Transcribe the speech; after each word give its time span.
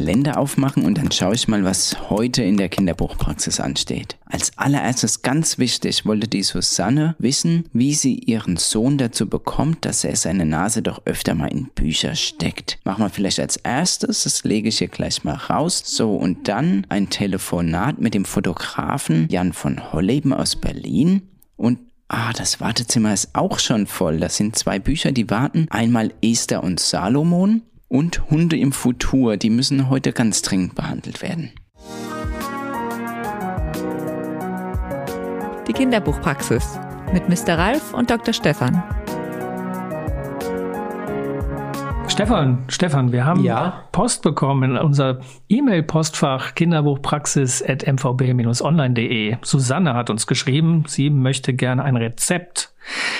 Kalender 0.00 0.38
aufmachen 0.38 0.86
und 0.86 0.96
dann 0.96 1.12
schaue 1.12 1.34
ich 1.34 1.46
mal, 1.46 1.62
was 1.62 2.08
heute 2.08 2.42
in 2.42 2.56
der 2.56 2.70
Kinderbuchpraxis 2.70 3.60
ansteht. 3.60 4.16
Als 4.24 4.56
allererstes 4.56 5.20
ganz 5.20 5.58
wichtig 5.58 6.06
wollte 6.06 6.26
die 6.26 6.42
Susanne 6.42 7.16
wissen, 7.18 7.66
wie 7.74 7.92
sie 7.92 8.14
ihren 8.14 8.56
Sohn 8.56 8.96
dazu 8.96 9.28
bekommt, 9.28 9.84
dass 9.84 10.02
er 10.02 10.16
seine 10.16 10.46
Nase 10.46 10.80
doch 10.80 11.02
öfter 11.04 11.34
mal 11.34 11.52
in 11.52 11.66
Bücher 11.74 12.14
steckt. 12.14 12.78
Machen 12.84 13.04
wir 13.04 13.10
vielleicht 13.10 13.40
als 13.40 13.58
erstes, 13.58 14.22
das 14.22 14.42
lege 14.42 14.70
ich 14.70 14.78
hier 14.78 14.88
gleich 14.88 15.22
mal 15.22 15.34
raus. 15.34 15.82
So, 15.84 16.14
und 16.16 16.48
dann 16.48 16.86
ein 16.88 17.10
Telefonat 17.10 18.00
mit 18.00 18.14
dem 18.14 18.24
Fotografen 18.24 19.28
Jan 19.28 19.52
von 19.52 19.92
Holleben 19.92 20.32
aus 20.32 20.56
Berlin. 20.56 21.28
Und 21.56 21.78
Ah, 22.12 22.32
das 22.32 22.60
Wartezimmer 22.60 23.14
ist 23.14 23.36
auch 23.36 23.60
schon 23.60 23.86
voll. 23.86 24.18
Das 24.18 24.36
sind 24.36 24.56
zwei 24.56 24.80
Bücher, 24.80 25.12
die 25.12 25.30
warten. 25.30 25.68
Einmal 25.70 26.12
Esther 26.20 26.64
und 26.64 26.80
Salomon 26.80 27.62
und 27.90 28.30
Hunde 28.30 28.56
im 28.56 28.72
Futur. 28.72 29.36
Die 29.36 29.50
müssen 29.50 29.90
heute 29.90 30.12
ganz 30.12 30.40
dringend 30.40 30.74
behandelt 30.74 31.20
werden. 31.20 31.50
Die 35.68 35.74
Kinderbuchpraxis 35.74 36.80
mit 37.12 37.28
Mr. 37.28 37.58
Ralf 37.58 37.92
und 37.92 38.10
Dr. 38.10 38.32
Stefan. 38.32 38.82
Stefan, 42.08 42.64
Stefan, 42.68 43.12
wir 43.12 43.24
haben 43.24 43.42
ja? 43.44 43.84
Post 43.92 44.22
bekommen 44.22 44.72
in 44.72 44.76
unser 44.76 45.20
E-Mail-Postfach 45.48 46.54
kinderbuchpraxis.mvb-online.de. 46.54 49.36
Susanne 49.42 49.94
hat 49.94 50.10
uns 50.10 50.26
geschrieben, 50.26 50.84
sie 50.86 51.08
möchte 51.08 51.54
gerne 51.54 51.82
ein 51.82 51.96
Rezept. 51.96 52.69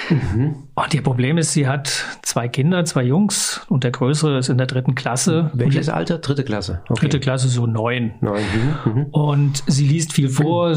Mhm. 0.09 0.55
Und 0.75 0.95
ihr 0.95 1.03
Problem 1.03 1.39
ist, 1.39 1.53
sie 1.53 1.67
hat 1.67 2.05
zwei 2.23 2.49
Kinder, 2.49 2.85
zwei 2.85 3.05
Jungs 3.05 3.63
und 3.69 3.85
der 3.85 3.91
Größere 3.91 4.39
ist 4.39 4.49
in 4.49 4.59
der 4.59 4.67
dritten 4.67 4.95
Klasse. 4.95 5.51
Welches 5.55 5.89
Alter? 5.89 6.19
Dritte 6.19 6.45
Klasse. 6.45 6.83
Okay. 6.89 7.03
Dritte 7.03 7.21
Klasse, 7.21 7.49
so 7.49 7.67
neun. 7.67 8.13
Neun. 8.21 8.43
Mhm. 8.85 8.93
mhm. 8.93 9.05
Und 9.07 9.63
sie 9.67 9.87
liest 9.87 10.13
viel 10.13 10.29
vor, 10.29 10.77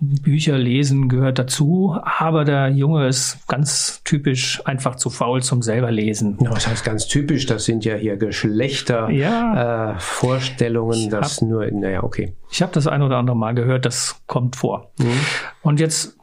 Bücher 0.00 0.58
lesen 0.58 1.08
gehört 1.08 1.38
dazu, 1.38 1.96
aber 2.02 2.44
der 2.44 2.68
Junge 2.68 3.06
ist 3.08 3.46
ganz 3.48 4.02
typisch 4.04 4.62
einfach 4.64 4.96
zu 4.96 5.10
faul 5.10 5.42
zum 5.42 5.60
selber 5.62 5.90
lesen. 5.90 6.38
Ja, 6.40 6.52
was 6.52 6.68
heißt 6.68 6.84
ganz 6.84 7.08
typisch? 7.08 7.46
Das 7.46 7.64
sind 7.64 7.84
ja 7.84 7.96
hier 7.96 8.16
Geschlechtervorstellungen, 8.16 11.00
ja. 11.00 11.06
äh, 11.06 11.10
das 11.10 11.40
hab, 11.40 11.48
nur, 11.48 11.68
naja, 11.70 12.04
okay. 12.04 12.34
Ich 12.50 12.62
habe 12.62 12.72
das 12.72 12.86
ein 12.86 13.02
oder 13.02 13.16
andere 13.16 13.36
Mal 13.36 13.54
gehört, 13.54 13.86
das 13.86 14.22
kommt 14.26 14.56
vor. 14.56 14.90
Mhm. 14.98 15.20
Und 15.62 15.80
jetzt 15.80 16.17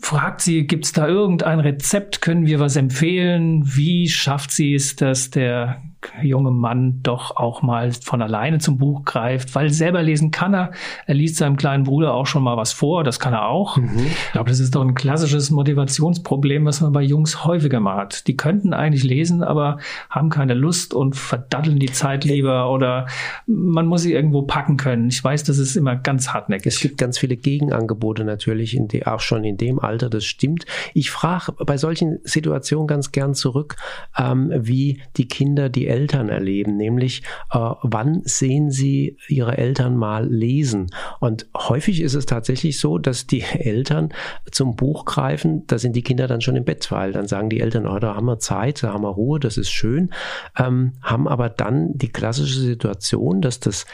fragt 0.00 0.40
sie, 0.40 0.66
gibt 0.66 0.84
es 0.84 0.92
da 0.92 1.06
irgendein 1.06 1.60
Rezept? 1.60 2.20
Können 2.20 2.46
wir 2.46 2.60
was 2.60 2.76
empfehlen? 2.76 3.62
Wie 3.64 4.08
schafft 4.08 4.50
sie 4.50 4.74
es, 4.74 4.96
dass 4.96 5.30
der 5.30 5.82
junge 6.22 6.50
Mann 6.50 7.00
doch 7.02 7.36
auch 7.36 7.62
mal 7.62 7.92
von 7.92 8.22
alleine 8.22 8.58
zum 8.58 8.78
Buch 8.78 9.04
greift, 9.04 9.54
weil 9.54 9.70
selber 9.70 10.02
lesen 10.02 10.30
kann 10.30 10.54
er. 10.54 10.72
Er 11.06 11.14
liest 11.14 11.36
seinem 11.36 11.56
kleinen 11.56 11.84
Bruder 11.84 12.14
auch 12.14 12.26
schon 12.26 12.42
mal 12.42 12.56
was 12.56 12.72
vor, 12.72 13.04
das 13.04 13.18
kann 13.20 13.32
er 13.32 13.48
auch. 13.48 13.76
Mhm. 13.76 14.06
Ich 14.06 14.32
glaube, 14.32 14.50
das 14.50 14.60
ist 14.60 14.74
doch 14.74 14.82
ein 14.82 14.94
klassisches 14.94 15.50
Motivationsproblem, 15.50 16.64
was 16.64 16.80
man 16.80 16.92
bei 16.92 17.02
Jungs 17.02 17.44
häufiger 17.44 17.80
mal 17.80 17.96
hat. 17.96 18.26
Die 18.26 18.36
könnten 18.36 18.72
eigentlich 18.72 19.04
lesen, 19.04 19.42
aber 19.42 19.78
haben 20.08 20.30
keine 20.30 20.54
Lust 20.54 20.94
und 20.94 21.16
verdatteln 21.16 21.78
die 21.78 21.92
Zeit 21.92 22.24
lieber 22.24 22.70
oder 22.70 23.06
man 23.46 23.86
muss 23.86 24.02
sie 24.02 24.12
irgendwo 24.12 24.42
packen 24.42 24.76
können. 24.76 25.08
Ich 25.08 25.22
weiß, 25.22 25.44
das 25.44 25.58
ist 25.58 25.76
immer 25.76 25.96
ganz 25.96 26.32
hartnäckig. 26.32 26.66
Es 26.66 26.80
gibt 26.80 26.98
ganz 26.98 27.18
viele 27.18 27.36
Gegenangebote 27.36 28.24
natürlich, 28.24 28.76
in 28.76 28.88
die, 28.88 29.06
auch 29.06 29.20
schon 29.20 29.44
in 29.44 29.56
dem 29.56 29.80
Alter, 29.80 30.08
das 30.08 30.24
stimmt. 30.24 30.64
Ich 30.94 31.10
frage 31.10 31.52
bei 31.64 31.76
solchen 31.76 32.18
Situationen 32.22 32.86
ganz 32.86 33.12
gern 33.12 33.34
zurück, 33.34 33.76
ähm, 34.16 34.52
wie 34.54 35.02
die 35.16 35.26
Kinder 35.26 35.68
die 35.68 35.87
Eltern 35.88 36.28
erleben, 36.28 36.76
nämlich 36.76 37.22
äh, 37.52 37.58
wann 37.82 38.22
sehen 38.24 38.70
sie 38.70 39.16
ihre 39.28 39.58
Eltern 39.58 39.96
mal 39.96 40.26
lesen. 40.26 40.90
Und 41.20 41.46
häufig 41.56 42.00
ist 42.02 42.14
es 42.14 42.26
tatsächlich 42.26 42.78
so, 42.78 42.98
dass 42.98 43.26
die 43.26 43.42
Eltern 43.52 44.10
zum 44.50 44.76
Buch 44.76 45.04
greifen, 45.04 45.66
da 45.66 45.78
sind 45.78 45.96
die 45.96 46.02
Kinder 46.02 46.26
dann 46.26 46.40
schon 46.40 46.56
im 46.56 46.64
Bett, 46.64 46.90
weil 46.90 47.12
dann 47.12 47.26
sagen 47.26 47.50
die 47.50 47.60
Eltern, 47.60 47.86
oh, 47.86 47.98
da 47.98 48.14
haben 48.14 48.26
wir 48.26 48.38
Zeit, 48.38 48.82
da 48.82 48.92
haben 48.92 49.02
wir 49.02 49.10
Ruhe, 49.10 49.40
das 49.40 49.56
ist 49.56 49.70
schön, 49.70 50.10
ähm, 50.58 50.92
haben 51.02 51.26
aber 51.26 51.48
dann 51.48 51.96
die 51.96 52.10
klassische 52.10 52.60
Situation, 52.60 53.40
dass 53.40 53.60
das 53.60 53.86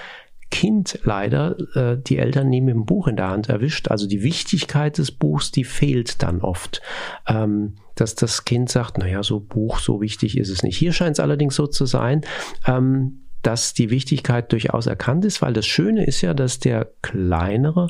Kind 0.54 1.00
leider 1.03 1.56
äh, 1.75 1.98
die 2.00 2.16
Eltern 2.16 2.48
mit 2.48 2.69
dem 2.69 2.87
Buch 2.87 3.09
in 3.09 3.16
der 3.16 3.28
Hand 3.28 3.48
erwischt. 3.48 3.88
Also 3.88 4.06
die 4.06 4.22
Wichtigkeit 4.22 4.98
des 4.98 5.10
Buchs, 5.10 5.50
die 5.50 5.65
fehlt 5.65 6.22
dann 6.22 6.42
oft. 6.42 6.81
Ähm, 7.26 7.75
dass 7.97 8.15
das 8.15 8.44
Kind 8.44 8.70
sagt, 8.70 8.97
naja, 8.98 9.25
so 9.25 9.41
Buch, 9.41 9.81
so 9.81 10.00
wichtig 10.00 10.38
ist 10.38 10.50
es 10.50 10.62
nicht. 10.62 10.76
Hier 10.76 10.93
scheint 10.93 11.16
es 11.16 11.20
allerdings 11.20 11.56
so 11.56 11.66
zu 11.66 11.87
sein, 11.87 12.20
ähm, 12.69 13.23
dass 13.44 13.75
die 13.75 13.91
Wichtigkeit 13.91 14.50
durchaus 14.53 14.87
erkannt 14.87 15.25
ist, 15.25 15.43
weil 15.43 15.53
das 15.53 15.66
Schöne 15.66 16.05
ist 16.05 16.22
ja, 16.22 16.34
dass 16.34 16.59
der 16.59 16.88
kleinere, 17.03 17.88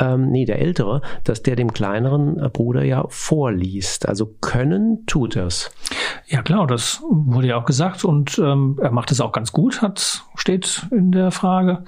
ähm, 0.00 0.30
nee, 0.30 0.44
der 0.44 0.60
ältere, 0.60 1.02
dass 1.24 1.42
der 1.42 1.56
dem 1.56 1.72
kleineren 1.72 2.50
Bruder 2.52 2.84
ja 2.84 3.04
vorliest. 3.08 4.08
Also 4.08 4.26
können 4.40 5.04
tut 5.06 5.36
er's. 5.36 5.70
Ja 6.26 6.42
klar, 6.42 6.66
das 6.66 7.02
wurde 7.08 7.48
ja 7.48 7.56
auch 7.56 7.66
gesagt 7.66 8.04
und 8.04 8.38
ähm, 8.38 8.78
er 8.80 8.90
macht 8.90 9.12
es 9.12 9.20
auch 9.20 9.32
ganz 9.32 9.52
gut, 9.52 9.82
hat 9.82 10.24
steht 10.44 10.86
in 10.90 11.10
der 11.12 11.30
Frage. 11.30 11.84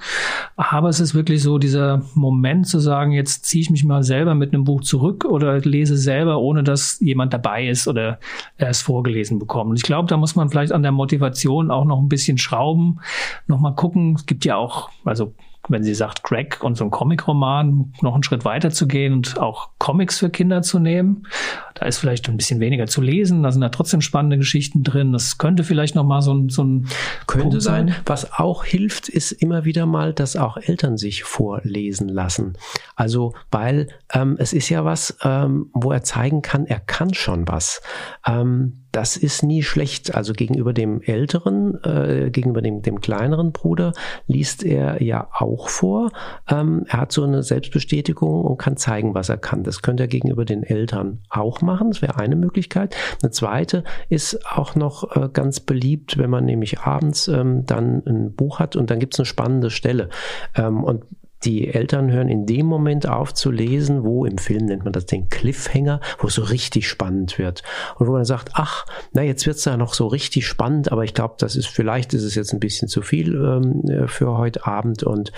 Aber 0.55 0.89
es 0.89 0.99
ist 0.99 1.13
wirklich 1.13 1.43
so 1.43 1.59
dieser 1.59 2.01
Moment 2.15 2.67
zu 2.67 2.79
sagen, 2.79 3.11
jetzt 3.11 3.45
ziehe 3.45 3.61
ich 3.61 3.69
mich 3.69 3.83
mal 3.83 4.01
selber 4.01 4.35
mit 4.35 4.53
einem 4.53 4.63
Buch 4.63 4.81
zurück 4.81 5.25
oder 5.25 5.59
lese 5.59 5.97
selber, 5.97 6.39
ohne 6.39 6.63
dass 6.63 6.99
jemand 6.99 7.33
dabei 7.33 7.67
ist 7.67 7.87
oder 7.87 8.19
er 8.57 8.69
es 8.69 8.81
vorgelesen 8.81 9.37
bekommt. 9.37 9.69
Und 9.71 9.75
ich 9.77 9.83
glaube, 9.83 10.07
da 10.07 10.17
muss 10.17 10.35
man 10.35 10.49
vielleicht 10.49 10.71
an 10.71 10.81
der 10.81 10.91
Motivation 10.91 11.69
auch 11.69 11.85
noch 11.85 11.99
ein 11.99 12.09
bisschen 12.09 12.37
schrauben, 12.37 12.99
noch 13.47 13.59
mal 13.59 13.75
gucken. 13.75 14.15
Es 14.15 14.25
gibt 14.25 14.45
ja 14.45 14.55
auch, 14.55 14.89
also 15.05 15.33
wenn 15.69 15.83
sie 15.83 15.93
sagt, 15.93 16.23
Crack 16.23 16.63
und 16.63 16.77
so 16.77 16.83
ein 16.83 16.91
Comic-Roman 16.91 17.93
noch 18.01 18.13
einen 18.13 18.23
Schritt 18.23 18.45
weiter 18.45 18.71
zu 18.71 18.87
gehen 18.87 19.13
und 19.13 19.39
auch 19.39 19.69
Comics 19.77 20.19
für 20.19 20.29
Kinder 20.29 20.61
zu 20.61 20.79
nehmen. 20.79 21.27
Da 21.75 21.85
ist 21.85 21.97
vielleicht 21.97 22.27
ein 22.29 22.37
bisschen 22.37 22.59
weniger 22.59 22.87
zu 22.87 23.01
lesen, 23.01 23.43
da 23.43 23.51
sind 23.51 23.61
da 23.61 23.69
trotzdem 23.69 24.01
spannende 24.01 24.37
Geschichten 24.37 24.83
drin. 24.83 25.13
Das 25.13 25.37
könnte 25.37 25.63
vielleicht 25.63 25.95
noch 25.95 26.03
mal 26.03 26.21
so 26.21 26.33
ein, 26.33 26.49
so 26.49 26.63
ein 26.63 26.87
könnte 27.27 27.49
Punkt 27.49 27.61
sein. 27.61 27.95
Was 28.05 28.33
auch 28.33 28.63
hilft, 28.63 29.09
ist 29.09 29.31
immer 29.31 29.65
wieder 29.65 29.85
mal, 29.85 30.13
dass 30.13 30.35
auch 30.35 30.57
Eltern 30.57 30.97
sich 30.97 31.23
vorlesen 31.23 32.09
lassen. 32.09 32.53
Also, 32.95 33.33
weil 33.51 33.89
ähm, 34.13 34.35
es 34.39 34.53
ist 34.53 34.69
ja 34.69 34.85
was, 34.85 35.17
ähm, 35.23 35.69
wo 35.73 35.91
er 35.91 36.03
zeigen 36.03 36.41
kann, 36.41 36.65
er 36.65 36.79
kann 36.79 37.13
schon 37.13 37.47
was. 37.47 37.81
Ähm, 38.25 38.83
das 38.91 39.15
ist 39.15 39.43
nie 39.43 39.61
schlecht. 39.61 40.15
Also 40.15 40.33
gegenüber 40.33 40.73
dem 40.73 41.01
älteren, 41.01 41.83
äh, 41.83 42.31
gegenüber 42.31 42.61
dem, 42.61 42.81
dem 42.81 42.99
kleineren 42.99 43.51
Bruder 43.51 43.93
liest 44.25 44.63
er 44.63 45.03
ja 45.03 45.27
auch 45.33 45.56
vor. 45.69 46.11
Ähm, 46.49 46.85
er 46.87 47.01
hat 47.01 47.11
so 47.11 47.23
eine 47.23 47.43
Selbstbestätigung 47.43 48.45
und 48.45 48.57
kann 48.57 48.77
zeigen, 48.77 49.13
was 49.15 49.29
er 49.29 49.37
kann. 49.37 49.63
Das 49.63 49.81
könnte 49.81 50.03
er 50.03 50.07
gegenüber 50.07 50.45
den 50.45 50.63
Eltern 50.63 51.19
auch 51.29 51.61
machen. 51.61 51.89
Das 51.89 52.01
wäre 52.01 52.17
eine 52.17 52.35
Möglichkeit. 52.35 52.95
Eine 53.21 53.31
zweite 53.31 53.83
ist 54.09 54.45
auch 54.45 54.75
noch 54.75 55.15
äh, 55.15 55.29
ganz 55.31 55.59
beliebt, 55.59 56.17
wenn 56.17 56.29
man 56.29 56.45
nämlich 56.45 56.79
abends 56.79 57.27
ähm, 57.27 57.65
dann 57.65 58.03
ein 58.05 58.35
Buch 58.35 58.59
hat 58.59 58.75
und 58.75 58.91
dann 58.91 58.99
gibt 58.99 59.15
es 59.15 59.19
eine 59.19 59.25
spannende 59.25 59.69
Stelle. 59.69 60.09
Ähm, 60.55 60.83
und 60.83 61.03
die 61.43 61.73
Eltern 61.73 62.11
hören 62.11 62.29
in 62.29 62.45
dem 62.45 62.65
Moment 62.65 63.07
auf 63.07 63.33
zu 63.33 63.51
lesen, 63.51 64.03
wo 64.03 64.25
im 64.25 64.37
Film 64.37 64.65
nennt 64.65 64.83
man 64.83 64.93
das 64.93 65.05
den 65.05 65.29
Cliffhanger, 65.29 65.99
wo 66.19 66.27
es 66.27 66.33
so 66.33 66.43
richtig 66.43 66.87
spannend 66.87 67.37
wird. 67.37 67.63
Und 67.97 68.07
wo 68.07 68.11
man 68.11 68.25
sagt, 68.25 68.51
ach, 68.53 68.85
na, 69.13 69.21
jetzt 69.21 69.45
wird's 69.45 69.63
da 69.63 69.77
noch 69.77 69.93
so 69.93 70.07
richtig 70.07 70.47
spannend, 70.47 70.91
aber 70.91 71.03
ich 71.03 71.13
glaube, 71.13 71.35
das 71.37 71.55
ist, 71.55 71.67
vielleicht 71.67 72.13
ist 72.13 72.23
es 72.23 72.35
jetzt 72.35 72.53
ein 72.53 72.59
bisschen 72.59 72.87
zu 72.87 73.01
viel 73.01 73.35
ähm, 73.35 73.83
äh, 73.89 74.07
für 74.07 74.37
heute 74.37 74.65
Abend 74.65 75.03
und 75.03 75.31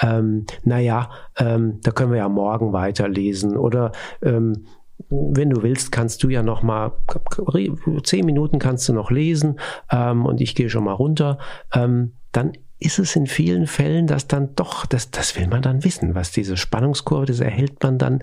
ähm, 0.00 0.46
naja, 0.64 1.10
ähm, 1.38 1.80
da 1.82 1.90
können 1.90 2.10
wir 2.12 2.18
ja 2.18 2.28
morgen 2.28 2.72
weiterlesen. 2.72 3.56
Oder 3.56 3.92
ähm, 4.22 4.66
wenn 5.08 5.50
du 5.50 5.62
willst, 5.62 5.92
kannst 5.92 6.22
du 6.22 6.28
ja 6.28 6.42
noch 6.42 6.62
mal 6.62 6.92
zehn 8.02 8.24
Minuten 8.24 8.58
kannst 8.58 8.88
du 8.88 8.92
noch 8.92 9.10
lesen 9.10 9.58
ähm, 9.90 10.26
und 10.26 10.40
ich 10.40 10.54
gehe 10.54 10.70
schon 10.70 10.84
mal 10.84 10.92
runter. 10.92 11.38
Ähm, 11.72 12.12
dann 12.32 12.52
ist 12.78 12.98
es 12.98 13.16
in 13.16 13.26
vielen 13.26 13.66
Fällen, 13.66 14.06
dass 14.06 14.26
dann 14.26 14.54
doch, 14.54 14.84
das, 14.86 15.10
das 15.10 15.36
will 15.36 15.46
man 15.46 15.62
dann 15.62 15.84
wissen, 15.84 16.14
was 16.14 16.30
diese 16.30 16.56
Spannungskurve, 16.56 17.26
das 17.26 17.40
erhält 17.40 17.82
man 17.82 17.98
dann 17.98 18.22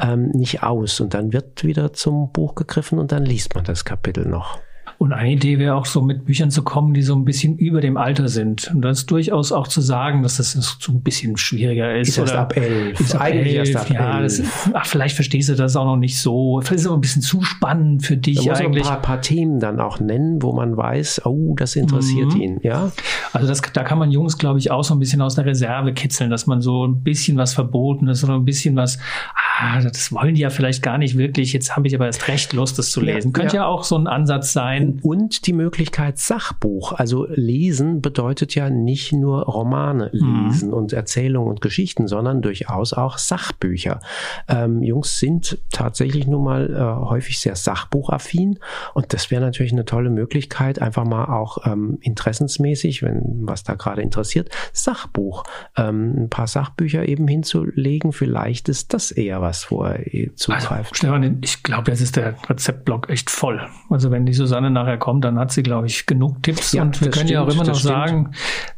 ähm, 0.00 0.28
nicht 0.30 0.62
aus. 0.62 1.00
Und 1.00 1.14
dann 1.14 1.32
wird 1.32 1.64
wieder 1.64 1.92
zum 1.92 2.30
Buch 2.32 2.54
gegriffen 2.54 2.98
und 2.98 3.12
dann 3.12 3.24
liest 3.24 3.54
man 3.54 3.64
das 3.64 3.84
Kapitel 3.84 4.26
noch. 4.26 4.58
Und 4.98 5.12
eine 5.12 5.32
Idee 5.32 5.58
wäre 5.58 5.74
auch 5.74 5.86
so 5.86 6.02
mit 6.02 6.24
Büchern 6.24 6.50
zu 6.50 6.62
kommen, 6.62 6.94
die 6.94 7.02
so 7.02 7.14
ein 7.14 7.24
bisschen 7.24 7.56
über 7.56 7.80
dem 7.80 7.96
Alter 7.96 8.28
sind. 8.28 8.70
Und 8.72 8.82
das 8.82 9.00
ist 9.00 9.10
durchaus 9.10 9.52
auch 9.52 9.68
zu 9.68 9.80
sagen, 9.80 10.22
dass 10.22 10.36
das 10.36 10.52
so 10.52 10.92
ein 10.92 11.02
bisschen 11.02 11.36
schwieriger 11.36 11.94
ist. 11.96 12.08
Ist 12.08 12.18
erst 12.18 12.34
ab 12.34 12.56
elf. 12.56 13.00
Ist 13.00 13.16
Eigentlich 13.16 13.56
elf, 13.56 13.68
erst 13.68 13.90
ab 13.90 13.90
ja, 13.90 14.20
elf. 14.20 14.38
Das, 14.38 14.70
ach, 14.72 14.86
vielleicht 14.86 15.14
verstehst 15.14 15.48
du 15.48 15.54
das 15.54 15.76
auch 15.76 15.84
noch 15.84 15.96
nicht 15.96 16.18
so. 16.18 16.60
Vielleicht 16.60 16.76
ist 16.76 16.80
es 16.82 16.86
aber 16.86 16.98
ein 16.98 17.00
bisschen 17.00 17.22
zu 17.22 17.42
spannend 17.42 18.04
für 18.04 18.16
dich 18.16 18.36
da 18.36 18.50
muss 18.50 18.60
eigentlich. 18.60 18.84
ein 18.84 18.92
paar, 18.92 19.02
paar, 19.02 19.20
Themen 19.20 19.60
dann 19.60 19.80
auch 19.80 20.00
nennen, 20.00 20.42
wo 20.42 20.52
man 20.52 20.76
weiß, 20.76 21.22
oh, 21.24 21.54
das 21.56 21.76
interessiert 21.76 22.34
mhm. 22.34 22.40
ihn, 22.40 22.60
ja. 22.62 22.92
Also 23.32 23.46
das, 23.46 23.62
da 23.62 23.84
kann 23.84 23.98
man 23.98 24.10
Jungs, 24.10 24.38
glaube 24.38 24.58
ich, 24.58 24.70
auch 24.70 24.84
so 24.84 24.94
ein 24.94 24.98
bisschen 24.98 25.20
aus 25.20 25.34
der 25.34 25.46
Reserve 25.46 25.92
kitzeln, 25.92 26.30
dass 26.30 26.46
man 26.46 26.60
so 26.60 26.86
ein 26.86 27.02
bisschen 27.02 27.36
was 27.36 27.54
Verbotenes 27.54 28.24
oder 28.24 28.34
ein 28.34 28.44
bisschen 28.44 28.76
was, 28.76 28.98
ah, 29.34 29.54
ah, 29.64 29.80
das 29.80 30.12
wollen 30.12 30.34
die 30.34 30.42
ja 30.42 30.50
vielleicht 30.50 30.82
gar 30.82 30.98
nicht 30.98 31.16
wirklich, 31.16 31.52
jetzt 31.52 31.76
habe 31.76 31.86
ich 31.86 31.94
aber 31.94 32.06
erst 32.06 32.28
recht 32.28 32.52
Lust, 32.52 32.78
das 32.78 32.90
zu 32.90 33.00
lesen. 33.00 33.28
Ja, 33.28 33.32
Könnte 33.32 33.56
ja. 33.56 33.62
ja. 33.62 33.68
auch 33.68 33.84
so 33.84 33.96
ein 33.96 34.06
Ansatz 34.06 34.52
sein. 34.52 34.83
Und 35.02 35.46
die 35.46 35.52
Möglichkeit 35.52 36.18
Sachbuch. 36.18 36.92
Also 36.92 37.26
lesen 37.30 38.02
bedeutet 38.02 38.54
ja 38.54 38.70
nicht 38.70 39.12
nur 39.12 39.42
Romane 39.42 40.10
mhm. 40.12 40.46
lesen 40.46 40.68
mhm. 40.68 40.74
und 40.74 40.92
Erzählungen 40.92 41.50
und 41.50 41.60
Geschichten, 41.60 42.08
sondern 42.08 42.42
durchaus 42.42 42.92
auch 42.92 43.18
Sachbücher. 43.18 44.00
Ähm, 44.48 44.82
Jungs 44.82 45.18
sind 45.18 45.58
tatsächlich 45.70 46.26
nun 46.26 46.44
mal 46.44 46.70
äh, 46.70 47.08
häufig 47.08 47.40
sehr 47.40 47.56
sachbuchaffin 47.56 48.58
und 48.94 49.12
das 49.12 49.30
wäre 49.30 49.42
natürlich 49.42 49.72
eine 49.72 49.84
tolle 49.84 50.10
Möglichkeit, 50.10 50.80
einfach 50.80 51.04
mal 51.04 51.26
auch 51.26 51.66
ähm, 51.66 51.98
interessensmäßig, 52.00 53.02
wenn 53.02 53.22
was 53.42 53.64
da 53.64 53.74
gerade 53.74 54.02
interessiert, 54.02 54.50
Sachbuch, 54.72 55.44
ähm, 55.76 56.24
ein 56.24 56.30
paar 56.30 56.46
Sachbücher 56.46 57.08
eben 57.08 57.28
hinzulegen. 57.28 58.12
Vielleicht 58.12 58.68
ist 58.68 58.94
das 58.94 59.10
eher 59.10 59.40
was, 59.40 59.70
wo 59.70 59.82
er 59.82 60.06
eh 60.06 60.34
zugreift. 60.34 60.92
Also, 60.92 60.94
Stefan, 60.94 61.38
ich 61.42 61.62
glaube, 61.62 61.90
jetzt 61.90 62.00
ist 62.00 62.16
der 62.16 62.36
Rezeptblock 62.48 63.08
echt 63.08 63.30
voll. 63.30 63.60
Also 63.90 64.10
wenn 64.10 64.26
die 64.26 64.32
Susanne 64.32 64.70
nachher 64.74 64.98
kommt, 64.98 65.24
dann 65.24 65.38
hat 65.38 65.52
sie, 65.52 65.62
glaube 65.62 65.86
ich, 65.86 66.04
genug 66.04 66.42
Tipps. 66.42 66.72
Ja, 66.72 66.82
und 66.82 67.00
wir 67.00 67.10
können 67.10 67.26
stimmt, 67.26 67.30
ja 67.30 67.42
auch 67.42 67.52
immer 67.52 67.64
noch 67.64 67.74
sagen, 67.74 68.32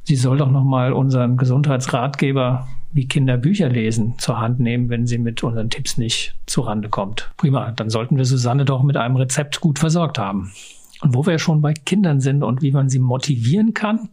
sie 0.05 0.17
soll 0.17 0.39
doch 0.39 0.51
noch 0.51 0.65
mal 0.65 0.93
unseren 0.93 1.37
Gesundheitsratgeber 1.37 2.69
wie 2.93 3.07
Kinder 3.07 3.37
Bücher 3.37 3.69
lesen 3.69 4.15
zur 4.19 4.41
Hand 4.41 4.59
nehmen, 4.59 4.89
wenn 4.89 5.07
sie 5.07 5.19
mit 5.19 5.43
unseren 5.43 5.69
Tipps 5.69 5.99
nicht 5.99 6.35
zurande 6.47 6.89
kommt. 6.89 7.31
Prima, 7.37 7.73
dann 7.73 7.91
sollten 7.91 8.17
wir 8.17 8.25
Susanne 8.25 8.65
doch 8.65 8.83
mit 8.83 8.97
einem 8.97 9.17
Rezept 9.17 9.61
gut 9.61 9.79
versorgt 9.79 10.19
haben. 10.19 10.53
Und 11.03 11.15
wo 11.15 11.27
wir 11.27 11.39
schon 11.39 11.61
bei 11.61 11.75
Kindern 11.75 12.21
sind 12.21 12.43
und 12.43 12.63
wie 12.63 12.73
man 12.73 12.89
sie 12.89 12.99
motivieren 12.99 13.75
kann, 13.75 14.09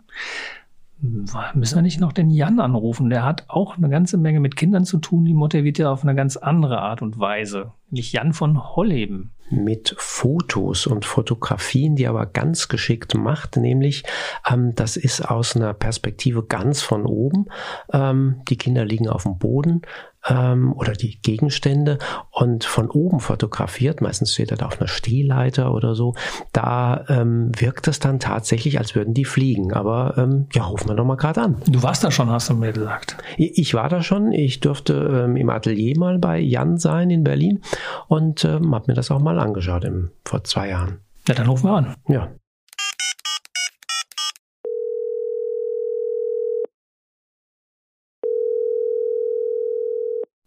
müssen 1.00 1.76
wir 1.76 1.82
nicht 1.82 2.00
noch 2.00 2.14
den 2.14 2.30
Jan 2.30 2.60
anrufen? 2.60 3.10
Der 3.10 3.24
hat 3.24 3.46
auch 3.48 3.78
eine 3.78 3.90
ganze 3.90 4.18
Menge 4.18 4.40
mit 4.40 4.56
Kindern 4.56 4.86
zu 4.86 4.98
tun, 4.98 5.26
die 5.26 5.34
motiviert 5.34 5.78
ja 5.78 5.92
auf 5.92 6.04
eine 6.04 6.16
ganz 6.16 6.38
andere 6.38 6.82
Art 6.82 7.02
und 7.02 7.20
Weise. 7.20 7.72
Nämlich 7.94 8.12
Jan 8.12 8.34
von 8.34 8.76
Holleben. 8.76 9.34
Mit 9.52 9.94
Fotos 10.00 10.88
und 10.88 11.06
Fotografien, 11.06 11.96
die 11.96 12.06
er 12.06 12.10
aber 12.10 12.26
ganz 12.26 12.68
geschickt 12.68 13.14
macht, 13.14 13.56
nämlich 13.56 14.04
ähm, 14.52 14.74
das 14.74 14.98
ist 14.98 15.22
aus 15.22 15.56
einer 15.56 15.76
Perspektive 15.76 16.44
ganz 16.44 16.82
von 16.82 17.06
oben. 17.06 17.46
Ähm, 17.92 18.42
die 18.50 18.58
Kinder 18.58 18.84
liegen 18.84 19.08
auf 19.08 19.24
dem 19.24 19.38
Boden, 19.38 19.84
ähm, 20.28 20.74
oder 20.74 20.94
die 20.94 21.20
Gegenstände 21.22 21.98
und 22.32 22.64
von 22.64 22.90
oben 22.90 23.20
fotografiert, 23.20 24.02
meistens 24.02 24.34
steht 24.34 24.52
er 24.52 24.58
da 24.58 24.68
auf 24.68 24.80
einer 24.80 24.88
Stehleiter 24.88 25.74
oder 25.74 25.96
so, 25.96 26.16
da 26.52 27.06
ähm, 27.10 27.52
wirkt 27.58 27.88
es 27.88 28.00
dann 28.00 28.20
tatsächlich, 28.20 28.78
als 28.80 28.96
würden 28.96 29.14
die 29.14 29.26
fliegen. 29.26 29.74
Aber 29.74 30.16
ähm, 30.18 30.48
ja, 30.54 30.64
rufen 30.64 30.90
wir 30.90 30.96
doch 30.96 31.06
mal 31.06 31.16
gerade 31.16 31.42
an. 31.42 31.62
Du 31.68 31.84
warst 31.84 32.04
da 32.04 32.12
schon, 32.12 32.30
hast 32.30 32.50
du 32.50 32.56
mir 32.56 32.72
gesagt. 32.72 33.18
Ich 33.38 33.74
war 33.74 33.90
da 33.90 34.02
schon. 34.02 34.32
Ich 34.32 34.60
durfte 34.60 35.26
ähm, 35.26 35.36
im 35.36 35.50
Atelier 35.50 35.98
mal 35.98 36.20
bei 36.20 36.40
Jan 36.40 36.78
sein 36.78 37.10
in 37.10 37.24
Berlin 37.24 37.62
und 38.08 38.46
ähm, 38.46 38.74
habe 38.74 38.86
mir 38.88 38.94
das 38.94 39.12
auch 39.12 39.20
mal 39.20 39.40
angeschaut 39.40 39.84
im, 39.84 40.12
vor 40.26 40.44
zwei 40.44 40.70
Jahren. 40.70 41.00
Ja, 41.28 41.36
dann 41.36 41.48
rufen 41.48 41.70
wir 41.70 41.74
an. 41.74 41.96
Ja. 42.08 42.32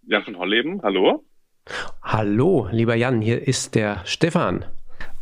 Jan 0.09 0.23
von 0.23 0.39
Holleben, 0.39 0.81
hallo. 0.83 1.25
Hallo, 2.01 2.69
lieber 2.71 2.95
Jan, 2.95 3.21
hier 3.21 3.47
ist 3.47 3.75
der 3.75 4.03
Stefan. 4.05 4.65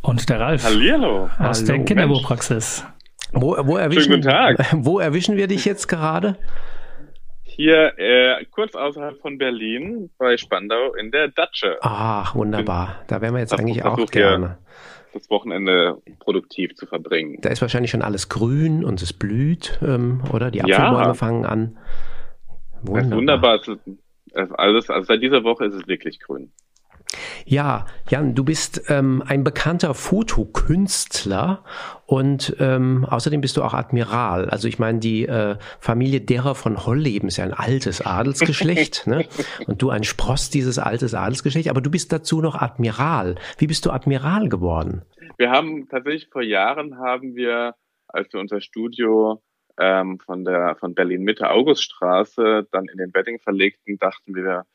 Und 0.01 0.29
der 0.29 0.39
Ralf. 0.39 0.63
Hallihallo. 0.63 1.29
Aus 1.39 1.59
Hallo, 1.59 1.65
der 1.65 1.85
Kinderbuchpraxis. 1.85 2.85
Wo, 3.33 3.57
wo, 3.65 3.77
erwischen, 3.77 4.23
wo 4.85 4.99
erwischen 4.99 5.35
wir 5.35 5.47
dich 5.47 5.65
jetzt 5.65 5.87
gerade? 5.87 6.37
Hier 7.55 7.97
äh, 7.97 8.43
kurz 8.51 8.75
außerhalb 8.75 9.17
von 9.21 9.37
Berlin 9.37 10.09
bei 10.17 10.35
Spandau 10.35 10.93
in 10.93 11.11
der 11.11 11.29
Datsche. 11.29 11.77
Ach, 11.79 12.35
wunderbar. 12.35 13.03
Da 13.07 13.21
wären 13.21 13.33
wir 13.33 13.39
jetzt 13.39 13.53
das 13.53 13.59
eigentlich 13.61 13.85
auch 13.85 14.05
gerne. 14.07 14.57
Das 15.13 15.29
Wochenende 15.29 16.01
produktiv 16.19 16.75
zu 16.75 16.85
verbringen. 16.85 17.37
Da 17.39 17.49
ist 17.49 17.61
wahrscheinlich 17.61 17.91
schon 17.91 18.01
alles 18.01 18.27
grün 18.27 18.83
und 18.83 19.01
es 19.01 19.13
blüht, 19.13 19.79
ähm, 19.81 20.21
oder? 20.33 20.51
Die 20.51 20.61
Apfelbäume 20.61 21.05
ja. 21.05 21.13
fangen 21.13 21.45
an. 21.45 21.77
Wunderbar. 22.81 23.17
wunderbar. 23.17 23.61
Alles, 24.57 24.89
also 24.89 25.05
seit 25.05 25.21
dieser 25.21 25.45
Woche 25.45 25.63
ist 25.63 25.75
es 25.75 25.87
wirklich 25.87 26.19
grün. 26.19 26.51
Ja, 27.45 27.85
Jan, 28.09 28.35
du 28.35 28.43
bist 28.43 28.83
ähm, 28.89 29.23
ein 29.25 29.43
bekannter 29.43 29.93
Fotokünstler 29.93 31.63
und 32.05 32.55
ähm, 32.59 33.05
außerdem 33.09 33.41
bist 33.41 33.57
du 33.57 33.63
auch 33.63 33.73
Admiral. 33.73 34.49
Also 34.49 34.67
ich 34.67 34.79
meine, 34.79 34.99
die 34.99 35.25
äh, 35.25 35.57
Familie 35.79 36.21
derer 36.21 36.55
von 36.55 36.85
Holleben 36.85 37.27
ist 37.27 37.37
ja 37.37 37.43
ein 37.43 37.53
altes 37.53 38.05
Adelsgeschlecht 38.05 39.07
ne? 39.07 39.25
und 39.67 39.81
du 39.81 39.89
ein 39.89 40.03
Spross 40.03 40.49
dieses 40.49 40.77
altes 40.79 41.13
Adelsgeschlecht, 41.13 41.69
aber 41.69 41.81
du 41.81 41.89
bist 41.89 42.11
dazu 42.11 42.41
noch 42.41 42.55
Admiral. 42.55 43.35
Wie 43.57 43.67
bist 43.67 43.85
du 43.85 43.91
Admiral 43.91 44.49
geworden? 44.49 45.03
Wir 45.37 45.51
haben 45.51 45.87
tatsächlich 45.89 46.29
vor 46.31 46.43
Jahren 46.43 46.97
haben 46.97 47.35
wir, 47.35 47.75
als 48.07 48.31
wir 48.31 48.39
unser 48.39 48.61
Studio 48.61 49.41
ähm, 49.79 50.19
von 50.19 50.45
der 50.45 50.75
von 50.79 50.93
Berlin 50.93 51.23
Mitte 51.23 51.49
Auguststraße 51.49 52.67
dann 52.71 52.85
in 52.85 52.97
den 52.97 53.13
Wedding 53.13 53.39
verlegten, 53.39 53.97
dachten 53.97 54.35
wir, 54.35 54.65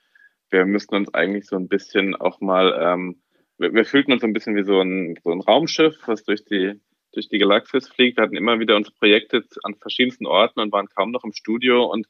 wir 0.50 0.66
müssten 0.66 0.96
uns 0.96 1.12
eigentlich 1.14 1.46
so 1.46 1.56
ein 1.56 1.68
bisschen 1.68 2.14
auch 2.16 2.40
mal, 2.40 2.78
ähm, 2.80 3.22
wir, 3.58 3.72
wir 3.72 3.84
fühlten 3.84 4.12
uns 4.12 4.22
so 4.22 4.26
ein 4.26 4.32
bisschen 4.32 4.56
wie 4.56 4.64
so 4.64 4.80
ein, 4.80 5.16
so 5.22 5.30
ein 5.30 5.40
Raumschiff, 5.40 5.96
was 6.06 6.24
durch 6.24 6.44
die 6.44 6.80
durch 7.12 7.28
die 7.28 7.38
Galaxis 7.38 7.88
fliegt. 7.88 8.18
Wir 8.18 8.24
hatten 8.24 8.36
immer 8.36 8.60
wieder 8.60 8.76
unsere 8.76 8.94
Projekte 8.94 9.44
an 9.64 9.74
verschiedensten 9.74 10.26
Orten 10.26 10.60
und 10.60 10.72
waren 10.72 10.88
kaum 10.88 11.10
noch 11.10 11.24
im 11.24 11.32
Studio 11.32 11.84
und 11.84 12.06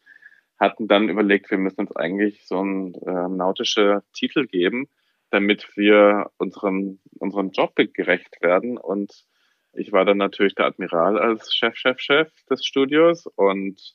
hatten 0.58 0.88
dann 0.88 1.08
überlegt, 1.08 1.50
wir 1.50 1.58
müssen 1.58 1.81
uns 1.81 1.96
eigentlich 1.96 2.46
so 2.46 2.62
ein 2.62 2.94
äh, 2.94 3.28
nautischer 3.28 4.02
Titel 4.12 4.46
geben, 4.46 4.88
damit 5.31 5.75
wir 5.76 6.31
unserem, 6.37 7.00
unserem 7.19 7.50
Job 7.50 7.76
gerecht 7.76 8.42
werden 8.42 8.76
und 8.76 9.25
ich 9.72 9.92
war 9.92 10.04
dann 10.04 10.19
natürlich 10.19 10.56
der 10.56 10.66
Admiral 10.66 11.19
als 11.19 11.54
Chef, 11.54 11.76
Chef, 11.76 12.00
Chef 12.00 12.28
des 12.50 12.66
Studios 12.66 13.26
und 13.26 13.94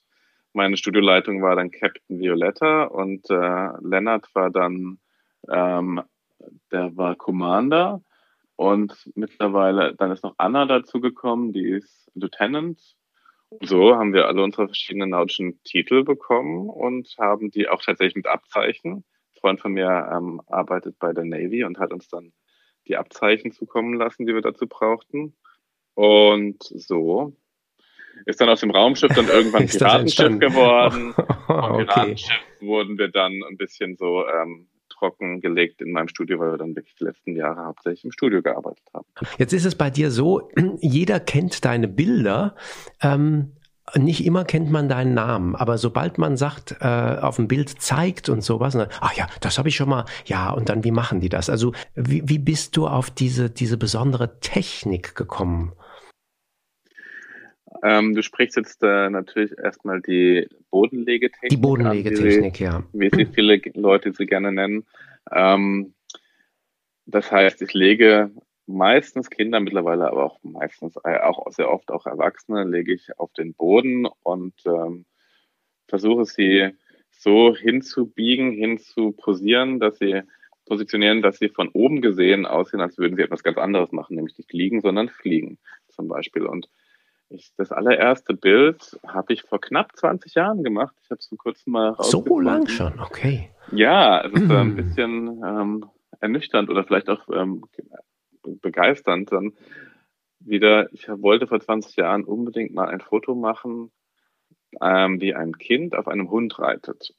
meine 0.55 0.77
Studioleitung 0.77 1.41
war 1.41 1.55
dann 1.55 1.71
Captain 1.71 2.19
Violetta 2.19 2.85
und 2.85 3.29
äh, 3.29 3.69
Lennart 3.81 4.27
war 4.33 4.49
dann, 4.49 4.99
ähm, 5.49 6.01
der 6.71 6.95
war 6.95 7.15
Commander 7.15 8.01
und 8.55 9.09
mittlerweile, 9.15 9.95
dann 9.95 10.11
ist 10.11 10.23
noch 10.23 10.35
Anna 10.37 10.65
dazugekommen, 10.65 11.51
die 11.51 11.67
ist 11.67 12.09
Lieutenant. 12.13 12.79
So 13.61 13.95
haben 13.95 14.13
wir 14.13 14.27
alle 14.27 14.43
unsere 14.43 14.67
verschiedenen 14.67 15.09
nautischen 15.09 15.61
Titel 15.63 16.03
bekommen 16.03 16.69
und 16.69 17.13
haben 17.19 17.51
die 17.51 17.67
auch 17.67 17.81
tatsächlich 17.81 18.15
mit 18.15 18.27
Abzeichen. 18.27 18.93
Ein 18.93 19.39
Freund 19.39 19.61
von 19.61 19.73
mir 19.73 20.09
ähm, 20.11 20.41
arbeitet 20.47 20.97
bei 20.99 21.13
der 21.13 21.25
Navy 21.25 21.63
und 21.63 21.79
hat 21.79 21.93
uns 21.93 22.07
dann 22.07 22.33
die 22.87 22.97
Abzeichen 22.97 23.51
zukommen 23.51 23.93
lassen, 23.93 24.25
die 24.25 24.33
wir 24.33 24.41
dazu 24.41 24.67
brauchten. 24.67 25.35
Und 25.93 26.63
so 26.63 27.35
ist 28.25 28.41
dann 28.41 28.49
aus 28.49 28.61
dem 28.61 28.71
Raumschiff 28.71 29.13
dann 29.13 29.27
irgendwann 29.27 29.65
Piratenschiff 29.67 30.39
geworden. 30.39 31.13
okay. 31.47 31.85
Piratenschiff 31.85 32.41
wurden 32.61 32.97
wir 32.97 33.09
dann 33.09 33.33
ein 33.49 33.57
bisschen 33.57 33.95
so 33.95 34.25
ähm, 34.27 34.67
trocken 34.89 35.41
gelegt 35.41 35.81
in 35.81 35.91
meinem 35.91 36.07
Studio, 36.07 36.39
weil 36.39 36.51
wir 36.51 36.57
dann 36.57 36.75
wirklich 36.75 36.95
die 36.95 37.03
letzten 37.03 37.35
Jahre 37.35 37.65
hauptsächlich 37.65 38.05
im 38.05 38.11
Studio 38.11 38.41
gearbeitet 38.41 38.85
haben. 38.93 39.05
Jetzt 39.37 39.53
ist 39.53 39.65
es 39.65 39.75
bei 39.75 39.89
dir 39.89 40.11
so, 40.11 40.49
jeder 40.79 41.19
kennt 41.19 41.65
deine 41.65 41.87
Bilder. 41.87 42.55
Ähm, 43.01 43.51
nicht 43.93 44.25
immer 44.25 44.45
kennt 44.45 44.71
man 44.71 44.89
deinen 44.89 45.13
Namen, 45.13 45.55
aber 45.55 45.77
sobald 45.77 46.17
man 46.17 46.37
sagt, 46.37 46.75
äh, 46.81 46.85
auf 47.21 47.35
dem 47.35 47.47
Bild 47.47 47.69
zeigt 47.81 48.29
und 48.29 48.43
sowas, 48.43 48.73
dann, 48.73 48.87
ach 48.99 49.13
ja, 49.13 49.27
das 49.41 49.59
habe 49.59 49.69
ich 49.69 49.75
schon 49.75 49.89
mal, 49.89 50.05
ja, 50.25 50.49
und 50.49 50.69
dann, 50.69 50.83
wie 50.83 50.91
machen 50.91 51.19
die 51.19 51.29
das? 51.29 51.51
Also, 51.51 51.71
wie, 51.93 52.27
wie 52.27 52.39
bist 52.39 52.75
du 52.77 52.87
auf 52.87 53.11
diese, 53.11 53.51
diese 53.51 53.77
besondere 53.77 54.39
Technik 54.39 55.13
gekommen? 55.13 55.73
Ähm, 57.83 58.13
du 58.13 58.21
sprichst 58.21 58.57
jetzt 58.57 58.83
äh, 58.83 59.09
natürlich 59.09 59.51
erstmal 59.57 60.01
die 60.01 60.47
Bodenlegetechnik. 60.71 61.49
Die 61.49 61.57
Bodenlegetechnik, 61.57 62.59
ja. 62.59 62.83
Wie 62.93 63.09
sie 63.09 63.25
viele 63.25 63.61
Leute 63.73 64.13
sie 64.13 64.25
gerne 64.25 64.51
nennen. 64.51 64.85
Ähm, 65.31 65.93
das 67.05 67.31
heißt, 67.31 67.61
ich 67.61 67.73
lege 67.73 68.31
meistens 68.67 69.29
Kinder, 69.29 69.59
mittlerweile 69.59 70.07
aber 70.07 70.25
auch 70.25 70.39
meistens, 70.43 70.95
äh, 71.03 71.19
auch 71.19 71.45
sehr 71.51 71.71
oft 71.71 71.91
auch 71.91 72.05
Erwachsene, 72.05 72.63
lege 72.63 72.93
ich 72.93 73.17
auf 73.19 73.31
den 73.33 73.53
Boden 73.53 74.07
und 74.23 74.53
ähm, 74.65 75.05
versuche 75.87 76.25
sie 76.25 76.71
so 77.11 77.55
hinzubiegen, 77.55 78.51
hinzuposieren, 78.51 79.79
dass 79.79 79.97
sie 79.99 80.21
positionieren, 80.65 81.21
dass 81.21 81.37
sie 81.37 81.49
von 81.49 81.69
oben 81.69 82.01
gesehen 82.01 82.45
aussehen, 82.45 82.81
als 82.81 82.97
würden 82.97 83.15
sie 83.15 83.21
etwas 83.21 83.43
ganz 83.43 83.57
anderes 83.57 83.91
machen, 83.91 84.15
nämlich 84.15 84.37
nicht 84.37 84.51
liegen, 84.51 84.81
sondern 84.81 85.09
fliegen 85.09 85.59
zum 85.89 86.07
Beispiel. 86.07 86.45
Und 86.45 86.69
ich, 87.29 87.51
das 87.57 87.71
allererste 87.71 88.33
Bild 88.33 88.99
habe 89.07 89.33
ich 89.33 89.43
vor 89.43 89.59
knapp 89.59 89.95
20 89.95 90.35
Jahren 90.35 90.63
gemacht. 90.63 90.95
Ich 91.03 91.09
habe 91.09 91.19
es 91.19 91.27
vor 91.27 91.37
kurzem 91.37 91.73
mal 91.73 91.95
So 91.99 92.39
lang 92.39 92.67
schon, 92.67 92.99
okay. 92.99 93.49
Ja, 93.71 94.25
es 94.25 94.33
ist 94.33 94.49
äh, 94.49 94.55
ein 94.55 94.75
bisschen 94.75 95.41
ähm, 95.43 95.85
ernüchternd 96.19 96.69
oder 96.69 96.83
vielleicht 96.83 97.09
auch 97.09 97.27
ähm, 97.33 97.63
begeisternd. 98.43 99.31
Dann 99.31 99.53
wieder, 100.39 100.91
ich 100.93 101.07
wollte 101.07 101.47
vor 101.47 101.59
20 101.59 101.95
Jahren 101.95 102.23
unbedingt 102.23 102.73
mal 102.73 102.89
ein 102.89 103.01
Foto 103.01 103.35
machen, 103.35 103.91
ähm, 104.81 105.19
wie 105.19 105.33
ein 105.33 105.57
Kind 105.57 105.95
auf 105.95 106.07
einem 106.07 106.29
Hund 106.29 106.59
reitet. 106.59 107.13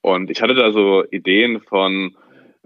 Und 0.00 0.30
ich 0.30 0.40
hatte 0.42 0.54
da 0.54 0.70
so 0.72 1.04
Ideen 1.10 1.60
von 1.60 2.16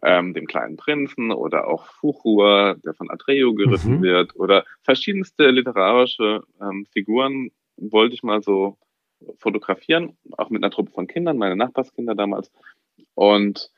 ähm, 0.03 0.35
dem 0.35 0.47
kleinen 0.47 0.77
Prinzen 0.77 1.31
oder 1.31 1.69
auch 1.69 1.87
Fuchur, 1.87 2.77
der 2.85 2.95
von 2.95 3.11
Atreo 3.11 3.55
geritten 3.55 3.99
mhm. 3.99 4.03
wird 4.03 4.37
oder 4.37 4.65
verschiedenste 4.83 5.51
literarische 5.51 6.43
ähm, 6.61 6.87
Figuren 6.93 7.51
wollte 7.77 8.15
ich 8.15 8.23
mal 8.23 8.43
so 8.43 8.77
fotografieren, 9.39 10.17
auch 10.37 10.51
mit 10.51 10.63
einer 10.63 10.71
Truppe 10.71 10.93
von 10.93 11.07
Kindern, 11.07 11.39
meine 11.39 11.57
Nachbarskinder 11.57 12.15
damals. 12.15 12.53
Und 13.15 13.71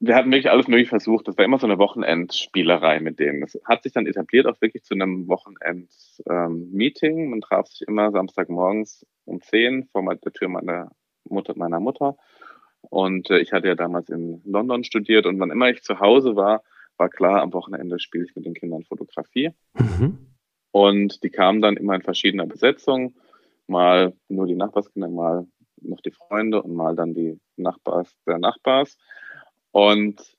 wir 0.00 0.16
hatten 0.16 0.32
wirklich 0.32 0.50
alles 0.50 0.66
mögliche 0.66 0.88
versucht. 0.88 1.28
Das 1.28 1.38
war 1.38 1.44
immer 1.44 1.58
so 1.58 1.66
eine 1.66 1.78
Wochenendspielerei 1.78 2.98
mit 3.00 3.20
denen. 3.20 3.42
Es 3.42 3.60
hat 3.64 3.84
sich 3.84 3.92
dann 3.92 4.06
etabliert 4.06 4.46
auch 4.46 4.60
wirklich 4.60 4.82
zu 4.82 4.94
einem 4.94 5.28
Wochenend-Meeting. 5.28 7.18
Ähm, 7.18 7.30
Man 7.30 7.40
traf 7.40 7.68
sich 7.68 7.86
immer 7.86 8.10
Samstagmorgens 8.10 9.06
um 9.24 9.40
10 9.40 9.84
vor 9.92 10.02
der 10.16 10.32
Tür 10.32 10.48
meiner 10.48 10.90
Mutter, 11.24 11.54
meiner 11.56 11.78
Mutter. 11.78 12.16
Und 12.82 13.30
äh, 13.30 13.38
ich 13.38 13.52
hatte 13.52 13.68
ja 13.68 13.74
damals 13.74 14.08
in 14.08 14.42
London 14.44 14.84
studiert 14.84 15.26
und 15.26 15.38
wann 15.40 15.50
immer 15.50 15.70
ich 15.70 15.82
zu 15.82 16.00
Hause 16.00 16.36
war, 16.36 16.62
war 16.98 17.08
klar, 17.08 17.42
am 17.42 17.52
Wochenende 17.52 17.98
spiele 17.98 18.24
ich 18.24 18.36
mit 18.36 18.44
den 18.44 18.54
Kindern 18.54 18.84
Fotografie. 18.84 19.50
Mhm. 19.74 20.18
Und 20.70 21.22
die 21.22 21.30
kamen 21.30 21.62
dann 21.62 21.76
immer 21.76 21.94
in 21.94 22.02
verschiedener 22.02 22.46
Besetzung. 22.46 23.14
Mal 23.66 24.14
nur 24.28 24.46
die 24.46 24.54
Nachbarskinder, 24.54 25.08
mal 25.08 25.46
noch 25.80 26.00
die 26.00 26.10
Freunde 26.10 26.62
und 26.62 26.74
mal 26.74 26.94
dann 26.94 27.14
die 27.14 27.40
Nachbars 27.56 28.14
der 28.26 28.38
Nachbars. 28.38 28.96
Und 29.70 30.36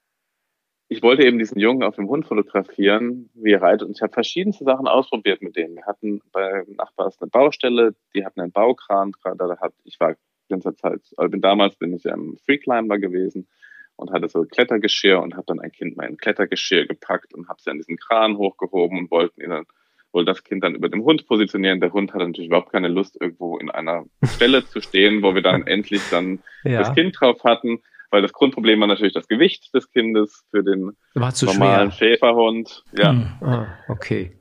ich 0.90 1.02
wollte 1.02 1.24
eben 1.24 1.40
diesen 1.40 1.60
Jungen 1.60 1.84
auf 1.84 1.96
dem 1.96 2.08
Hund 2.08 2.26
fotografieren, 2.28 3.30
wie 3.34 3.54
er 3.54 3.62
reitet. 3.62 3.88
Und 3.88 3.96
ich 3.96 4.02
habe 4.02 4.14
verschiedenste 4.14 4.64
Sachen 4.64 4.88
ausprobiert 4.88 5.42
mit 5.42 5.56
denen. 5.56 5.76
Wir 5.76 5.86
hatten 5.86 6.22
bei 6.32 6.64
Nachbars 6.68 7.20
eine 7.20 7.30
Baustelle, 7.30 7.96
die 8.14 8.26
hatten 8.26 8.42
einen 8.42 8.52
Baukran 8.52 9.12
gerade. 9.12 9.38
Da 9.38 9.58
hat, 9.60 9.74
ich 9.84 10.00
war 10.00 10.16
bin 10.54 10.62
zur 10.62 10.76
Zeit, 10.76 11.02
also 11.18 11.30
bin 11.30 11.42
damals 11.42 11.76
bin 11.76 11.94
ich 11.94 12.06
ähm, 12.06 12.38
Freeclimber 12.46 13.00
gewesen 13.00 13.48
und 13.96 14.12
hatte 14.12 14.30
so 14.30 14.44
Klettergeschirr 14.44 15.22
und 15.22 15.36
habe 15.36 15.46
dann 15.48 15.60
ein 15.60 15.72
Kind 15.72 15.98
mal 15.98 16.08
in 16.08 16.18
Klettergeschirr 16.18 16.88
gepackt 16.88 17.34
und 17.34 17.48
habe 17.48 17.62
sie 17.62 17.70
an 17.70 17.78
diesen 17.78 17.98
Kran 17.98 18.38
hochgehoben 18.38 18.98
und 18.98 19.12
wollten 19.12 19.42
ihn 19.42 19.50
dann 19.50 19.66
wohl 20.12 20.26
das 20.26 20.44
Kind 20.44 20.64
dann 20.64 20.76
über 20.76 20.90
dem 20.90 21.04
Hund 21.04 21.28
positionieren. 21.28 21.82
Der 21.82 21.92
Hund 21.92 22.14
hatte 22.14 22.26
natürlich 22.26 22.48
überhaupt 22.48 22.72
keine 22.72 22.88
Lust, 22.88 23.18
irgendwo 23.20 23.58
in 23.58 23.72
einer 23.72 24.06
Stelle 24.36 24.64
zu 24.66 24.80
stehen, 24.80 25.24
wo 25.24 25.34
wir 25.34 25.42
dann 25.42 25.66
endlich 25.68 26.02
dann 26.12 26.40
ja. 26.64 26.80
das 26.80 26.94
Kind 26.94 27.20
drauf 27.20 27.44
hatten 27.44 27.82
weil 28.14 28.22
das 28.22 28.32
Grundproblem 28.32 28.80
war 28.80 28.88
natürlich 28.88 29.16
das 29.16 29.28
Gewicht 29.28 29.74
des 29.74 29.90
Kindes 29.90 30.46
für 30.52 30.64
den 30.64 30.96
normalen 31.16 31.92
schwer. 31.92 32.10
Schäferhund. 32.10 32.84
Ja. 32.96 33.10
Hm. 33.10 33.28
Ah, 33.42 33.68
okay. 33.88 34.38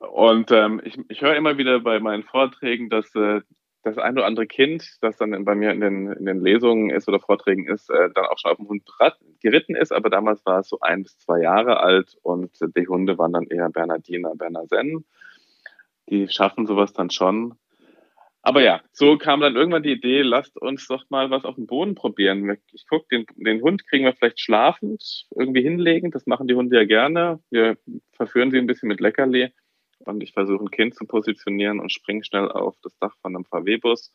Und 0.00 0.50
ähm, 0.50 0.80
ich, 0.84 0.98
ich 1.08 1.20
höre 1.20 1.36
immer 1.36 1.56
wieder 1.56 1.78
bei 1.78 2.00
meinen 2.00 2.24
Vorträgen, 2.24 2.90
dass 2.90 3.14
äh, 3.14 3.42
das 3.82 3.98
ein 3.98 4.14
oder 4.14 4.26
andere 4.26 4.46
Kind, 4.46 4.84
das 5.00 5.16
dann 5.16 5.44
bei 5.44 5.54
mir 5.54 5.72
in 5.72 5.80
den, 5.80 6.12
in 6.12 6.24
den 6.24 6.40
Lesungen 6.40 6.90
ist 6.90 7.08
oder 7.08 7.20
Vorträgen 7.20 7.66
ist, 7.68 7.90
äh, 7.90 8.10
dann 8.14 8.26
auch 8.26 8.38
schon 8.38 8.52
auf 8.52 8.56
dem 8.56 8.68
Hund 8.68 8.84
geritten 9.40 9.74
ist. 9.74 9.92
Aber 9.92 10.08
damals 10.10 10.44
war 10.46 10.60
es 10.60 10.68
so 10.68 10.78
ein 10.80 11.02
bis 11.02 11.18
zwei 11.18 11.40
Jahre 11.40 11.80
alt 11.80 12.16
und 12.22 12.50
die 12.76 12.88
Hunde 12.88 13.18
waren 13.18 13.32
dann 13.32 13.46
eher 13.48 13.68
Bernardiner, 13.70 14.34
Bernarsen. 14.36 15.04
Die 16.08 16.28
schaffen 16.28 16.66
sowas 16.66 16.92
dann 16.92 17.10
schon. 17.10 17.54
Aber 18.44 18.60
ja, 18.60 18.80
so 18.92 19.18
kam 19.18 19.40
dann 19.40 19.54
irgendwann 19.54 19.84
die 19.84 19.92
Idee, 19.92 20.22
lasst 20.22 20.60
uns 20.60 20.88
doch 20.88 21.04
mal 21.10 21.30
was 21.30 21.44
auf 21.44 21.54
dem 21.54 21.66
Boden 21.66 21.94
probieren. 21.94 22.56
Ich 22.72 22.84
guck, 22.88 23.08
den, 23.08 23.24
den 23.36 23.62
Hund 23.62 23.86
kriegen 23.86 24.04
wir 24.04 24.14
vielleicht 24.14 24.40
schlafend 24.40 25.26
irgendwie 25.36 25.62
hinlegen. 25.62 26.10
Das 26.10 26.26
machen 26.26 26.48
die 26.48 26.56
Hunde 26.56 26.76
ja 26.76 26.84
gerne. 26.84 27.38
Wir 27.50 27.76
verführen 28.12 28.50
sie 28.50 28.58
ein 28.58 28.66
bisschen 28.66 28.88
mit 28.88 29.00
Leckerli. 29.00 29.52
Und 30.04 30.22
ich 30.22 30.32
versuche 30.32 30.64
ein 30.64 30.70
Kind 30.70 30.94
zu 30.94 31.04
positionieren 31.04 31.80
und 31.80 31.92
springe 31.92 32.24
schnell 32.24 32.48
auf 32.48 32.76
das 32.82 32.96
Dach 32.98 33.14
von 33.22 33.34
einem 33.34 33.44
VW-Bus. 33.44 34.12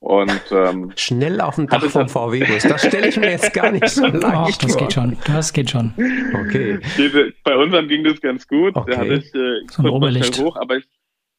Und 0.00 0.42
ähm, 0.50 0.92
schnell 0.96 1.40
auf 1.40 1.56
dem 1.56 1.68
Dach 1.68 1.84
vom 1.84 2.08
VW-Bus. 2.08 2.62
Das 2.64 2.86
stelle 2.86 3.08
ich 3.08 3.16
mir 3.16 3.30
jetzt 3.30 3.52
gar 3.52 3.70
nicht 3.70 3.88
so 3.88 4.06
leicht 4.06 4.24
Ach, 4.24 4.58
das 4.58 4.72
vor. 4.72 4.82
geht 4.82 4.92
schon. 4.92 5.16
Das 5.26 5.52
geht 5.52 5.70
schon. 5.70 5.92
Okay. 6.46 6.80
Diese, 6.96 7.32
bei 7.44 7.56
unserem 7.56 7.88
ging 7.88 8.04
das 8.04 8.20
ganz 8.20 8.46
gut. 8.46 8.74
Okay. 8.74 8.90
Da 8.90 8.98
hatte 8.98 9.14
ich 9.14 9.34
äh, 9.34 9.60
so 9.70 9.82
ein 9.82 9.88
Oberlicht. 9.88 10.38
hoch, 10.38 10.56
aber 10.56 10.76
ich 10.76 10.86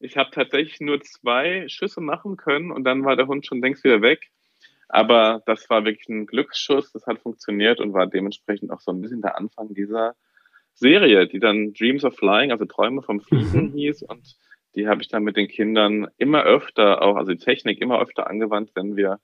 ich 0.04 0.18
habe 0.18 0.32
tatsächlich 0.32 0.82
nur 0.82 1.00
zwei 1.02 1.66
Schüsse 1.70 2.02
machen 2.02 2.36
können 2.36 2.72
und 2.72 2.84
dann 2.84 3.06
war 3.06 3.16
der 3.16 3.28
Hund 3.28 3.46
schon 3.46 3.62
längst 3.62 3.86
wieder 3.86 4.02
weg. 4.02 4.32
Aber 4.90 5.42
das 5.46 5.70
war 5.70 5.86
wirklich 5.86 6.10
ein 6.10 6.26
Glücksschuss, 6.26 6.92
das 6.92 7.08
hat 7.08 7.20
funktioniert 7.20 7.80
und 7.80 7.94
war 7.94 8.06
dementsprechend 8.06 8.70
auch 8.72 8.82
so 8.82 8.92
ein 8.92 9.00
bisschen 9.00 9.22
der 9.22 9.38
Anfang 9.38 9.74
dieser 9.74 10.16
Serie, 10.74 11.28
die 11.28 11.40
dann 11.40 11.74
Dreams 11.74 12.04
of 12.04 12.16
Flying, 12.16 12.52
also 12.52 12.66
Träume 12.66 13.02
vom 13.02 13.22
Fliegen 13.22 13.72
mhm. 13.72 13.74
hieß. 13.74 14.04
Und 14.04 14.36
die 14.76 14.88
habe 14.88 15.02
ich 15.02 15.08
dann 15.08 15.24
mit 15.24 15.38
den 15.38 15.48
Kindern 15.48 16.08
immer 16.18 16.44
öfter 16.44 17.02
auch, 17.02 17.16
also 17.16 17.32
die 17.32 17.38
Technik 17.38 17.82
immer 17.82 18.02
öfter 18.02 18.28
angewandt, 18.28 18.72
wenn 18.76 18.96
wir 18.96 19.20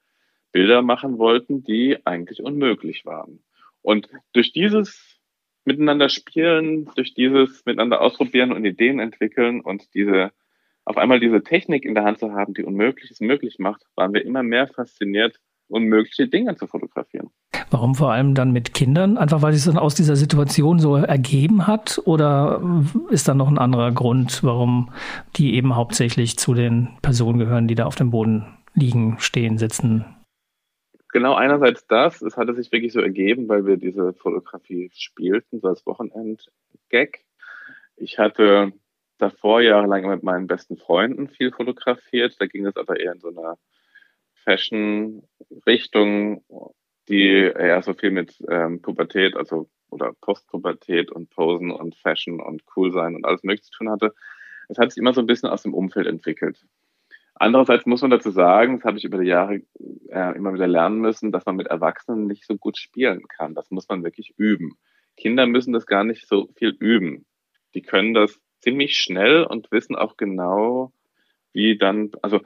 Bilder 0.52 0.82
machen 0.82 1.18
wollten, 1.18 1.64
die 1.64 1.98
eigentlich 2.06 2.42
unmöglich 2.42 3.06
waren. 3.06 3.44
Und 3.82 4.10
durch 4.34 4.52
dieses 4.52 5.20
Miteinander 5.66 6.10
spielen, 6.10 6.90
durch 6.96 7.14
dieses 7.14 7.66
Miteinander 7.66 8.02
ausprobieren 8.02 8.52
und 8.52 8.66
Ideen 8.66 9.00
entwickeln 9.00 9.62
und 9.62 9.94
diese 9.94 10.32
auf 10.86 10.98
einmal 10.98 11.20
diese 11.20 11.44
Technik 11.44 11.86
in 11.86 11.94
der 11.94 12.04
Hand 12.04 12.18
zu 12.18 12.34
haben, 12.34 12.56
die 12.56 12.64
Unmögliches 12.64 13.20
möglich 13.20 13.60
macht, 13.60 13.84
waren 13.96 14.12
wir 14.12 14.26
immer 14.26 14.42
mehr 14.42 14.68
fasziniert, 14.68 15.40
unmögliche 15.70 16.28
Dinge 16.28 16.56
zu 16.56 16.68
fotografieren. 16.68 17.30
Warum 17.72 17.96
vor 17.96 18.12
allem 18.12 18.34
dann 18.34 18.52
mit 18.52 18.74
Kindern? 18.74 19.18
Einfach 19.18 19.42
weil 19.42 19.54
es 19.54 19.66
dann 19.66 19.78
aus 19.78 19.96
dieser 19.96 20.16
Situation 20.16 20.80
so 20.80 20.96
ergeben 20.96 21.68
hat? 21.68 22.02
Oder 22.06 22.62
ist 23.10 23.28
da 23.28 23.34
noch 23.34 23.48
ein 23.48 23.58
anderer 23.58 23.92
Grund, 23.92 24.44
warum 24.44 24.92
die 25.36 25.56
eben 25.56 25.76
hauptsächlich 25.76 26.38
zu 26.38 26.54
den 26.54 26.90
Personen 27.02 27.40
gehören, 27.40 27.68
die 27.68 27.76
da 27.76 27.86
auf 27.86 27.96
dem 27.96 28.10
Boden 28.10 28.46
liegen, 28.74 29.18
stehen, 29.20 29.58
sitzen? 29.58 30.06
Genau, 31.12 31.34
einerseits 31.34 31.86
das. 31.88 32.22
Es 32.22 32.38
hatte 32.38 32.54
sich 32.54 32.72
wirklich 32.72 32.94
so 32.94 33.02
ergeben, 33.02 33.48
weil 33.48 33.66
wir 33.66 33.78
diese 33.78 34.14
Fotografie 34.14 34.92
spielten, 34.94 35.60
so 35.60 35.68
als 35.68 35.86
Wochenend-Gag. 35.86 37.26
Ich 37.98 38.20
hatte 38.20 38.74
davor 39.18 39.62
jahrelang 39.62 40.08
mit 40.08 40.24
meinen 40.24 40.48
besten 40.48 40.78
Freunden 40.78 41.28
viel 41.28 41.52
fotografiert. 41.52 42.36
Da 42.40 42.46
ging 42.46 42.66
es 42.66 42.78
aber 42.78 43.00
eher 43.00 43.14
in 43.14 43.20
so 43.20 43.30
einer 43.30 43.58
Fashion-Richtung, 44.50 46.44
die 47.08 47.28
eher 47.28 47.82
so 47.84 47.94
viel 47.94 48.10
mit 48.12 48.34
ähm, 48.50 48.82
Pubertät, 48.82 49.36
also 49.36 49.70
oder 49.92 50.14
Postpubertät 50.22 51.12
und 51.12 51.30
Posen 51.30 51.72
und 51.72 51.96
Fashion 51.96 52.40
und 52.40 52.64
cool 52.76 52.92
sein 52.92 53.16
und 53.16 53.26
alles 53.26 53.44
mögliche 53.44 53.64
zu 53.64 53.78
tun 53.78 53.90
hatte. 53.90 54.14
Es 54.68 54.78
hat 54.78 54.92
sich 54.92 55.00
immer 55.00 55.14
so 55.14 55.22
ein 55.22 55.28
bisschen 55.28 55.50
aus 55.50 55.64
dem 55.64 55.74
Umfeld 55.74 56.08
entwickelt. 56.08 56.66
Andererseits 57.36 57.86
muss 57.86 58.02
man 58.02 58.12
dazu 58.12 58.32
sagen, 58.32 58.78
das 58.78 58.86
habe 58.86 58.98
ich 58.98 59.06
über 59.06 59.20
die 59.20 59.30
Jahre 59.30 59.62
äh, 60.10 60.36
immer 60.36 60.54
wieder 60.54 60.68
lernen 60.68 61.00
müssen, 61.00 61.32
dass 61.32 61.46
man 61.46 61.56
mit 61.56 61.68
Erwachsenen 61.68 62.28
nicht 62.28 62.46
so 62.46 62.58
gut 62.58 62.78
spielen 62.78 63.28
kann. 63.28 63.56
Das 63.56 63.72
muss 63.72 63.88
man 63.88 64.04
wirklich 64.04 64.34
üben. 64.38 64.78
Kinder 65.16 65.48
müssen 65.48 65.74
das 65.74 65.86
gar 65.86 66.04
nicht 66.04 66.28
so 66.28 66.50
viel 66.56 66.76
üben. 66.80 67.26
Die 67.74 67.82
können 67.82 68.14
das 68.14 68.40
ziemlich 68.62 68.98
schnell 68.98 69.44
und 69.44 69.72
wissen 69.72 69.96
auch 69.96 70.18
genau, 70.18 70.92
wie 71.54 71.78
dann, 71.78 72.12
also 72.22 72.42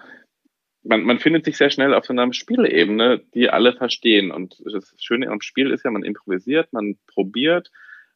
man, 0.83 1.03
man 1.03 1.19
findet 1.19 1.45
sich 1.45 1.57
sehr 1.57 1.69
schnell 1.69 1.93
auf 1.93 2.05
so 2.05 2.13
einer 2.13 2.31
Spielebene, 2.33 3.21
die 3.33 3.49
alle 3.49 3.73
verstehen. 3.73 4.31
Und 4.31 4.61
das 4.65 4.93
Schöne 4.99 5.29
am 5.29 5.41
Spiel 5.41 5.71
ist 5.71 5.83
ja, 5.83 5.91
man 5.91 6.03
improvisiert, 6.03 6.71
man 6.71 6.97
probiert, 7.07 7.71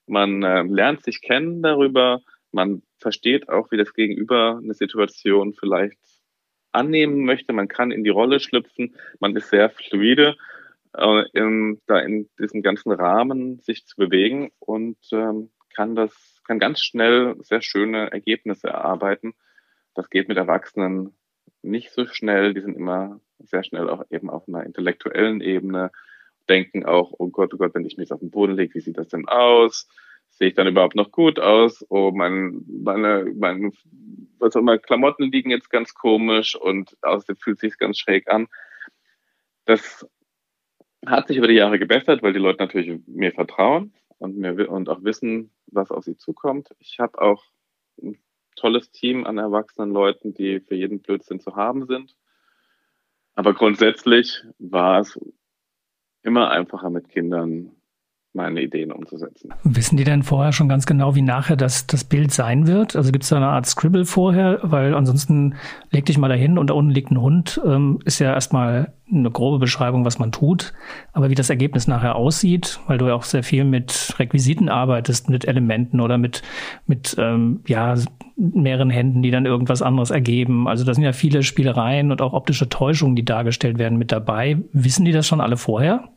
man 0.05 0.43
äh, 0.43 0.63
lernt 0.63 1.03
sich 1.03 1.21
kennen 1.21 1.61
darüber, 1.61 2.21
man 2.51 2.81
versteht 2.99 3.49
auch, 3.49 3.71
wie 3.71 3.77
das 3.77 3.93
Gegenüber 3.93 4.59
eine 4.61 4.73
Situation 4.73 5.53
vielleicht 5.53 5.97
annehmen 6.71 7.25
möchte, 7.25 7.53
man 7.53 7.67
kann 7.67 7.91
in 7.91 8.03
die 8.03 8.09
Rolle 8.09 8.39
schlüpfen, 8.39 8.95
man 9.19 9.35
ist 9.35 9.49
sehr 9.49 9.69
fluide, 9.69 10.35
äh, 10.95 11.23
in, 11.33 11.81
da 11.87 11.99
in 11.99 12.29
diesem 12.39 12.61
ganzen 12.61 12.91
Rahmen 12.91 13.59
sich 13.59 13.85
zu 13.85 13.95
bewegen 13.95 14.51
und 14.59 14.97
ähm, 15.11 15.49
kann 15.73 15.95
das 15.95 16.41
kann 16.45 16.59
ganz 16.59 16.81
schnell 16.81 17.35
sehr 17.41 17.61
schöne 17.61 18.09
Ergebnisse 18.11 18.67
erarbeiten. 18.67 19.33
Das 19.95 20.09
geht 20.09 20.29
mit 20.29 20.37
Erwachsenen 20.37 21.13
nicht 21.67 21.91
so 21.91 22.05
schnell. 22.05 22.53
Die 22.53 22.61
sind 22.61 22.75
immer 22.75 23.19
sehr 23.39 23.63
schnell 23.63 23.89
auch 23.89 24.03
eben 24.09 24.29
auf 24.29 24.47
einer 24.47 24.65
intellektuellen 24.65 25.41
Ebene, 25.41 25.91
denken 26.49 26.85
auch, 26.85 27.13
oh 27.17 27.29
Gott, 27.29 27.53
oh 27.53 27.57
Gott, 27.57 27.73
wenn 27.75 27.85
ich 27.85 27.97
mich 27.97 28.11
auf 28.11 28.19
den 28.19 28.31
Boden 28.31 28.55
lege, 28.55 28.73
wie 28.75 28.79
sieht 28.79 28.97
das 28.97 29.09
denn 29.09 29.27
aus? 29.27 29.87
Sehe 30.29 30.49
ich 30.49 30.53
dann 30.53 30.67
überhaupt 30.67 30.95
noch 30.95 31.11
gut 31.11 31.39
aus? 31.39 31.85
Oh, 31.89 32.11
mein, 32.13 32.63
meine, 32.67 33.25
meine, 33.35 33.71
was 34.39 34.55
auch 34.55 34.61
immer, 34.61 34.77
Klamotten 34.77 35.31
liegen 35.31 35.49
jetzt 35.49 35.69
ganz 35.69 35.93
komisch 35.93 36.55
und 36.55 36.95
außerdem 37.01 37.37
fühlt 37.37 37.59
sich 37.59 37.77
ganz 37.77 37.97
schräg 37.97 38.29
an. 38.29 38.47
Das 39.65 40.07
hat 41.05 41.27
sich 41.27 41.37
über 41.37 41.47
die 41.47 41.55
Jahre 41.55 41.79
gebessert, 41.79 42.23
weil 42.23 42.33
die 42.33 42.39
Leute 42.39 42.63
natürlich 42.63 43.01
mir 43.07 43.31
vertrauen 43.31 43.93
und, 44.17 44.37
mir, 44.37 44.69
und 44.69 44.89
auch 44.89 45.03
wissen, 45.03 45.51
was 45.67 45.91
auf 45.91 46.03
sie 46.03 46.17
zukommt. 46.17 46.69
Ich 46.79 46.99
habe 46.99 47.19
auch 47.21 47.43
tolles 48.57 48.91
Team 48.91 49.25
an 49.25 49.37
erwachsenen 49.37 49.91
Leuten, 49.91 50.33
die 50.33 50.59
für 50.59 50.75
jeden 50.75 50.99
Blödsinn 50.99 51.39
zu 51.39 51.55
haben 51.55 51.85
sind. 51.87 52.17
Aber 53.35 53.53
grundsätzlich 53.53 54.43
war 54.59 54.99
es 54.99 55.17
immer 56.23 56.49
einfacher 56.49 56.89
mit 56.89 57.07
Kindern 57.07 57.76
meine 58.37 58.61
Ideen 58.61 58.93
umzusetzen. 58.93 59.49
Wissen 59.63 59.97
die 59.97 60.05
denn 60.05 60.23
vorher 60.23 60.53
schon 60.53 60.69
ganz 60.69 60.85
genau, 60.85 61.15
wie 61.15 61.21
nachher 61.21 61.57
das, 61.57 61.87
das 61.87 62.05
Bild 62.05 62.31
sein 62.31 62.67
wird? 62.67 62.95
Also 62.95 63.11
gibt 63.11 63.23
es 63.23 63.29
da 63.29 63.35
eine 63.35 63.47
Art 63.47 63.65
Scribble 63.65 64.05
vorher? 64.05 64.59
Weil 64.61 64.93
ansonsten 64.93 65.55
leg 65.91 66.05
dich 66.05 66.17
mal 66.17 66.29
dahin 66.29 66.57
und 66.57 66.69
da 66.69 66.73
unten 66.73 66.91
liegt 66.91 67.11
ein 67.11 67.19
Hund, 67.19 67.59
ähm, 67.65 67.99
ist 68.05 68.19
ja 68.19 68.33
erstmal 68.33 68.93
eine 69.11 69.31
grobe 69.31 69.59
Beschreibung, 69.59 70.05
was 70.05 70.19
man 70.19 70.31
tut. 70.31 70.73
Aber 71.13 71.29
wie 71.29 71.35
das 71.35 71.49
Ergebnis 71.49 71.87
nachher 71.87 72.15
aussieht, 72.15 72.79
weil 72.87 72.97
du 72.97 73.07
ja 73.07 73.15
auch 73.15 73.23
sehr 73.23 73.43
viel 73.43 73.63
mit 73.63 74.15
Requisiten 74.19 74.69
arbeitest, 74.69 75.29
mit 75.29 75.45
Elementen 75.47 75.99
oder 75.99 76.17
mit, 76.17 76.43
mit 76.85 77.15
ähm, 77.17 77.61
ja, 77.67 77.95
mehreren 78.35 78.89
Händen, 78.89 79.21
die 79.21 79.31
dann 79.31 79.45
irgendwas 79.45 79.81
anderes 79.81 80.11
ergeben. 80.11 80.67
Also 80.67 80.85
da 80.85 80.93
sind 80.93 81.03
ja 81.03 81.13
viele 81.13 81.43
Spielereien 81.43 82.11
und 82.11 82.21
auch 82.21 82.33
optische 82.33 82.69
Täuschungen, 82.69 83.15
die 83.15 83.25
dargestellt 83.25 83.77
werden, 83.77 83.97
mit 83.97 84.11
dabei. 84.11 84.57
Wissen 84.73 85.05
die 85.05 85.11
das 85.11 85.27
schon 85.27 85.41
alle 85.41 85.57
vorher? 85.57 86.09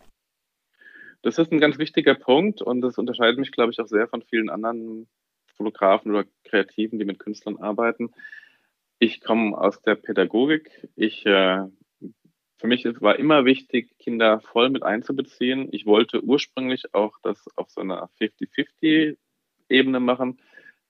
Das 1.23 1.39
ist 1.39 1.53
ein 1.53 1.61
ganz 1.61 1.79
wichtiger 1.79 2.15
Punkt 2.15 2.63
und 2.63 2.81
das 2.81 2.97
unterscheidet 2.97 3.39
mich, 3.39 3.53
glaube 3.53 3.73
ich, 3.73 3.81
auch 3.81 3.87
sehr 3.87 4.09
von 4.09 4.23
vielen 4.23 4.49
anderen 4.49 5.09
Fotografen 5.55 6.13
oder 6.13 6.25
Kreativen, 6.45 6.99
die 6.99 7.05
mit 7.05 7.19
Künstlern 7.19 7.59
arbeiten. 7.59 8.11
Ich 8.99 9.21
komme 9.21 9.57
aus 9.57 9.83
der 9.83 9.97
Pädagogik. 9.97 10.89
Ich, 10.97 11.27
äh, 11.27 11.67
für 12.57 12.67
mich 12.67 12.85
war 13.01 13.19
immer 13.19 13.45
wichtig, 13.45 13.99
Kinder 13.99 14.41
voll 14.41 14.71
mit 14.71 14.83
einzubeziehen. 14.83 15.69
Ich 15.73 15.85
wollte 15.85 16.23
ursprünglich 16.23 16.95
auch 16.95 17.19
das 17.23 17.45
auf 17.57 17.71
so 17.71 17.83
einer 17.83 18.09
50-50-Ebene 18.19 20.01
machen, 20.01 20.41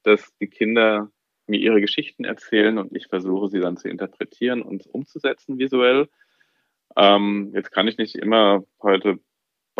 dass 0.04 0.32
die 0.38 0.48
Kinder 0.48 1.10
mir 1.46 1.58
ihre 1.58 1.80
Geschichten 1.80 2.24
erzählen 2.24 2.78
und 2.78 2.96
ich 2.96 3.08
versuche 3.08 3.48
sie 3.48 3.58
dann 3.58 3.76
zu 3.76 3.88
interpretieren 3.88 4.62
und 4.62 4.86
umzusetzen 4.86 5.58
visuell. 5.58 6.08
Ähm, 6.96 7.50
jetzt 7.54 7.72
kann 7.72 7.88
ich 7.88 7.98
nicht 7.98 8.14
immer 8.14 8.64
heute 8.80 9.18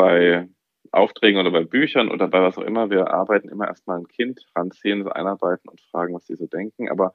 bei 0.00 0.48
Aufträgen 0.92 1.38
oder 1.38 1.50
bei 1.50 1.64
Büchern 1.64 2.10
oder 2.10 2.26
bei 2.26 2.40
was 2.40 2.56
auch 2.56 2.62
immer, 2.62 2.88
wir 2.88 3.12
arbeiten 3.12 3.50
immer 3.50 3.68
erstmal 3.68 3.98
ein 3.98 4.08
Kind 4.08 4.40
ranziehen, 4.56 5.06
einarbeiten 5.06 5.68
und 5.68 5.80
fragen, 5.82 6.14
was 6.14 6.26
sie 6.26 6.36
so 6.36 6.46
denken. 6.46 6.88
Aber 6.88 7.12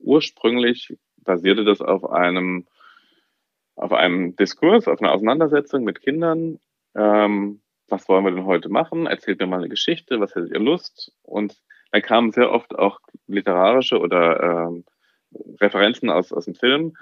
ursprünglich 0.00 0.96
basierte 1.18 1.64
das 1.64 1.80
auf 1.80 2.10
einem, 2.10 2.66
auf 3.76 3.92
einem 3.92 4.34
Diskurs, 4.34 4.88
auf 4.88 5.00
einer 5.00 5.12
Auseinandersetzung 5.12 5.84
mit 5.84 6.00
Kindern. 6.00 6.58
Ähm, 6.96 7.60
was 7.88 8.08
wollen 8.08 8.24
wir 8.24 8.32
denn 8.32 8.46
heute 8.46 8.68
machen? 8.68 9.06
Erzählt 9.06 9.38
mir 9.38 9.46
mal 9.46 9.60
eine 9.60 9.68
Geschichte, 9.68 10.18
was 10.18 10.34
hättet 10.34 10.50
ihr 10.50 10.60
Lust? 10.60 11.12
Und 11.22 11.62
dann 11.92 12.02
kamen 12.02 12.32
sehr 12.32 12.50
oft 12.50 12.74
auch 12.76 12.98
literarische 13.28 14.00
oder 14.00 14.66
ähm, 14.66 14.84
Referenzen 15.60 16.10
aus, 16.10 16.32
aus 16.32 16.46
dem 16.46 16.56
Film, 16.56 16.96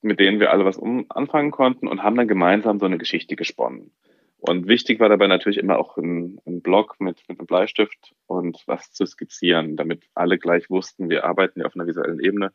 mit 0.00 0.18
denen 0.18 0.40
wir 0.40 0.50
alle 0.50 0.64
was 0.64 0.78
um, 0.78 1.04
anfangen 1.10 1.50
konnten 1.50 1.86
und 1.86 2.02
haben 2.02 2.16
dann 2.16 2.26
gemeinsam 2.26 2.78
so 2.78 2.86
eine 2.86 2.96
Geschichte 2.96 3.36
gesponnen. 3.36 3.92
Und 4.40 4.68
wichtig 4.68 5.00
war 5.00 5.10
dabei 5.10 5.26
natürlich 5.26 5.58
immer 5.58 5.78
auch 5.78 5.98
ein, 5.98 6.40
ein 6.46 6.62
Block 6.62 6.96
mit, 6.98 7.22
mit 7.28 7.38
einem 7.38 7.46
Bleistift 7.46 8.14
und 8.26 8.62
was 8.66 8.90
zu 8.92 9.04
skizzieren, 9.04 9.76
damit 9.76 10.04
alle 10.14 10.38
gleich 10.38 10.70
wussten, 10.70 11.10
wir 11.10 11.24
arbeiten 11.24 11.60
ja 11.60 11.66
auf 11.66 11.76
einer 11.76 11.86
visuellen 11.86 12.20
Ebene, 12.20 12.52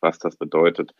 was 0.00 0.18
das 0.18 0.36
bedeutet. 0.36 0.94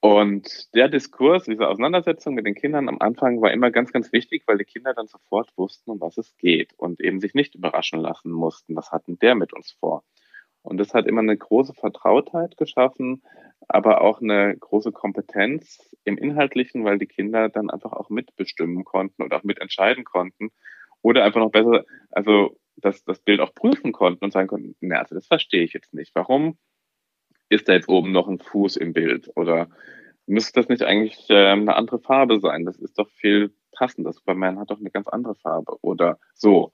Und 0.00 0.72
der 0.74 0.88
Diskurs, 0.88 1.44
diese 1.44 1.68
Auseinandersetzung 1.68 2.34
mit 2.34 2.46
den 2.46 2.54
Kindern 2.54 2.88
am 2.88 3.00
Anfang 3.00 3.42
war 3.42 3.52
immer 3.52 3.70
ganz, 3.70 3.92
ganz 3.92 4.12
wichtig, 4.12 4.44
weil 4.46 4.58
die 4.58 4.64
Kinder 4.64 4.94
dann 4.94 5.08
sofort 5.08 5.50
wussten, 5.56 5.90
um 5.90 6.00
was 6.00 6.16
es 6.16 6.36
geht 6.38 6.72
und 6.78 7.00
eben 7.00 7.20
sich 7.20 7.34
nicht 7.34 7.54
überraschen 7.54 8.00
lassen 8.00 8.30
mussten, 8.30 8.76
was 8.76 8.92
hatten 8.92 9.18
der 9.18 9.34
mit 9.34 9.52
uns 9.52 9.72
vor. 9.72 10.04
Und 10.62 10.78
das 10.78 10.94
hat 10.94 11.06
immer 11.06 11.20
eine 11.20 11.36
große 11.36 11.74
Vertrautheit 11.74 12.56
geschaffen, 12.56 13.22
aber 13.68 14.00
auch 14.00 14.20
eine 14.20 14.56
große 14.56 14.92
Kompetenz 14.92 15.96
im 16.04 16.18
Inhaltlichen, 16.18 16.84
weil 16.84 16.98
die 16.98 17.06
Kinder 17.06 17.48
dann 17.48 17.70
einfach 17.70 17.92
auch 17.92 18.10
mitbestimmen 18.10 18.84
konnten 18.84 19.22
und 19.22 19.32
auch 19.32 19.42
mitentscheiden 19.42 20.04
konnten. 20.04 20.50
Oder 21.02 21.24
einfach 21.24 21.40
noch 21.40 21.50
besser, 21.50 21.84
also 22.10 22.58
das, 22.76 23.04
das 23.04 23.20
Bild 23.20 23.40
auch 23.40 23.54
prüfen 23.54 23.92
konnten 23.92 24.24
und 24.24 24.32
sagen 24.32 24.48
konnten, 24.48 24.76
na, 24.80 24.98
also 24.98 25.14
das 25.14 25.26
verstehe 25.26 25.62
ich 25.62 25.72
jetzt 25.72 25.94
nicht. 25.94 26.14
Warum 26.14 26.58
ist 27.48 27.68
da 27.68 27.72
jetzt 27.72 27.88
oben 27.88 28.12
noch 28.12 28.28
ein 28.28 28.38
Fuß 28.38 28.76
im 28.76 28.92
Bild? 28.92 29.30
Oder 29.34 29.68
müsste 30.26 30.60
das 30.60 30.68
nicht 30.68 30.82
eigentlich 30.82 31.28
äh, 31.30 31.48
eine 31.48 31.74
andere 31.74 31.98
Farbe 31.98 32.40
sein? 32.40 32.64
Das 32.64 32.78
ist 32.78 32.98
doch 32.98 33.10
viel 33.10 33.52
passender. 33.72 34.12
Superman 34.12 34.58
hat 34.58 34.70
doch 34.70 34.78
eine 34.78 34.90
ganz 34.90 35.08
andere 35.08 35.34
Farbe. 35.34 35.76
Oder 35.82 36.18
so. 36.34 36.72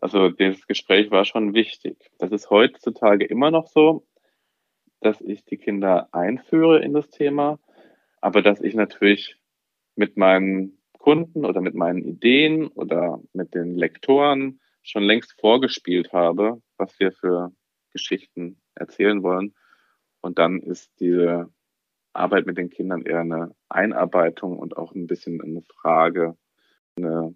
Also 0.00 0.30
das 0.30 0.66
Gespräch 0.66 1.10
war 1.10 1.24
schon 1.24 1.54
wichtig. 1.54 2.10
Das 2.18 2.30
ist 2.30 2.50
heutzutage 2.50 3.24
immer 3.24 3.50
noch 3.50 3.66
so, 3.66 4.06
dass 5.00 5.20
ich 5.20 5.44
die 5.44 5.56
Kinder 5.56 6.08
einführe 6.12 6.82
in 6.82 6.92
das 6.92 7.08
Thema, 7.10 7.58
aber 8.20 8.42
dass 8.42 8.60
ich 8.60 8.74
natürlich 8.74 9.36
mit 9.96 10.16
meinen 10.16 10.78
Kunden 10.92 11.44
oder 11.44 11.60
mit 11.60 11.74
meinen 11.74 12.04
Ideen 12.04 12.68
oder 12.68 13.20
mit 13.32 13.54
den 13.54 13.74
Lektoren 13.74 14.60
schon 14.82 15.02
längst 15.02 15.38
vorgespielt 15.40 16.12
habe, 16.12 16.62
was 16.76 16.98
wir 17.00 17.12
für 17.12 17.52
Geschichten 17.92 18.60
erzählen 18.74 19.22
wollen. 19.22 19.54
Und 20.20 20.38
dann 20.38 20.60
ist 20.60 20.90
diese 21.00 21.52
Arbeit 22.12 22.46
mit 22.46 22.58
den 22.58 22.70
Kindern 22.70 23.02
eher 23.02 23.20
eine 23.20 23.54
Einarbeitung 23.68 24.58
und 24.58 24.76
auch 24.76 24.92
ein 24.94 25.06
bisschen 25.06 25.40
eine 25.40 25.62
Frage, 25.62 26.36
eine, 26.96 27.34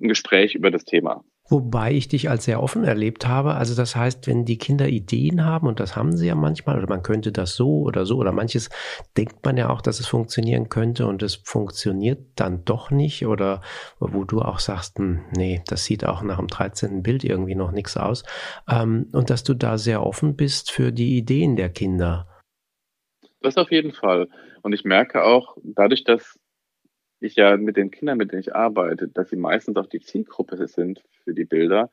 ein 0.00 0.08
Gespräch 0.08 0.54
über 0.54 0.70
das 0.70 0.84
Thema. 0.84 1.24
Wobei 1.46 1.92
ich 1.92 2.08
dich 2.08 2.30
als 2.30 2.46
sehr 2.46 2.62
offen 2.62 2.84
erlebt 2.84 3.26
habe. 3.26 3.54
Also 3.54 3.74
das 3.74 3.94
heißt, 3.94 4.26
wenn 4.26 4.46
die 4.46 4.56
Kinder 4.56 4.88
Ideen 4.88 5.44
haben, 5.44 5.66
und 5.66 5.78
das 5.78 5.94
haben 5.94 6.16
sie 6.16 6.26
ja 6.26 6.34
manchmal, 6.34 6.78
oder 6.78 6.88
man 6.88 7.02
könnte 7.02 7.32
das 7.32 7.54
so 7.54 7.82
oder 7.82 8.06
so, 8.06 8.16
oder 8.16 8.32
manches 8.32 8.70
denkt 9.18 9.44
man 9.44 9.58
ja 9.58 9.68
auch, 9.68 9.82
dass 9.82 10.00
es 10.00 10.06
funktionieren 10.06 10.70
könnte 10.70 11.06
und 11.06 11.22
es 11.22 11.34
funktioniert 11.34 12.20
dann 12.36 12.64
doch 12.64 12.90
nicht, 12.90 13.26
oder 13.26 13.60
wo 14.00 14.24
du 14.24 14.40
auch 14.40 14.58
sagst, 14.58 14.98
hm, 14.98 15.20
nee, 15.36 15.62
das 15.66 15.84
sieht 15.84 16.06
auch 16.06 16.22
nach 16.22 16.38
dem 16.38 16.48
13. 16.48 17.02
Bild 17.02 17.24
irgendwie 17.24 17.54
noch 17.54 17.72
nichts 17.72 17.98
aus. 17.98 18.24
Ähm, 18.66 19.08
und 19.12 19.28
dass 19.28 19.44
du 19.44 19.52
da 19.52 19.76
sehr 19.76 20.02
offen 20.02 20.36
bist 20.36 20.70
für 20.70 20.92
die 20.92 21.18
Ideen 21.18 21.56
der 21.56 21.68
Kinder. 21.68 22.26
Das 23.42 23.58
auf 23.58 23.70
jeden 23.70 23.92
Fall. 23.92 24.28
Und 24.62 24.72
ich 24.72 24.84
merke 24.84 25.22
auch, 25.22 25.58
dadurch, 25.62 26.04
dass 26.04 26.38
ich 27.24 27.36
ja 27.36 27.56
mit 27.56 27.76
den 27.76 27.90
Kindern, 27.90 28.18
mit 28.18 28.32
denen 28.32 28.40
ich 28.40 28.54
arbeite, 28.54 29.08
dass 29.08 29.30
sie 29.30 29.36
meistens 29.36 29.76
auch 29.76 29.86
die 29.86 30.00
Zielgruppe 30.00 30.66
sind 30.66 31.02
für 31.24 31.34
die 31.34 31.44
Bilder, 31.44 31.90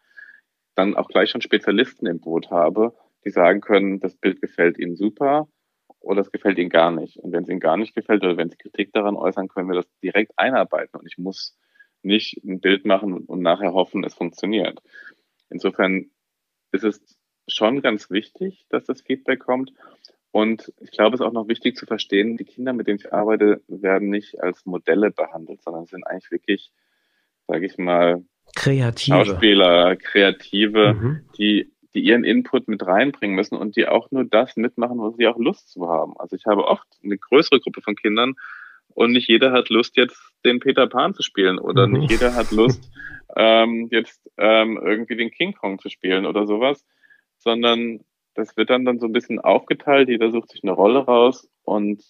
dann 0.76 0.96
auch 0.96 1.08
gleich 1.08 1.30
schon 1.30 1.42
Spezialisten 1.42 2.06
im 2.06 2.20
Boot 2.20 2.52
habe, 2.52 2.94
die 3.26 3.30
sagen 3.30 3.62
können, 3.62 4.00
das 4.00 4.16
Bild 4.16 4.42
gefällt 4.42 4.78
ihnen 4.78 4.96
super 4.96 5.48
oder 6.00 6.22
es 6.22 6.32
gefällt 6.32 6.58
ihnen 6.58 6.70
gar 6.70 6.92
nicht. 6.92 7.18
Und 7.18 7.32
wenn 7.32 7.44
es 7.44 7.50
ihnen 7.50 7.60
gar 7.60 7.78
nicht 7.78 7.96
gefällt 7.96 8.24
oder 8.24 8.38
wenn 8.38 8.50
sie 8.50 8.58
Kritik 8.58 8.92
daran 8.94 9.16
äußern, 9.16 9.48
können 9.48 9.70
wir 9.70 9.76
das 9.76 9.88
direkt 10.02 10.32
einarbeiten 10.38 11.00
und 11.00 11.08
ich 11.08 11.18
muss 11.18 11.58
nicht 12.04 12.44
ein 12.44 12.60
Bild 12.60 12.86
machen 12.86 13.14
und 13.14 13.42
nachher 13.42 13.74
hoffen, 13.74 14.04
es 14.04 14.14
funktioniert. 14.14 14.80
Insofern 15.50 16.10
ist 16.72 16.84
es 16.84 17.20
schon 17.48 17.82
ganz 17.82 18.10
wichtig, 18.10 18.66
dass 18.70 18.86
das 18.86 19.02
Feedback 19.02 19.40
kommt. 19.40 19.72
Und 20.32 20.72
ich 20.80 20.92
glaube, 20.92 21.16
es 21.16 21.20
ist 21.20 21.28
auch 21.28 21.34
noch 21.34 21.48
wichtig 21.48 21.76
zu 21.76 21.86
verstehen, 21.86 22.38
die 22.38 22.46
Kinder, 22.46 22.72
mit 22.72 22.88
denen 22.88 23.00
ich 23.00 23.14
arbeite, 23.14 23.62
werden 23.68 24.10
nicht 24.10 24.42
als 24.42 24.66
Modelle 24.66 25.12
behandelt, 25.12 25.62
sondern 25.62 25.86
sind 25.86 26.08
eigentlich 26.08 26.32
wirklich, 26.32 26.72
sage 27.48 27.66
ich 27.66 27.78
mal, 27.78 28.24
Kreative. 28.56 29.26
Schauspieler, 29.26 29.96
Kreative, 29.98 30.94
mhm. 30.94 31.22
die, 31.38 31.72
die 31.94 32.02
ihren 32.02 32.24
Input 32.24 32.68
mit 32.68 32.86
reinbringen 32.86 33.36
müssen 33.36 33.56
und 33.56 33.76
die 33.76 33.88
auch 33.88 34.12
nur 34.12 34.26
das 34.26 34.56
mitmachen, 34.56 35.00
wo 35.00 35.12
sie 35.12 35.28
auch 35.28 35.38
Lust 35.38 35.70
zu 35.70 35.88
haben. 35.90 36.14
Also 36.18 36.36
ich 36.36 36.46
habe 36.46 36.66
oft 36.66 36.88
eine 37.04 37.18
größere 37.18 37.60
Gruppe 37.60 37.82
von 37.82 37.96
Kindern 37.96 38.34
und 38.90 39.12
nicht 39.12 39.30
jeder 39.30 39.52
hat 39.52 39.70
Lust, 39.70 39.96
jetzt 39.98 40.20
den 40.46 40.60
Peter 40.60 40.88
Pan 40.88 41.14
zu 41.14 41.24
spielen 41.24 41.60
oder 41.60 41.88
mhm. 41.88 42.00
nicht 42.00 42.12
jeder 42.12 42.36
hat 42.36 42.52
Lust, 42.52 42.90
ähm, 43.36 43.88
jetzt 43.92 44.30
ähm, 44.38 44.80
irgendwie 44.84 45.16
den 45.16 45.32
King 45.32 45.54
Kong 45.54 45.80
zu 45.80 45.90
spielen 45.90 46.26
oder 46.26 46.46
sowas, 46.46 46.86
sondern 47.38 48.02
das 48.36 48.56
wird 48.58 48.70
dann, 48.70 48.86
dann 48.86 49.00
so 49.00 49.06
ein 49.06 49.14
bisschen 49.14 49.40
aufgeteilt, 49.40 50.10
jeder 50.10 50.32
sucht 50.32 50.52
sich 50.52 50.64
eine 50.64 50.72
Rolle 50.72 51.00
raus 51.00 51.50
und 51.64 52.04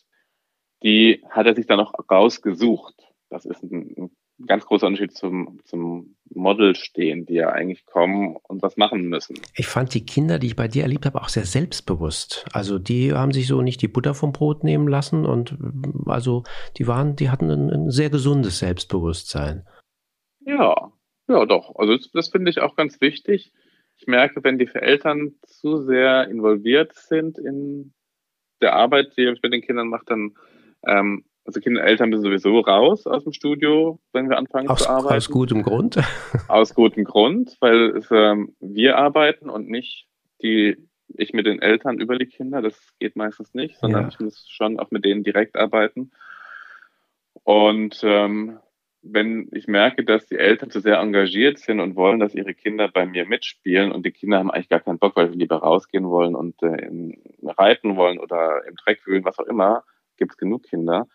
die 0.84 1.24
hat 1.30 1.46
er 1.46 1.56
sich 1.56 1.68
dann 1.68 1.80
auch 1.80 1.94
rausgesucht. 2.10 2.96
Das 3.30 3.46
ist 3.46 3.64
ein, 3.64 3.94
ein 3.98 4.48
ganz 4.48 4.66
großer 4.66 4.88
Unterschied 4.88 5.14
zum, 5.14 5.60
zum 5.66 6.16
Model 6.30 6.76
stehen, 6.76 7.26
die 7.26 7.36
ja 7.36 7.50
eigentlich 7.50 7.86
kommen 7.86 8.36
und 8.48 8.62
was 8.62 8.78
machen 8.78 9.08
müssen. 9.08 9.40
Ich 9.56 9.68
fand 9.68 9.94
die 9.94 10.06
Kinder, 10.06 10.40
die 10.40 10.48
ich 10.48 10.56
bei 10.56 10.68
dir 10.68 10.84
erlebt 10.84 11.06
habe, 11.06 11.22
auch 11.22 11.30
sehr 11.30 11.46
selbstbewusst. 11.46 12.46
Also 12.52 12.80
die 12.80 13.14
haben 13.14 13.32
sich 13.32 13.48
so 13.48 13.62
nicht 13.62 13.82
die 13.82 13.88
Butter 13.88 14.14
vom 14.14 14.32
Brot 14.32 14.64
nehmen 14.64 14.88
lassen 14.88 15.26
und 15.26 15.58
also 16.08 16.44
die 16.78 16.88
waren, 16.88 17.16
die 17.16 17.30
hatten 17.30 17.50
ein, 17.50 17.70
ein 17.70 17.90
sehr 17.92 18.10
gesundes 18.10 18.60
Selbstbewusstsein. 18.60 19.68
Ja, 20.46 20.92
ja 21.28 21.46
doch. 21.46 21.76
Also 21.76 21.96
das, 21.96 22.10
das 22.12 22.30
finde 22.30 22.50
ich 22.50 22.62
auch 22.62 22.76
ganz 22.76 23.00
wichtig 23.02 23.54
ich 24.02 24.08
merke, 24.08 24.44
wenn 24.44 24.58
die 24.58 24.68
Eltern 24.74 25.36
zu 25.46 25.78
sehr 25.84 26.28
involviert 26.28 26.94
sind 26.96 27.38
in 27.38 27.94
der 28.60 28.74
Arbeit, 28.74 29.16
die 29.16 29.26
ich 29.26 29.42
mit 29.44 29.54
den 29.54 29.62
Kindern 29.62 29.90
mache, 29.90 30.06
dann, 30.08 30.36
ähm, 30.88 31.24
also 31.46 31.60
Kinder, 31.60 31.84
Eltern 31.84 32.10
müssen 32.10 32.24
sowieso 32.24 32.60
raus 32.60 33.06
aus 33.06 33.24
dem 33.24 33.34
Studio, 33.34 34.00
wenn 34.12 34.28
wir 34.30 34.40
anfangen 34.40 34.70
aus, 34.70 34.84
zu 34.84 34.90
arbeiten. 34.90 35.18
Aus 35.18 35.30
gutem 35.30 35.62
Grund. 35.62 36.00
aus 36.48 36.74
gutem 36.74 37.04
Grund, 37.04 37.58
weil 37.60 37.96
es, 37.98 38.08
ähm, 38.12 38.56
wir 38.60 38.98
arbeiten 38.98 39.52
und 39.52 39.70
nicht 39.70 40.08
die, 40.42 40.78
ich 41.10 41.34
mit 41.34 41.46
den 41.46 41.62
Eltern 41.62 42.00
über 42.00 42.18
die 42.18 42.26
Kinder, 42.26 42.64
das 42.64 42.76
geht 43.00 43.16
meistens 43.16 43.54
nicht, 43.54 43.78
sondern 43.78 44.04
ja. 44.04 44.10
ich 44.10 44.20
muss 44.20 44.50
schon 44.50 44.80
auch 44.80 44.90
mit 44.90 45.06
denen 45.06 45.24
direkt 45.24 45.56
arbeiten. 45.56 46.12
Und 47.44 48.02
ähm, 48.04 48.58
wenn 49.04 49.50
ich 49.52 49.68
merke, 49.68 50.04
dass 50.04 50.28
die 50.28 50.38
Eltern 50.38 50.70
zu 50.70 50.80
sehr 50.80 51.00
engagiert 51.00 51.58
sind 51.58 51.80
und 51.80 51.96
wollen, 51.96 52.20
dass 52.20 52.36
ihre 52.36 52.54
Kinder 52.54 52.88
bei 52.88 53.06
mir 53.06 53.26
mitspielen 53.26 53.92
und 53.92 54.06
die 54.06 54.12
Kinder 54.12 54.38
haben 54.38 54.52
eigentlich 54.52 54.70
gar 54.70 54.80
keinen 54.80 55.00
Bock, 55.00 55.16
weil 55.16 55.30
sie 55.30 55.38
lieber 55.38 55.58
rausgehen 55.58 56.08
wollen 56.08 56.36
und 56.36 56.62
äh, 56.62 56.90
reiten 57.44 57.96
wollen 57.96 58.20
oder 58.20 58.62
im 58.68 58.76
Dreck 58.76 59.06
wühlen, 59.08 59.26
was 59.26 59.40
auch 59.40 59.48
immer, 59.48 59.84
gibt 60.18 60.34
es 60.34 60.38
genug 60.38 60.64
Kinder, 60.64 61.08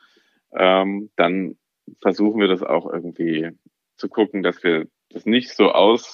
ähm, 0.52 1.10
dann 1.16 1.56
versuchen 2.00 2.40
wir 2.40 2.48
das 2.48 2.62
auch 2.62 2.92
irgendwie 2.92 3.50
zu 3.96 4.08
gucken, 4.08 4.42
dass 4.42 4.64
wir 4.64 4.88
das 5.10 5.24
nicht 5.24 5.50
so 5.50 5.70
ausreizen, 5.70 6.10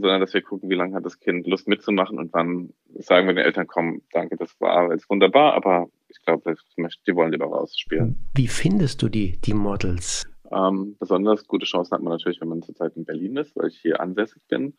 sondern 0.00 0.20
dass 0.20 0.34
wir 0.34 0.42
gucken, 0.42 0.68
wie 0.68 0.74
lange 0.74 0.94
hat 0.94 1.06
das 1.06 1.18
Kind 1.18 1.46
Lust 1.46 1.68
mitzumachen 1.68 2.18
und 2.18 2.34
dann 2.34 2.74
sagen 2.98 3.26
wir 3.26 3.34
den 3.34 3.44
Eltern, 3.44 3.66
komm, 3.66 4.02
danke, 4.12 4.36
das 4.36 4.60
war 4.60 4.92
jetzt 4.92 5.08
wunderbar, 5.08 5.54
aber 5.54 5.88
ich 6.18 6.24
glaube, 6.24 6.56
die 7.06 7.14
wollen 7.14 7.32
lieber 7.32 7.46
rausspielen. 7.46 8.28
Wie 8.34 8.48
findest 8.48 9.02
du 9.02 9.08
die, 9.08 9.40
die 9.40 9.54
Models? 9.54 10.24
Ähm, 10.50 10.96
besonders 10.98 11.46
gute 11.46 11.66
Chancen 11.66 11.92
hat 11.92 12.02
man 12.02 12.12
natürlich, 12.12 12.40
wenn 12.40 12.48
man 12.48 12.62
zurzeit 12.62 12.96
in 12.96 13.04
Berlin 13.04 13.36
ist, 13.36 13.56
weil 13.56 13.68
ich 13.68 13.78
hier 13.78 14.00
ansässig 14.00 14.42
bin. 14.48 14.74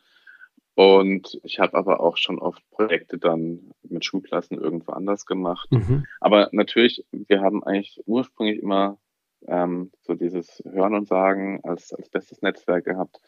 Und 0.76 1.39
ich 1.43 1.60
habe 1.60 1.76
aber 1.76 2.00
auch 2.00 2.17
schon 2.17 2.38
oft 2.38 2.62
Projekte 2.69 3.17
dann 3.17 3.71
mit 3.82 4.06
Schulklassen 4.06 4.60
irgendwo 4.60 4.91
anders 4.91 5.26
gemacht. 5.26 5.71
Mhm. 5.71 6.06
Aber 6.19 6.50
natürlich, 6.52 7.04
wir 7.12 7.41
haben 7.41 7.63
eigentlich 7.63 8.00
ursprünglich 8.06 8.62
immer 8.62 9.00
ähm, 9.47 9.91
so 10.02 10.13
dieses 10.13 10.62
Hören 10.65 10.93
und 10.93 11.08
Sagen 11.08 11.62
als, 11.63 11.93
als 11.93 12.10
bestes 12.10 12.41
Netzwerk 12.41 12.86
gehabt, 12.86 13.19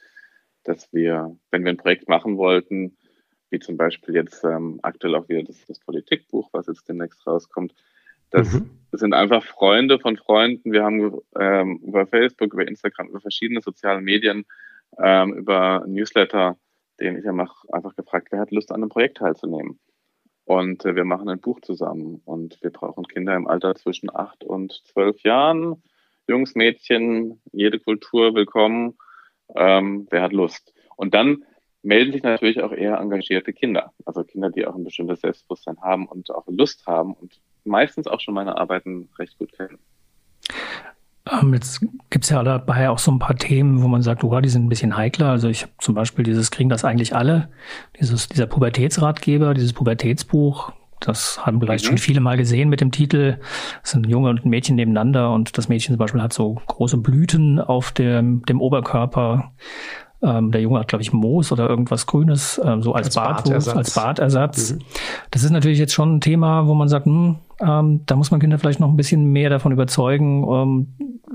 dass 0.64 0.94
wir, 0.94 1.36
wenn 1.50 1.64
wir 1.64 1.72
ein 1.72 1.78
Projekt 1.78 2.08
machen 2.08 2.38
wollten, 2.38 2.98
wie 3.50 3.60
zum 3.60 3.78
Beispiel 3.78 4.14
jetzt 4.14 4.44
ähm, 4.44 4.80
aktuell 4.84 5.16
auch 5.16 5.28
wieder 5.28 5.44
das, 5.44 5.66
das 5.66 5.80
Politikbuch, 5.80 6.50
was 6.52 6.68
jetzt 6.68 6.88
demnächst 6.88 7.26
rauskommt, 7.26 7.74
das 8.32 8.54
mhm. 8.54 8.70
sind 8.92 9.14
einfach 9.14 9.44
Freunde 9.44 10.00
von 10.00 10.18
Freunden. 10.18 10.72
Wir 10.72 10.84
haben 10.84 11.20
ähm, 11.40 11.78
über 11.84 12.08
Facebook, 12.08 12.54
über 12.54 12.68
Instagram, 12.68 13.10
über 13.10 13.22
verschiedene 13.22 13.62
soziale 13.62 14.02
Medien, 14.02 14.46
ähm, 14.98 15.34
über 15.34 15.84
Newsletter, 15.88 16.58
den 17.00 17.18
ich 17.18 17.26
ja 17.26 17.32
mache, 17.32 17.72
einfach 17.72 17.96
gefragt, 17.96 18.28
wer 18.32 18.40
hat 18.40 18.52
Lust 18.52 18.72
an 18.72 18.82
einem 18.82 18.90
Projekt 18.90 19.18
teilzunehmen. 19.18 19.80
Und 20.46 20.86
äh, 20.86 20.96
wir 20.96 21.06
machen 21.06 21.30
ein 21.30 21.40
Buch 21.40 21.62
zusammen 21.62 22.22
und 22.26 22.58
wir 22.62 22.72
brauchen 22.72 23.08
Kinder 23.08 23.36
im 23.36 23.48
Alter 23.48 23.76
zwischen 23.76 24.10
acht 24.14 24.44
und 24.44 24.82
zwölf 24.86 25.22
Jahren. 25.22 25.84
Jungs, 26.28 26.56
Mädchen, 26.56 27.42
jede 27.52 27.80
Kultur 27.80 28.36
willkommen. 28.36 28.98
Ähm, 29.56 30.08
wer 30.10 30.22
hat 30.22 30.34
Lust? 30.34 30.74
Und 30.96 31.14
dann 31.14 31.44
melden 31.82 32.12
sich 32.12 32.24
natürlich 32.24 32.62
auch 32.62 32.72
eher 32.72 32.98
engagierte 32.98 33.54
Kinder. 33.54 33.94
Also 34.06 34.24
Kinder, 34.24 34.50
die 34.50 34.66
auch 34.66 34.76
ein 34.76 34.84
bestimmtes 34.84 35.22
Selbstbewusstsein 35.22 35.82
haben 35.82 36.08
und 36.08 36.30
auch 36.32 36.46
Lust 36.48 36.86
haben 36.88 37.14
und 37.14 37.40
meistens 37.64 38.08
auch 38.08 38.20
schon 38.20 38.34
meine 38.34 38.58
Arbeiten 38.58 39.10
recht 39.18 39.38
gut 39.38 39.52
kennen. 39.54 39.78
Ähm, 41.30 41.54
jetzt 41.54 41.82
gibt 42.10 42.26
es 42.26 42.30
ja 42.30 42.42
dabei 42.44 42.90
auch 42.90 43.00
so 43.00 43.12
ein 43.12 43.20
paar 43.20 43.36
Themen, 43.36 43.84
wo 43.84 43.88
man 43.88 44.02
sagt, 44.02 44.24
oh, 44.24 44.40
die 44.40 44.50
sind 44.50 44.66
ein 44.66 44.70
bisschen 44.70 44.98
heikler. 44.98 45.30
Also 45.30 45.48
ich 45.48 45.64
habe 45.64 45.74
zum 45.80 45.96
Beispiel 45.96 46.24
dieses 46.24 46.52
Kriegen 46.52 46.70
das 46.70 46.86
eigentlich 46.86 47.16
alle, 47.16 47.50
dieses, 48.00 48.30
dieser 48.30 48.48
Pubertätsratgeber, 48.48 49.54
dieses 49.54 49.74
Pubertätsbuch, 49.74 50.72
das 51.00 51.46
haben 51.46 51.60
vielleicht 51.60 51.86
mhm. 51.86 51.90
schon 51.90 51.98
viele 51.98 52.20
mal 52.20 52.38
gesehen 52.38 52.70
mit 52.70 52.82
dem 52.82 52.92
Titel. 52.92 53.40
Es 53.84 53.92
sind 53.92 54.06
ein 54.06 54.10
Junge 54.10 54.30
und 54.30 54.46
ein 54.46 54.50
Mädchen 54.50 54.76
nebeneinander 54.76 55.32
und 55.32 55.58
das 55.58 55.70
Mädchen 55.70 55.94
zum 55.94 56.00
Beispiel 56.00 56.22
hat 56.22 56.34
so 56.34 56.56
große 56.68 56.98
Blüten 56.98 57.60
auf 57.60 57.92
dem, 57.92 58.44
dem 58.46 58.62
Oberkörper. 58.62 59.54
Ähm, 60.22 60.52
der 60.52 60.62
Junge 60.62 60.80
hat, 60.80 60.90
glaube 60.90 61.02
ich, 61.02 61.14
Moos 61.14 61.52
oder 61.52 61.70
irgendwas 61.70 62.06
Grünes, 62.06 62.60
ähm, 62.64 62.82
so 62.82 62.94
als, 62.94 63.08
als 63.08 63.16
Bartwurf, 63.16 63.46
Bartersatz. 63.46 63.76
als 63.76 63.94
Bartersatz. 63.94 64.72
Mhm. 64.74 64.80
Das 65.32 65.44
ist 65.44 65.52
natürlich 65.52 65.80
jetzt 65.80 65.94
schon 65.94 66.18
ein 66.18 66.22
Thema, 66.22 66.68
wo 66.68 66.74
man 66.74 66.90
sagt, 66.90 67.06
hm, 67.06 67.38
ähm, 67.62 68.02
da 68.06 68.16
muss 68.16 68.32
man 68.32 68.40
Kinder 68.40 68.58
vielleicht 68.58 68.80
noch 68.80 68.90
ein 68.90 68.98
bisschen 68.98 69.26
mehr 69.26 69.50
davon 69.50 69.72
überzeugen, 69.72 70.46
ähm, 70.50 70.88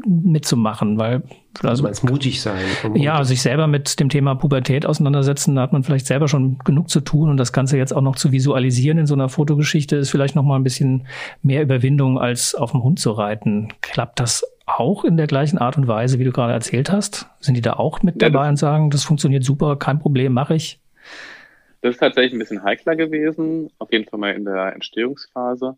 mitzumachen, 0.06 0.98
weil 0.98 1.22
also, 1.62 1.86
also 1.86 2.06
mutig 2.06 2.42
sein. 2.42 2.64
Ja, 2.94 3.24
sich 3.24 3.40
selber 3.40 3.66
mit 3.66 4.00
dem 4.00 4.08
Thema 4.08 4.34
Pubertät 4.34 4.86
auseinandersetzen, 4.86 5.54
da 5.54 5.62
hat 5.62 5.72
man 5.72 5.82
vielleicht 5.82 6.06
selber 6.06 6.28
schon 6.28 6.58
genug 6.64 6.90
zu 6.90 7.00
tun 7.00 7.30
und 7.30 7.36
das 7.36 7.52
Ganze 7.52 7.78
jetzt 7.78 7.94
auch 7.94 8.02
noch 8.02 8.16
zu 8.16 8.32
visualisieren 8.32 8.98
in 8.98 9.06
so 9.06 9.14
einer 9.14 9.28
Fotogeschichte 9.28 9.96
ist 9.96 10.10
vielleicht 10.10 10.34
noch 10.34 10.42
mal 10.42 10.56
ein 10.56 10.64
bisschen 10.64 11.06
mehr 11.42 11.62
Überwindung 11.62 12.18
als 12.18 12.54
auf 12.54 12.72
dem 12.72 12.82
Hund 12.82 12.98
zu 12.98 13.12
reiten. 13.12 13.68
Klappt 13.80 14.20
das 14.20 14.44
auch 14.66 15.04
in 15.04 15.16
der 15.16 15.26
gleichen 15.26 15.58
Art 15.58 15.76
und 15.76 15.88
Weise, 15.88 16.18
wie 16.18 16.24
du 16.24 16.32
gerade 16.32 16.52
erzählt 16.52 16.90
hast? 16.90 17.28
Sind 17.40 17.54
die 17.54 17.60
da 17.60 17.74
auch 17.74 18.02
mit 18.02 18.20
ja, 18.20 18.30
dabei 18.30 18.48
und 18.48 18.56
sagen, 18.56 18.90
das 18.90 19.04
funktioniert 19.04 19.44
super, 19.44 19.76
kein 19.76 19.98
Problem, 19.98 20.32
mache 20.32 20.54
ich? 20.54 20.80
Das 21.82 21.94
ist 21.94 22.00
tatsächlich 22.00 22.32
ein 22.32 22.38
bisschen 22.38 22.62
heikler 22.62 22.96
gewesen, 22.96 23.70
auf 23.78 23.92
jeden 23.92 24.08
Fall 24.08 24.18
mal 24.18 24.32
in 24.32 24.44
der 24.44 24.72
Entstehungsphase. 24.72 25.76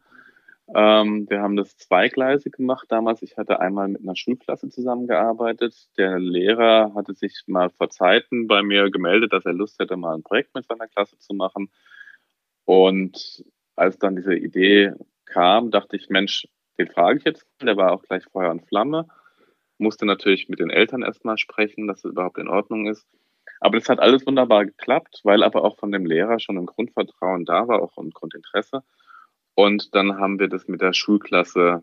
Ähm, 0.74 1.26
wir 1.28 1.40
haben 1.40 1.56
das 1.56 1.76
zweigleisig 1.76 2.52
gemacht 2.52 2.86
damals. 2.90 3.22
Ich 3.22 3.36
hatte 3.36 3.60
einmal 3.60 3.88
mit 3.88 4.02
einer 4.02 4.16
Schulklasse 4.16 4.68
zusammengearbeitet. 4.68 5.74
Der 5.96 6.18
Lehrer 6.18 6.92
hatte 6.94 7.14
sich 7.14 7.42
mal 7.46 7.70
vor 7.70 7.88
Zeiten 7.90 8.46
bei 8.46 8.62
mir 8.62 8.90
gemeldet, 8.90 9.32
dass 9.32 9.46
er 9.46 9.52
Lust 9.52 9.78
hätte, 9.78 9.96
mal 9.96 10.14
ein 10.14 10.22
Projekt 10.22 10.54
mit 10.54 10.66
seiner 10.66 10.88
Klasse 10.88 11.18
zu 11.18 11.34
machen. 11.34 11.70
Und 12.64 13.44
als 13.76 13.98
dann 13.98 14.16
diese 14.16 14.34
Idee 14.34 14.92
kam, 15.24 15.70
dachte 15.70 15.96
ich, 15.96 16.08
Mensch, 16.08 16.48
den 16.78 16.88
frage 16.88 17.18
ich 17.18 17.24
jetzt. 17.24 17.46
Der 17.62 17.76
war 17.76 17.92
auch 17.92 18.02
gleich 18.02 18.24
Feuer 18.24 18.50
und 18.50 18.66
Flamme. 18.66 19.08
Musste 19.78 20.06
natürlich 20.06 20.48
mit 20.48 20.58
den 20.58 20.70
Eltern 20.70 21.02
erstmal 21.02 21.38
sprechen, 21.38 21.86
dass 21.86 22.04
es 22.04 22.12
überhaupt 22.12 22.38
in 22.38 22.48
Ordnung 22.48 22.86
ist. 22.86 23.06
Aber 23.60 23.78
das 23.78 23.88
hat 23.88 24.00
alles 24.00 24.26
wunderbar 24.26 24.66
geklappt, 24.66 25.20
weil 25.24 25.42
aber 25.42 25.64
auch 25.64 25.78
von 25.78 25.92
dem 25.92 26.04
Lehrer 26.04 26.40
schon 26.40 26.58
ein 26.58 26.66
Grundvertrauen 26.66 27.44
da 27.44 27.68
war, 27.68 27.82
auch 27.82 27.96
ein 27.96 28.10
Grundinteresse. 28.10 28.82
Und 29.54 29.94
dann 29.94 30.18
haben 30.18 30.38
wir 30.38 30.48
das 30.48 30.68
mit 30.68 30.82
der 30.82 30.92
Schulklasse 30.92 31.82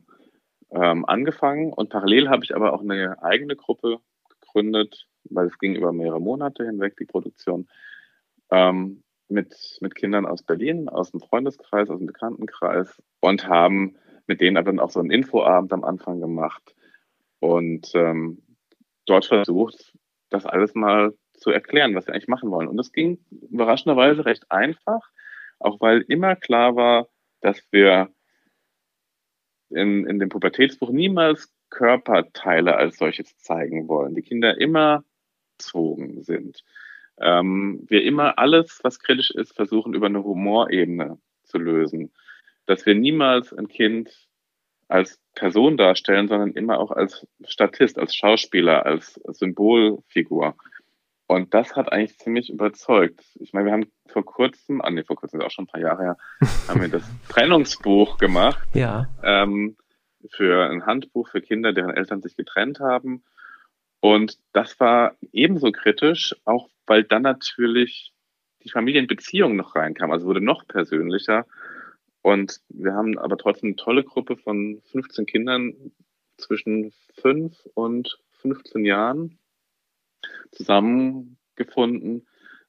ähm, 0.72 1.06
angefangen. 1.06 1.74
Und 1.74 1.90
parallel 1.90 2.30
habe 2.30 2.44
ich 2.44 2.56
aber 2.56 2.74
auch 2.74 2.82
eine 2.82 3.22
eigene 3.24 3.56
Gruppe 3.56 3.98
gegründet, 4.30 5.08
weil 5.26 5.48
es 5.48 5.58
ging 5.58 5.76
über 5.76 5.92
mehrere 5.92 6.22
Monate 6.22 6.66
hinweg, 6.66 6.96
die 6.98 7.06
Produktion, 7.06 7.68
ähm, 8.52 9.04
mit, 9.30 9.78
mit 9.82 9.96
Kindern 9.96 10.26
aus 10.26 10.44
Berlin, 10.44 10.90
aus 10.90 11.12
dem 11.12 11.22
Freundeskreis, 11.22 11.90
aus 11.90 11.98
dem 11.98 12.08
Bekanntenkreis 12.08 13.02
und 13.20 13.48
haben 13.48 13.96
mit 14.28 14.42
denen 14.42 14.58
aber 14.58 14.72
dann 14.72 14.80
auch 14.80 14.90
so 14.90 15.00
einen 15.00 15.12
Infoabend 15.12 15.74
am 15.74 15.84
Anfang 15.84 16.20
gemacht 16.20 16.76
und 17.40 17.92
ähm, 17.94 18.42
dort 19.06 19.26
versucht, 19.26 19.94
das 20.30 20.46
alles 20.46 20.74
mal 20.76 21.14
zu 21.34 21.52
erklären, 21.52 21.96
was 21.96 22.08
wir 22.08 22.14
eigentlich 22.14 22.28
machen 22.28 22.52
wollen. 22.52 22.68
Und 22.68 22.78
das 22.78 22.92
ging 22.92 23.20
überraschenderweise 23.50 24.26
recht 24.26 24.50
einfach, 24.50 25.02
auch 25.60 25.82
weil 25.82 26.02
immer 26.08 26.36
klar 26.36 26.76
war, 26.76 27.08
dass 27.42 27.62
wir 27.72 28.10
in, 29.70 30.06
in 30.06 30.20
dem 30.20 30.30
Pubertätsbuch 30.30 30.90
niemals 30.90 31.54
Körperteile 31.70 32.76
als 32.76 32.98
solches 32.98 33.38
zeigen 33.38 33.88
wollen. 33.88 34.16
Die 34.16 34.22
Kinder 34.22 34.58
immer 34.60 35.04
zogen 35.58 36.24
sind. 36.24 36.64
Ähm, 37.20 37.84
wir 37.88 38.04
immer 38.04 38.38
alles, 38.38 38.80
was 38.84 39.00
kritisch 39.00 39.32
ist, 39.32 39.56
versuchen 39.56 39.94
über 39.94 40.06
eine 40.08 40.24
Humorebene 40.24 41.20
zu 41.44 41.58
lösen. 41.58 42.12
Dass 42.66 42.86
wir 42.86 42.96
niemals 42.96 43.54
ein 43.54 43.68
Kind 43.68 44.28
als 44.88 45.20
Person 45.36 45.78
darstellen, 45.78 46.28
sondern 46.28 46.52
immer 46.52 46.80
auch 46.80 46.92
als 46.92 47.28
Statist, 47.46 47.98
als 47.98 48.16
Schauspieler, 48.16 48.86
als 48.86 49.20
Symbolfigur. 49.28 50.56
Und 51.26 51.54
das 51.54 51.76
hat 51.76 51.92
eigentlich 51.92 52.20
ziemlich 52.20 52.50
überzeugt. 52.50 53.24
Ich 53.40 53.54
meine, 53.54 53.66
wir 53.66 53.74
haben 53.74 53.92
vor 54.08 54.24
kurzem, 54.24 54.82
ah 54.82 54.92
nee, 54.92 55.04
vor 55.04 55.16
kurzem 55.16 55.40
ist 55.40 55.46
auch 55.46 55.52
schon 55.52 55.64
ein 55.66 55.68
paar 55.68 55.82
Jahre 55.82 56.04
her, 56.04 56.18
haben 56.68 56.82
wir 56.82 56.90
das 56.90 57.10
Trennungsbuch 57.30 58.18
gemacht. 58.18 58.68
Ja. 58.74 59.08
Ähm, 59.24 59.78
für 60.30 60.70
ein 60.70 60.86
Handbuch 60.86 61.30
für 61.30 61.42
Kinder, 61.42 61.74
deren 61.74 61.92
Eltern 61.92 62.22
sich 62.22 62.36
getrennt 62.36 62.80
haben. 62.80 63.24
Und 64.00 64.38
das 64.52 64.80
war 64.80 65.16
ebenso 65.32 65.72
kritisch, 65.72 66.36
auch 66.46 66.70
weil 66.86 67.04
dann 67.04 67.22
natürlich 67.22 68.14
die 68.64 68.70
Familienbeziehung 68.70 69.56
noch 69.56 69.76
reinkam. 69.76 70.12
Also 70.12 70.26
wurde 70.26 70.42
noch 70.42 70.68
persönlicher. 70.68 71.46
Und 72.24 72.62
wir 72.70 72.94
haben 72.94 73.20
aber 73.20 73.38
trotzdem 73.38 73.68
eine 73.68 73.76
tolle 73.76 74.04
Gruppe 74.04 74.38
von 74.38 74.82
15 74.92 75.26
Kindern 75.26 75.92
zwischen 76.38 76.92
5 77.22 77.54
und 77.76 78.18
15 78.32 78.86
Jahren 78.86 79.38
zusammengefunden, 80.52 82.26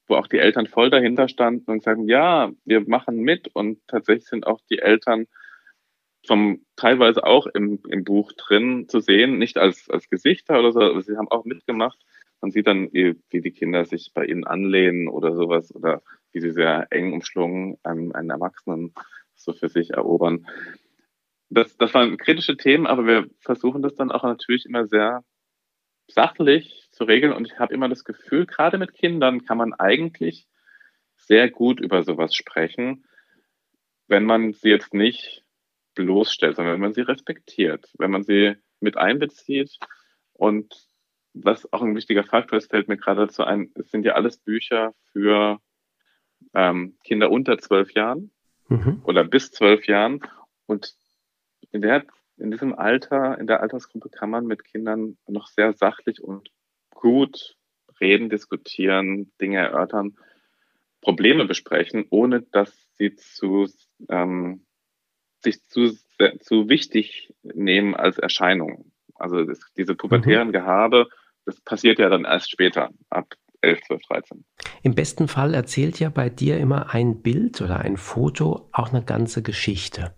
wo 0.07 0.15
auch 0.15 0.27
die 0.27 0.39
Eltern 0.39 0.67
voll 0.67 0.89
dahinter 0.89 1.29
standen 1.29 1.71
und 1.71 1.83
sagen, 1.83 2.07
ja, 2.07 2.51
wir 2.65 2.81
machen 2.87 3.17
mit 3.17 3.47
und 3.55 3.79
tatsächlich 3.87 4.27
sind 4.27 4.45
auch 4.45 4.59
die 4.69 4.79
Eltern 4.79 5.25
vom 6.27 6.65
teilweise 6.75 7.23
auch 7.23 7.47
im, 7.47 7.79
im 7.87 8.03
Buch 8.03 8.33
drin 8.33 8.89
zu 8.89 8.99
sehen, 8.99 9.37
nicht 9.37 9.57
als, 9.57 9.89
als 9.89 10.09
Gesichter 10.09 10.59
oder 10.59 10.73
so, 10.73 10.81
aber 10.81 11.01
sie 11.01 11.15
haben 11.15 11.29
auch 11.29 11.45
mitgemacht. 11.45 11.99
Man 12.41 12.51
sieht 12.51 12.67
dann, 12.67 12.91
wie, 12.91 13.15
die 13.31 13.51
Kinder 13.51 13.85
sich 13.85 14.11
bei 14.13 14.25
ihnen 14.25 14.43
anlehnen 14.43 15.07
oder 15.07 15.33
sowas 15.33 15.73
oder 15.73 16.01
wie 16.33 16.41
sie 16.41 16.51
sehr 16.51 16.87
eng 16.89 17.13
umschlungen 17.13 17.77
einen, 17.83 18.13
einen 18.13 18.31
Erwachsenen 18.31 18.93
so 19.45 19.53
für 19.53 19.69
sich 19.69 19.91
erobern. 19.91 20.47
Das, 21.49 21.77
das 21.77 21.93
waren 21.93 22.17
kritische 22.17 22.57
Themen, 22.57 22.87
aber 22.87 23.05
wir 23.05 23.29
versuchen 23.39 23.81
das 23.81 23.95
dann 23.95 24.11
auch 24.11 24.23
natürlich 24.23 24.65
immer 24.65 24.87
sehr 24.87 25.23
sachlich 26.07 26.87
zu 26.91 27.05
regeln. 27.05 27.33
Und 27.33 27.47
ich 27.47 27.59
habe 27.59 27.73
immer 27.73 27.87
das 27.87 28.03
Gefühl, 28.03 28.45
gerade 28.45 28.77
mit 28.77 28.93
Kindern 28.93 29.45
kann 29.45 29.57
man 29.57 29.73
eigentlich 29.73 30.47
sehr 31.15 31.49
gut 31.49 31.79
über 31.79 32.03
sowas 32.03 32.35
sprechen, 32.35 33.05
wenn 34.07 34.25
man 34.25 34.53
sie 34.53 34.69
jetzt 34.69 34.93
nicht 34.93 35.43
bloßstellt, 35.95 36.57
sondern 36.57 36.73
wenn 36.75 36.81
man 36.81 36.93
sie 36.93 37.01
respektiert, 37.01 37.89
wenn 37.97 38.11
man 38.11 38.23
sie 38.23 38.55
mit 38.81 38.97
einbezieht, 38.97 39.79
Und 40.33 40.75
was 41.33 41.71
auch 41.73 41.81
ein 41.81 41.95
wichtiger 41.95 42.23
Faktor 42.23 42.57
ist, 42.57 42.69
fällt 42.69 42.87
mir 42.87 42.97
gerade 42.97 43.21
dazu 43.21 43.43
ein, 43.43 43.71
es 43.75 43.89
sind 43.89 44.05
ja 44.05 44.13
alles 44.13 44.37
Bücher 44.37 44.93
für 45.11 45.59
ähm, 46.53 46.97
Kinder 47.03 47.31
unter 47.31 47.57
zwölf 47.57 47.93
Jahren 47.93 48.31
mhm. 48.67 49.01
oder 49.03 49.23
bis 49.23 49.51
zwölf 49.51 49.87
Jahren. 49.87 50.21
Und 50.65 50.95
in, 51.71 51.81
der, 51.81 52.05
in 52.37 52.51
diesem 52.51 52.73
Alter, 52.73 53.37
in 53.37 53.47
der 53.47 53.61
Altersgruppe 53.61 54.09
kann 54.09 54.29
man 54.29 54.45
mit 54.45 54.63
Kindern 54.63 55.17
noch 55.27 55.47
sehr 55.47 55.73
sachlich 55.73 56.21
und 56.21 56.49
gut 56.93 57.57
reden, 57.99 58.29
diskutieren, 58.29 59.31
Dinge 59.39 59.57
erörtern, 59.57 60.17
Probleme 61.01 61.45
besprechen, 61.45 62.05
ohne 62.09 62.41
dass 62.41 62.73
sie 62.97 63.15
zu, 63.15 63.67
ähm, 64.09 64.65
sich 65.43 65.63
zu, 65.65 65.95
zu 66.39 66.67
wichtig 66.69 67.33
nehmen 67.43 67.93
als 67.93 68.17
Erscheinung. 68.17 68.91
Also 69.13 69.43
das, 69.43 69.59
diese 69.77 69.95
pubertären 69.95 70.49
mhm. 70.49 70.53
Gehabe, 70.53 71.07
das 71.45 71.61
passiert 71.61 71.99
ja 71.99 72.09
dann 72.09 72.25
erst 72.25 72.49
später, 72.49 72.89
ab 73.09 73.35
11, 73.65 73.81
12, 73.87 74.01
13. 74.07 74.45
Im 74.83 74.95
besten 74.95 75.27
Fall 75.27 75.53
erzählt 75.53 75.99
ja 75.99 76.09
bei 76.09 76.29
dir 76.29 76.57
immer 76.57 76.93
ein 76.93 77.21
Bild 77.21 77.61
oder 77.61 77.79
ein 77.79 77.97
Foto 77.97 78.69
auch 78.71 78.89
eine 78.89 79.03
ganze 79.03 79.41
Geschichte. 79.41 80.13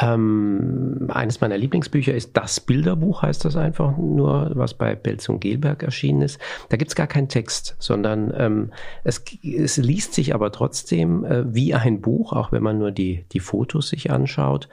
Ähm, 0.00 1.08
eines 1.08 1.40
meiner 1.40 1.56
Lieblingsbücher 1.56 2.14
ist 2.14 2.36
Das 2.36 2.60
Bilderbuch, 2.60 3.22
heißt 3.22 3.44
das 3.44 3.56
einfach 3.56 3.96
nur, 3.96 4.50
was 4.54 4.74
bei 4.74 4.96
Belz 4.96 5.28
und 5.28 5.40
Gelberg 5.40 5.82
erschienen 5.82 6.22
ist. 6.22 6.40
Da 6.68 6.76
gibt 6.76 6.90
es 6.90 6.96
gar 6.96 7.06
keinen 7.06 7.28
Text, 7.28 7.76
sondern 7.78 8.32
ähm, 8.36 8.72
es, 9.04 9.22
es, 9.42 9.76
liest 9.76 10.14
sich 10.14 10.34
aber 10.34 10.50
trotzdem 10.50 11.24
äh, 11.24 11.54
wie 11.54 11.74
ein 11.74 12.00
Buch, 12.00 12.32
auch 12.32 12.50
wenn 12.50 12.62
man 12.62 12.78
nur 12.78 12.90
die, 12.90 13.24
die 13.32 13.40
Fotos 13.40 13.88
sich 13.90 14.10
anschaut. 14.10 14.68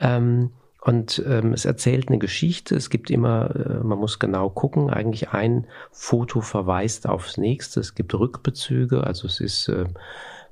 Ähm, 0.00 0.50
und 0.80 1.22
ähm, 1.26 1.52
es 1.52 1.64
erzählt 1.64 2.08
eine 2.08 2.18
Geschichte. 2.18 2.76
Es 2.76 2.88
gibt 2.88 3.10
immer, 3.10 3.54
äh, 3.54 3.84
man 3.84 3.98
muss 3.98 4.18
genau 4.18 4.48
gucken, 4.48 4.90
eigentlich 4.90 5.30
ein 5.30 5.66
Foto 5.90 6.40
verweist 6.40 7.08
aufs 7.08 7.36
nächste. 7.36 7.80
Es 7.80 7.94
gibt 7.94 8.14
Rückbezüge, 8.14 9.04
also 9.04 9.26
es 9.26 9.40
ist, 9.40 9.68
äh, 9.68 9.86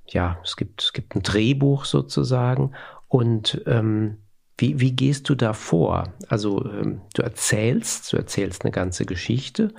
ja, 0.06 0.38
es 0.42 0.56
gibt, 0.56 0.82
es 0.82 0.92
gibt 0.92 1.14
ein 1.14 1.22
Drehbuch 1.22 1.84
sozusagen. 1.84 2.72
Und 3.08 3.62
ähm, 3.66 4.18
wie, 4.58 4.80
wie 4.80 4.92
gehst 4.92 5.28
du 5.28 5.36
da 5.36 5.52
vor? 5.52 6.12
Also 6.28 6.64
ähm, 6.64 7.02
du 7.14 7.22
erzählst, 7.22 8.12
du 8.12 8.16
erzählst 8.16 8.64
eine 8.64 8.72
ganze 8.72 9.06
Geschichte 9.06 9.72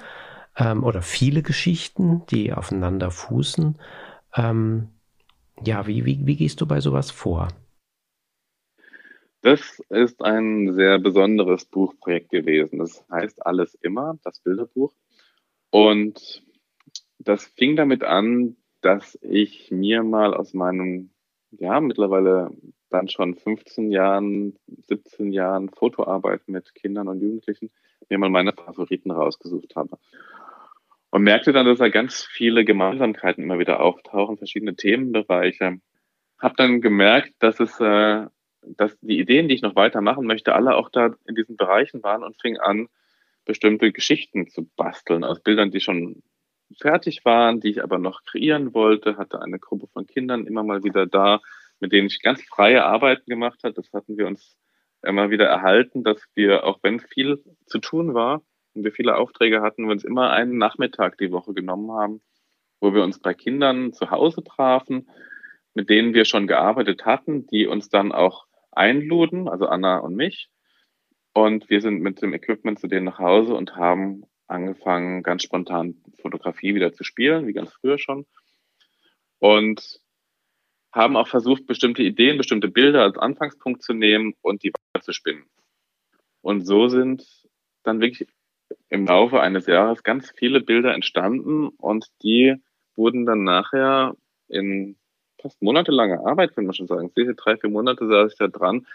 ähm, 0.55 0.83
oder 0.83 1.01
viele 1.01 1.41
Geschichten, 1.41 2.25
die 2.27 2.53
aufeinander 2.53 3.11
fußen. 3.11 3.77
Ähm, 4.35 4.89
ja, 5.65 5.87
wie, 5.87 6.05
wie, 6.05 6.25
wie 6.25 6.35
gehst 6.37 6.61
du 6.61 6.65
bei 6.67 6.79
sowas 6.79 7.11
vor? 7.11 7.49
Das 9.41 9.79
ist 9.89 10.21
ein 10.23 10.73
sehr 10.73 10.99
besonderes 10.99 11.65
Buchprojekt 11.65 12.29
gewesen. 12.29 12.79
Das 12.79 13.05
heißt 13.09 13.45
Alles 13.45 13.75
immer, 13.75 14.17
das 14.23 14.39
Bilderbuch. 14.39 14.93
Und 15.69 16.43
das 17.19 17.45
fing 17.45 17.75
damit 17.75 18.03
an, 18.03 18.57
dass 18.81 19.17
ich 19.21 19.71
mir 19.71 20.03
mal 20.03 20.33
aus 20.33 20.53
meinem, 20.53 21.11
ja, 21.51 21.79
mittlerweile 21.79 22.51
dann 22.89 23.09
schon 23.09 23.35
15 23.35 23.91
Jahren, 23.91 24.57
17 24.87 25.31
Jahren 25.31 25.69
Fotoarbeit 25.69 26.47
mit 26.47 26.73
Kindern 26.73 27.07
und 27.07 27.21
Jugendlichen, 27.21 27.69
mir 28.09 28.17
mal 28.17 28.29
meine 28.29 28.53
Favoriten 28.53 29.11
rausgesucht 29.11 29.75
habe. 29.75 29.97
Und 31.09 31.23
merkte 31.23 31.51
dann, 31.51 31.65
dass 31.65 31.79
da 31.79 31.89
ganz 31.89 32.23
viele 32.23 32.65
Gemeinsamkeiten 32.65 33.43
immer 33.43 33.59
wieder 33.59 33.81
auftauchen, 33.81 34.37
verschiedene 34.37 34.75
Themenbereiche. 34.75 35.79
Hab 36.37 36.55
dann 36.57 36.81
gemerkt, 36.81 37.33
dass 37.39 37.59
es 37.59 37.79
äh, 37.79 38.27
dass 38.75 38.97
die 39.01 39.19
Ideen, 39.19 39.47
die 39.47 39.55
ich 39.55 39.61
noch 39.61 39.75
weitermachen 39.75 40.25
möchte, 40.25 40.53
alle 40.53 40.75
auch 40.75 40.89
da 40.89 41.15
in 41.25 41.35
diesen 41.35 41.57
Bereichen 41.57 42.03
waren 42.03 42.23
und 42.23 42.39
fing 42.41 42.57
an, 42.57 42.87
bestimmte 43.45 43.91
Geschichten 43.91 44.47
zu 44.47 44.69
basteln 44.75 45.23
aus 45.23 45.41
Bildern, 45.41 45.71
die 45.71 45.79
schon 45.79 46.21
fertig 46.79 47.23
waren, 47.23 47.61
die 47.61 47.69
ich 47.69 47.83
aber 47.83 47.97
noch 47.97 48.23
kreieren 48.25 48.73
wollte, 48.73 49.17
hatte 49.17 49.41
eine 49.41 49.59
Gruppe 49.59 49.87
von 49.87 50.05
Kindern 50.05 50.45
immer 50.45 50.63
mal 50.63 50.83
wieder 50.83 51.05
da, 51.05 51.39
mit 51.79 51.91
denen 51.91 52.07
ich 52.07 52.21
ganz 52.21 52.43
freie 52.43 52.83
Arbeiten 52.83 53.29
gemacht 53.29 53.63
habe. 53.63 53.73
Das 53.73 53.91
hatten 53.93 54.17
wir 54.17 54.27
uns 54.27 54.57
immer 55.01 55.29
wieder 55.29 55.45
erhalten, 55.45 56.03
dass 56.03 56.21
wir, 56.35 56.65
auch 56.65 56.79
wenn 56.83 56.99
viel 56.99 57.41
zu 57.65 57.79
tun 57.79 58.13
war 58.13 58.41
und 58.73 58.83
wir 58.83 58.91
viele 58.91 59.15
Aufträge 59.15 59.61
hatten, 59.61 59.85
wir 59.85 59.91
uns 59.91 60.03
immer 60.03 60.31
einen 60.31 60.57
Nachmittag 60.57 61.17
die 61.17 61.31
Woche 61.31 61.53
genommen 61.53 61.91
haben, 61.91 62.21
wo 62.81 62.93
wir 62.93 63.03
uns 63.03 63.19
bei 63.19 63.33
Kindern 63.33 63.93
zu 63.93 64.11
Hause 64.11 64.43
trafen, 64.43 65.09
mit 65.73 65.89
denen 65.89 66.13
wir 66.13 66.25
schon 66.25 66.47
gearbeitet 66.47 67.05
hatten, 67.05 67.45
die 67.47 67.67
uns 67.67 67.89
dann 67.89 68.11
auch 68.11 68.46
einluden, 68.77 69.49
also 69.49 69.67
Anna 69.67 69.97
und 69.97 70.15
mich. 70.15 70.49
Und 71.33 71.69
wir 71.69 71.81
sind 71.81 72.01
mit 72.01 72.21
dem 72.21 72.33
Equipment 72.33 72.79
zu 72.79 72.87
denen 72.87 73.05
nach 73.05 73.19
Hause 73.19 73.53
und 73.53 73.75
haben 73.75 74.23
angefangen, 74.47 75.23
ganz 75.23 75.43
spontan 75.43 76.01
Fotografie 76.21 76.73
wieder 76.73 76.93
zu 76.93 77.03
spielen, 77.03 77.47
wie 77.47 77.53
ganz 77.53 77.73
früher 77.73 77.99
schon. 77.99 78.25
Und 79.39 79.99
haben 80.91 81.15
auch 81.15 81.27
versucht, 81.27 81.67
bestimmte 81.67 82.01
Ideen, 82.01 82.37
bestimmte 82.37 82.69
Bilder 82.69 83.03
als 83.03 83.17
Anfangspunkt 83.17 83.83
zu 83.83 83.93
nehmen 83.93 84.33
und 84.41 84.63
die 84.63 84.71
weiter 84.71 85.03
zu 85.03 85.13
spinnen. 85.13 85.45
Und 86.41 86.65
so 86.65 86.87
sind 86.87 87.25
dann 87.83 88.01
wirklich 88.01 88.27
im 88.89 89.05
Laufe 89.05 89.39
eines 89.39 89.67
Jahres 89.67 90.03
ganz 90.03 90.31
viele 90.31 90.61
Bilder 90.61 90.93
entstanden 90.93 91.67
und 91.67 92.07
die 92.23 92.55
wurden 92.95 93.25
dann 93.25 93.43
nachher 93.43 94.15
in 94.47 94.97
fast 95.41 95.61
monatelange 95.61 96.25
Arbeit, 96.25 96.55
kann 96.55 96.65
man 96.65 96.73
schon 96.73 96.87
sagen. 96.87 97.11
Diese 97.17 97.35
drei, 97.35 97.57
vier 97.57 97.69
Monate 97.69 98.07
saß 98.07 98.31
ich 98.31 98.37
da 98.37 98.47
dran, 98.47 98.87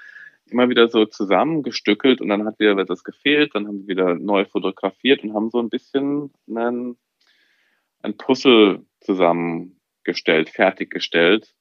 immer 0.50 0.68
wieder 0.68 0.88
so 0.88 1.06
zusammengestückelt 1.06 2.20
und 2.20 2.28
dann 2.28 2.44
hat 2.44 2.58
wieder 2.58 2.76
etwas 2.76 3.04
gefehlt, 3.04 3.54
dann 3.54 3.66
haben 3.66 3.80
wir 3.80 3.88
wieder 3.88 4.14
neu 4.14 4.44
fotografiert 4.44 5.22
und 5.22 5.34
haben 5.34 5.50
so 5.50 5.60
ein 5.60 5.70
bisschen 5.70 6.32
einen, 6.48 6.98
ein 8.02 8.16
Puzzle 8.16 8.84
zusammengestellt, 9.00 10.50
fertiggestellt, 10.50 11.54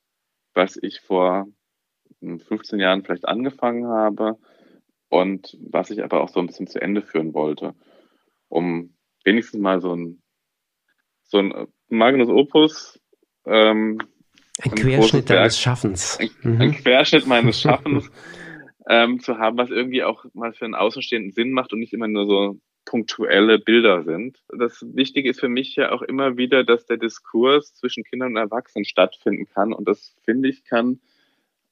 was 0.54 0.78
ich 0.82 1.02
vor 1.02 1.48
15 2.22 2.80
Jahren 2.80 3.04
vielleicht 3.04 3.28
angefangen 3.28 3.88
habe 3.88 4.38
und 5.10 5.58
was 5.62 5.89
ich 5.89 6.04
aber 6.04 6.22
auch 6.22 6.30
so 6.30 6.39
ein 6.39 6.48
bisschen 6.48 6.67
zu 6.67 6.82
Ende 6.82 7.02
führen 7.02 7.34
wollte, 7.34 7.74
um 8.50 8.96
wenigstens 9.24 9.60
mal 9.60 9.82
so 9.82 9.96
ein, 9.96 10.22
so 11.24 11.38
ein 11.38 11.67
Magnus 11.89 12.30
Opus 12.30 13.00
ähm, 13.46 14.00
ein, 14.63 14.71
ein 14.71 14.76
Querschnitt 14.76 15.30
deines 15.30 15.60
Schaffens. 15.60 16.17
Ein, 16.19 16.30
mhm. 16.43 16.62
ein, 16.62 16.71
Querschnitt 16.74 17.28
meines 17.28 17.60
Schaffens 17.62 18.12
ähm, 18.88 19.19
zu 19.19 19.38
haben, 19.38 19.58
was 19.58 19.69
irgendwie 19.69 20.04
auch 20.04 20.26
mal 20.34 20.54
für 20.54 20.65
einen 20.65 20.76
Außenstehenden 20.76 21.32
Sinn 21.32 21.52
macht 21.52 21.74
und 21.74 21.80
nicht 21.80 21.93
immer 21.93 22.08
nur 22.08 22.26
so 22.26 22.60
punktuelle 22.86 23.60
Bilder 23.60 24.04
sind. 24.04 24.39
Das 24.58 24.84
Wichtige 24.93 25.30
ist 25.30 25.39
für 25.39 25.50
mich 25.50 25.76
ja 25.76 25.91
auch 25.91 26.02
immer 26.02 26.38
wieder, 26.38 26.63
dass 26.63 26.86
der 26.86 26.97
Diskurs 26.97 27.74
zwischen 27.76 28.04
Kindern 28.04 28.32
und 28.32 28.38
Erwachsenen 28.38 28.86
stattfinden 28.86 29.45
kann. 29.45 29.74
Und 29.74 29.88
das 29.88 30.15
finde 30.24 30.50
ich 30.50 30.63
kann 30.63 31.00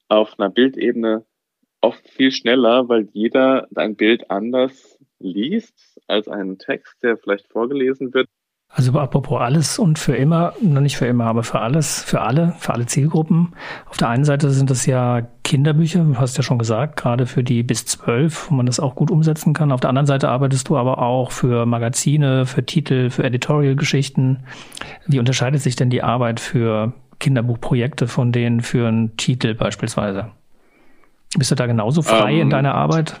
auf 0.08 0.38
einer 0.38 0.50
Bildebene 0.50 1.24
oft 1.80 2.08
viel 2.08 2.32
schneller, 2.32 2.88
weil 2.88 3.08
jeder 3.12 3.68
ein 3.74 3.96
Bild 3.96 4.30
anders 4.30 4.98
liest 5.18 6.00
als 6.06 6.28
einen 6.28 6.58
Text, 6.58 7.02
der 7.02 7.16
vielleicht 7.16 7.48
vorgelesen 7.48 8.12
wird. 8.14 8.28
Also 8.72 8.96
apropos 8.96 9.40
alles 9.40 9.80
und 9.80 9.98
für 9.98 10.14
immer, 10.14 10.54
noch 10.62 10.80
nicht 10.80 10.96
für 10.96 11.06
immer, 11.06 11.24
aber 11.24 11.42
für 11.42 11.60
alles, 11.60 12.04
für 12.04 12.20
alle, 12.20 12.54
für 12.60 12.72
alle 12.72 12.86
Zielgruppen. 12.86 13.52
Auf 13.86 13.96
der 13.96 14.08
einen 14.08 14.24
Seite 14.24 14.50
sind 14.50 14.70
das 14.70 14.86
ja 14.86 15.26
Kinderbücher, 15.42 16.04
du 16.04 16.16
hast 16.18 16.36
ja 16.36 16.44
schon 16.44 16.58
gesagt, 16.58 16.96
gerade 16.96 17.26
für 17.26 17.42
die 17.42 17.64
bis 17.64 17.84
zwölf, 17.84 18.48
wo 18.48 18.54
man 18.54 18.66
das 18.66 18.78
auch 18.78 18.94
gut 18.94 19.10
umsetzen 19.10 19.54
kann. 19.54 19.72
Auf 19.72 19.80
der 19.80 19.90
anderen 19.90 20.06
Seite 20.06 20.28
arbeitest 20.28 20.68
du 20.68 20.76
aber 20.76 20.98
auch 20.98 21.32
für 21.32 21.66
Magazine, 21.66 22.46
für 22.46 22.64
Titel, 22.64 23.10
für 23.10 23.24
Editorial-Geschichten. 23.24 24.44
Wie 25.04 25.18
unterscheidet 25.18 25.60
sich 25.60 25.74
denn 25.74 25.90
die 25.90 26.04
Arbeit 26.04 26.38
für 26.38 26.92
Kinderbuchprojekte 27.18 28.06
von 28.06 28.30
denen 28.30 28.60
für 28.60 28.86
einen 28.86 29.16
Titel 29.16 29.54
beispielsweise? 29.54 30.30
Bist 31.36 31.50
du 31.50 31.56
da 31.56 31.66
genauso 31.66 32.02
frei 32.02 32.34
ähm, 32.34 32.42
in 32.42 32.50
deiner 32.50 32.74
Arbeit? 32.74 33.20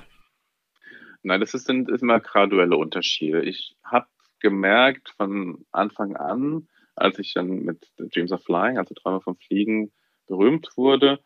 Nein, 1.24 1.40
das 1.40 1.50
sind 1.50 1.88
immer 1.88 2.20
graduelle 2.20 2.76
Unterschiede. 2.76 3.42
Ich 3.42 3.76
habe 3.84 4.06
gemerkt 4.40 5.10
von 5.16 5.64
Anfang 5.70 6.16
an, 6.16 6.68
als 6.96 7.18
ich 7.18 7.34
dann 7.34 7.64
mit 7.64 7.86
Dreams 7.96 8.32
of 8.32 8.42
Flying, 8.44 8.78
also 8.78 8.94
Träume 8.94 9.20
vom 9.20 9.36
Fliegen, 9.36 9.92
berühmt 10.26 10.68
wurde 10.76 11.20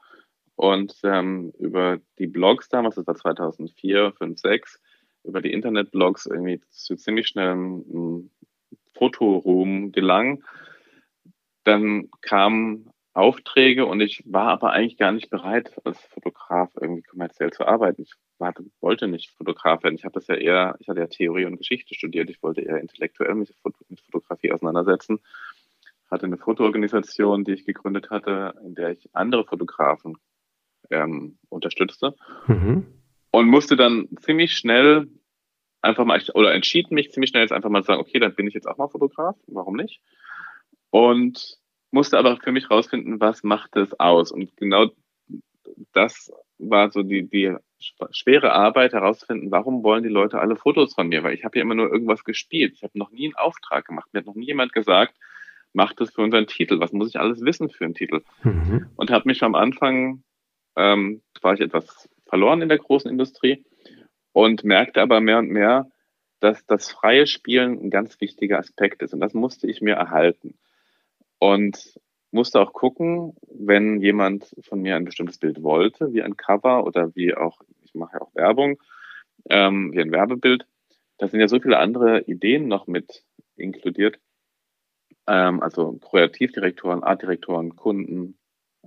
und 0.56 0.94
ähm, 1.02 1.52
über 1.58 2.00
die 2.18 2.26
Blogs 2.26 2.68
damals, 2.68 2.94
das 2.94 3.06
war 3.06 3.16
2004, 3.16 4.12
5, 4.12 4.38
6, 4.38 4.80
über 5.24 5.40
die 5.40 5.52
Internetblogs 5.52 6.26
irgendwie 6.26 6.60
zu 6.70 6.96
ziemlich 6.96 7.28
schnellem 7.28 8.30
Fotoruhm 8.94 9.90
gelang, 9.90 10.44
dann 11.64 12.10
kamen 12.20 12.90
Aufträge 13.14 13.86
und 13.86 14.00
ich 14.00 14.22
war 14.26 14.48
aber 14.48 14.72
eigentlich 14.72 14.98
gar 14.98 15.12
nicht 15.12 15.30
bereit, 15.30 15.72
als 15.84 16.00
Fotograf 16.06 16.70
irgendwie 16.80 17.02
kommerziell 17.02 17.52
zu 17.52 17.64
arbeiten. 17.64 18.02
Ich 18.02 18.12
warte, 18.38 18.64
wollte 18.80 19.06
nicht 19.06 19.30
Fotograf 19.30 19.84
werden. 19.84 19.94
Ich 19.94 20.04
habe 20.04 20.14
das 20.14 20.26
ja 20.26 20.34
eher, 20.34 20.76
ich 20.80 20.88
hatte 20.88 21.00
ja 21.00 21.06
Theorie 21.06 21.44
und 21.44 21.56
Geschichte 21.56 21.94
studiert. 21.94 22.28
Ich 22.28 22.42
wollte 22.42 22.62
eher 22.62 22.80
intellektuell 22.80 23.36
mich 23.36 23.54
mit 23.88 24.00
Fotografie 24.00 24.52
auseinandersetzen. 24.52 25.20
Hatte 26.10 26.26
eine 26.26 26.38
Fotoorganisation, 26.38 27.44
die 27.44 27.52
ich 27.52 27.64
gegründet 27.64 28.10
hatte, 28.10 28.54
in 28.64 28.74
der 28.74 28.90
ich 28.90 29.08
andere 29.12 29.44
Fotografen 29.44 30.16
ähm, 30.90 31.38
unterstützte. 31.48 32.16
Mhm. 32.48 32.86
Und 33.30 33.46
musste 33.46 33.76
dann 33.76 34.08
ziemlich 34.20 34.54
schnell 34.54 35.08
einfach 35.82 36.04
mal, 36.04 36.20
oder 36.34 36.52
entschieden 36.52 36.94
mich 36.94 37.12
ziemlich 37.12 37.30
schnell 37.30 37.42
jetzt 37.42 37.52
einfach 37.52 37.70
mal 37.70 37.82
zu 37.82 37.86
sagen, 37.86 38.00
okay, 38.00 38.18
dann 38.18 38.34
bin 38.34 38.48
ich 38.48 38.54
jetzt 38.54 38.66
auch 38.66 38.76
mal 38.76 38.88
Fotograf, 38.88 39.36
warum 39.46 39.76
nicht? 39.76 40.00
Und 40.90 41.58
musste 41.94 42.18
aber 42.18 42.36
für 42.36 42.52
mich 42.52 42.70
rausfinden, 42.70 43.20
was 43.20 43.42
macht 43.42 43.76
es 43.76 43.98
aus? 43.98 44.32
Und 44.32 44.56
genau 44.56 44.90
das 45.92 46.32
war 46.58 46.90
so 46.90 47.02
die, 47.02 47.28
die 47.28 47.56
schwere 48.10 48.52
Arbeit 48.52 48.92
herauszufinden, 48.92 49.50
warum 49.50 49.82
wollen 49.82 50.02
die 50.02 50.08
Leute 50.08 50.40
alle 50.40 50.56
Fotos 50.56 50.94
von 50.94 51.08
mir? 51.08 51.22
Weil 51.22 51.34
ich 51.34 51.44
habe 51.44 51.56
ja 51.56 51.62
immer 51.62 51.74
nur 51.74 51.90
irgendwas 51.90 52.24
gespielt. 52.24 52.74
Ich 52.74 52.82
habe 52.82 52.98
noch 52.98 53.10
nie 53.10 53.26
einen 53.26 53.36
Auftrag 53.36 53.86
gemacht. 53.86 54.08
Mir 54.12 54.20
hat 54.20 54.26
noch 54.26 54.34
nie 54.34 54.46
jemand 54.46 54.72
gesagt, 54.72 55.14
mach 55.72 55.92
das 55.92 56.12
für 56.12 56.22
unseren 56.22 56.46
Titel. 56.46 56.80
Was 56.80 56.92
muss 56.92 57.08
ich 57.08 57.20
alles 57.20 57.40
wissen 57.42 57.70
für 57.70 57.84
einen 57.84 57.94
Titel? 57.94 58.22
Mhm. 58.42 58.86
Und 58.96 59.10
habe 59.10 59.28
mich 59.28 59.42
am 59.42 59.54
Anfang, 59.54 60.24
ähm, 60.76 61.22
war 61.42 61.54
ich 61.54 61.60
etwas 61.60 62.08
verloren 62.26 62.62
in 62.62 62.68
der 62.68 62.78
großen 62.78 63.10
Industrie 63.10 63.64
und 64.32 64.64
merkte 64.64 65.00
aber 65.00 65.20
mehr 65.20 65.38
und 65.38 65.48
mehr, 65.48 65.88
dass 66.40 66.66
das 66.66 66.90
freie 66.90 67.26
Spielen 67.26 67.80
ein 67.80 67.90
ganz 67.90 68.20
wichtiger 68.20 68.58
Aspekt 68.58 69.02
ist. 69.02 69.14
Und 69.14 69.20
das 69.20 69.34
musste 69.34 69.68
ich 69.68 69.80
mir 69.80 69.94
erhalten. 69.94 70.58
Und 71.44 72.00
musste 72.30 72.58
auch 72.58 72.72
gucken, 72.72 73.36
wenn 73.50 74.00
jemand 74.00 74.56
von 74.66 74.80
mir 74.80 74.96
ein 74.96 75.04
bestimmtes 75.04 75.36
Bild 75.36 75.62
wollte, 75.62 76.14
wie 76.14 76.22
ein 76.22 76.38
Cover 76.38 76.86
oder 76.86 77.14
wie 77.14 77.34
auch, 77.34 77.60
ich 77.82 77.94
mache 77.94 78.14
ja 78.14 78.22
auch 78.22 78.34
Werbung, 78.34 78.82
ähm, 79.50 79.92
wie 79.92 80.00
ein 80.00 80.10
Werbebild. 80.10 80.66
Da 81.18 81.28
sind 81.28 81.40
ja 81.40 81.48
so 81.48 81.60
viele 81.60 81.76
andere 81.76 82.22
Ideen 82.22 82.66
noch 82.66 82.86
mit 82.86 83.24
inkludiert. 83.56 84.18
Ähm, 85.26 85.62
also 85.62 85.98
Kreativdirektoren, 85.98 87.02
Artdirektoren, 87.02 87.76
Kunden, 87.76 88.38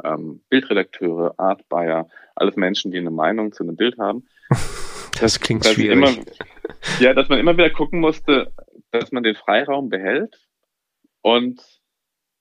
ähm, 0.03 0.41
Bildredakteure, 0.49 1.35
Artbuyer, 1.37 2.09
alles 2.33 2.55
Menschen, 2.55 2.89
die 2.89 2.97
eine 2.97 3.11
Meinung 3.11 3.51
zu 3.51 3.61
einem 3.61 3.75
Bild 3.75 3.99
haben. 3.99 4.25
Das 5.19 5.39
klingt 5.39 5.65
dass 5.65 5.73
schwierig. 5.73 5.93
Immer, 5.93 6.15
ja, 6.99 7.11
dass 7.15 7.27
man 7.27 7.39
immer 7.39 7.57
wieder 7.57 7.71
gucken 7.71 7.99
musste, 7.99 8.53
dass 8.91 9.11
man 9.11 9.23
den 9.23 9.33
Freiraum 9.33 9.89
behält 9.89 10.47
und 11.21 11.76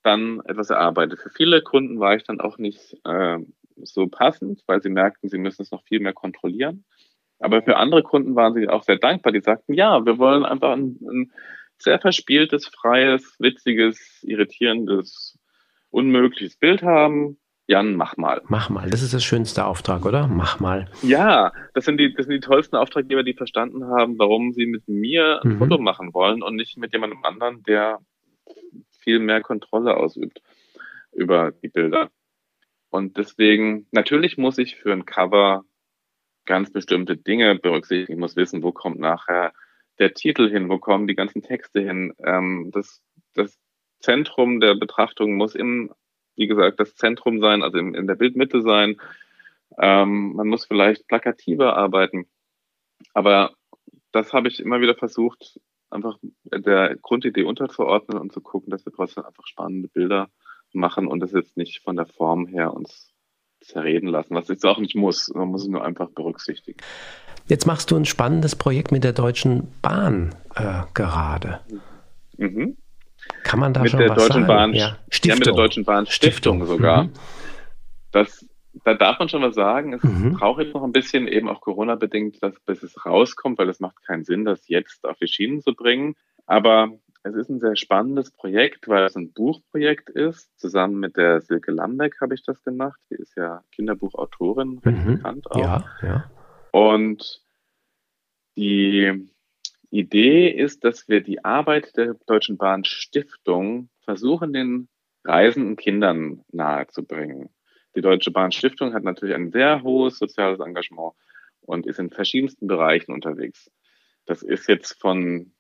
dann 0.06 0.40
etwas 0.44 0.70
erarbeitet. 0.70 1.20
Für 1.20 1.30
viele 1.30 1.62
Kunden 1.62 2.00
war 2.00 2.14
ich 2.14 2.24
dann 2.24 2.40
auch 2.40 2.58
nicht 2.58 2.96
äh, 3.04 3.38
so 3.82 4.06
passend, 4.06 4.62
weil 4.66 4.82
sie 4.82 4.88
merkten, 4.88 5.28
sie 5.28 5.38
müssen 5.38 5.62
es 5.62 5.70
noch 5.70 5.82
viel 5.84 6.00
mehr 6.00 6.14
kontrollieren. 6.14 6.84
Aber 7.38 7.62
für 7.62 7.76
andere 7.76 8.02
Kunden 8.02 8.34
waren 8.34 8.54
sie 8.54 8.68
auch 8.68 8.82
sehr 8.82 8.96
dankbar. 8.96 9.32
Die 9.32 9.40
sagten, 9.40 9.74
ja, 9.74 10.06
wir 10.06 10.18
wollen 10.18 10.44
einfach 10.44 10.72
ein, 10.72 10.98
ein 11.02 11.32
sehr 11.78 11.98
verspieltes, 11.98 12.68
freies, 12.68 13.36
witziges, 13.38 14.22
irritierendes, 14.22 15.38
unmögliches 15.90 16.56
Bild 16.56 16.82
haben. 16.82 17.38
Jan, 17.68 17.96
mach 17.96 18.16
mal. 18.16 18.42
Mach 18.46 18.70
mal. 18.70 18.88
Das 18.88 19.02
ist 19.02 19.12
das 19.12 19.24
schönste 19.24 19.64
Auftrag, 19.64 20.06
oder? 20.06 20.28
Mach 20.28 20.60
mal. 20.60 20.88
Ja, 21.02 21.52
das 21.74 21.84
sind 21.84 21.98
die, 21.98 22.14
das 22.14 22.26
sind 22.26 22.34
die 22.34 22.40
tollsten 22.40 22.76
Auftraggeber, 22.76 23.24
die 23.24 23.34
verstanden 23.34 23.84
haben, 23.86 24.18
warum 24.18 24.52
sie 24.52 24.66
mit 24.66 24.86
mir 24.86 25.40
ein 25.42 25.54
mhm. 25.54 25.58
Foto 25.58 25.78
machen 25.78 26.14
wollen 26.14 26.42
und 26.42 26.54
nicht 26.54 26.78
mit 26.78 26.92
jemandem 26.92 27.24
anderen, 27.24 27.64
der 27.64 27.98
viel 29.06 29.20
mehr 29.20 29.40
Kontrolle 29.40 29.96
ausübt 29.96 30.42
über 31.12 31.52
die 31.52 31.68
Bilder. 31.68 32.10
Und 32.90 33.16
deswegen, 33.16 33.86
natürlich 33.92 34.36
muss 34.36 34.58
ich 34.58 34.76
für 34.76 34.92
ein 34.92 35.06
Cover 35.06 35.64
ganz 36.44 36.72
bestimmte 36.72 37.16
Dinge 37.16 37.54
berücksichtigen. 37.56 38.14
Ich 38.14 38.18
muss 38.18 38.36
wissen, 38.36 38.62
wo 38.62 38.72
kommt 38.72 38.98
nachher 38.98 39.52
der 39.98 40.12
Titel 40.14 40.50
hin, 40.50 40.68
wo 40.68 40.78
kommen 40.78 41.06
die 41.06 41.14
ganzen 41.14 41.42
Texte 41.42 41.80
hin. 41.80 42.14
Ähm, 42.18 42.70
das, 42.72 43.00
das 43.34 43.58
Zentrum 44.00 44.60
der 44.60 44.74
Betrachtung 44.74 45.36
muss 45.36 45.54
im, 45.54 45.92
wie 46.34 46.46
gesagt, 46.46 46.80
das 46.80 46.96
Zentrum 46.96 47.40
sein, 47.40 47.62
also 47.62 47.78
in, 47.78 47.94
in 47.94 48.06
der 48.06 48.16
Bildmitte 48.16 48.60
sein. 48.60 49.00
Ähm, 49.78 50.34
man 50.34 50.48
muss 50.48 50.66
vielleicht 50.66 51.06
plakativer 51.06 51.76
arbeiten. 51.76 52.26
Aber 53.14 53.54
das 54.12 54.32
habe 54.32 54.48
ich 54.48 54.60
immer 54.60 54.80
wieder 54.80 54.94
versucht, 54.94 55.60
einfach 55.90 56.18
der 56.44 56.96
Grundidee 56.96 57.44
unterzuordnen 57.44 58.18
und 58.18 58.32
zu 58.32 58.40
gucken, 58.40 58.70
dass 58.70 58.84
wir 58.84 58.92
trotzdem 58.92 59.24
einfach 59.24 59.46
spannende 59.46 59.88
Bilder 59.88 60.28
machen 60.72 61.06
und 61.06 61.20
das 61.20 61.32
jetzt 61.32 61.56
nicht 61.56 61.82
von 61.82 61.96
der 61.96 62.06
Form 62.06 62.46
her 62.46 62.74
uns 62.74 63.12
zerreden 63.60 64.08
lassen, 64.08 64.34
was 64.34 64.48
jetzt 64.48 64.64
auch 64.64 64.78
nicht 64.78 64.94
muss. 64.94 65.28
Man 65.34 65.48
muss 65.48 65.62
es 65.62 65.68
nur 65.68 65.84
einfach 65.84 66.10
berücksichtigen. 66.10 66.78
Jetzt 67.46 67.66
machst 67.66 67.90
du 67.90 67.96
ein 67.96 68.04
spannendes 68.04 68.56
Projekt 68.56 68.92
mit 68.92 69.04
der 69.04 69.12
Deutschen 69.12 69.68
Bahn 69.82 70.34
äh, 70.54 70.82
gerade. 70.94 71.60
Mhm. 72.36 72.76
Kann 73.42 73.60
man 73.60 73.72
da 73.72 73.82
mit 73.82 73.90
schon 73.90 74.00
der 74.00 74.10
was 74.10 74.18
Deutschen 74.18 74.42
sagen? 74.42 74.46
Bahn, 74.46 74.74
ja. 74.74 74.96
Stiftung. 75.08 75.30
ja, 75.30 75.34
mit 75.36 75.46
der 75.46 75.54
Deutschen 75.54 75.84
Bahn 75.84 76.06
Stiftung, 76.06 76.56
Stiftung. 76.58 76.66
sogar. 76.66 77.04
Mhm. 77.04 77.12
Das 78.12 78.46
da 78.86 78.94
darf 78.94 79.18
man 79.18 79.28
schon 79.28 79.42
was 79.42 79.56
sagen. 79.56 79.94
Es 79.94 80.02
mhm. 80.04 80.34
braucht 80.34 80.62
jetzt 80.62 80.72
noch 80.72 80.84
ein 80.84 80.92
bisschen, 80.92 81.26
eben 81.26 81.48
auch 81.48 81.60
Corona-bedingt, 81.60 82.40
dass, 82.40 82.58
bis 82.60 82.84
es 82.84 83.04
rauskommt, 83.04 83.58
weil 83.58 83.68
es 83.68 83.80
macht 83.80 84.06
keinen 84.06 84.24
Sinn, 84.24 84.44
das 84.44 84.68
jetzt 84.68 85.04
auf 85.04 85.18
die 85.18 85.26
Schienen 85.26 85.60
zu 85.60 85.74
bringen. 85.74 86.14
Aber 86.46 86.92
es 87.24 87.34
ist 87.34 87.48
ein 87.48 87.58
sehr 87.58 87.74
spannendes 87.74 88.30
Projekt, 88.30 88.86
weil 88.86 89.04
es 89.04 89.16
ein 89.16 89.32
Buchprojekt 89.32 90.08
ist. 90.10 90.56
Zusammen 90.56 91.00
mit 91.00 91.16
der 91.16 91.40
Silke 91.40 91.72
Lambeck 91.72 92.20
habe 92.20 92.34
ich 92.34 92.44
das 92.44 92.62
gemacht. 92.62 93.00
Die 93.10 93.16
ist 93.16 93.36
ja 93.36 93.64
Kinderbuchautorin, 93.72 94.78
recht 94.78 95.04
mhm. 95.04 95.16
bekannt 95.16 95.50
auch. 95.50 95.58
Ja, 95.58 95.84
ja. 96.02 96.30
Und 96.70 97.42
die 98.56 99.28
Idee 99.90 100.48
ist, 100.48 100.84
dass 100.84 101.08
wir 101.08 101.22
die 101.22 101.44
Arbeit 101.44 101.96
der 101.96 102.14
Deutschen 102.26 102.56
Bahn 102.56 102.84
Stiftung 102.84 103.88
versuchen, 104.04 104.52
den 104.52 104.88
reisenden 105.24 105.74
Kindern 105.74 106.44
nahezubringen. 106.52 107.48
Die 107.96 108.02
Deutsche 108.02 108.30
Bahn 108.30 108.52
Stiftung 108.52 108.92
hat 108.92 109.04
natürlich 109.04 109.34
ein 109.34 109.50
sehr 109.50 109.82
hohes 109.82 110.18
soziales 110.18 110.60
Engagement 110.60 111.14
und 111.62 111.86
ist 111.86 111.98
in 111.98 112.10
verschiedensten 112.10 112.66
Bereichen 112.66 113.12
unterwegs. 113.12 113.70
Das 114.26 114.42
ist 114.42 114.68
jetzt 114.68 115.00
von 115.00 115.52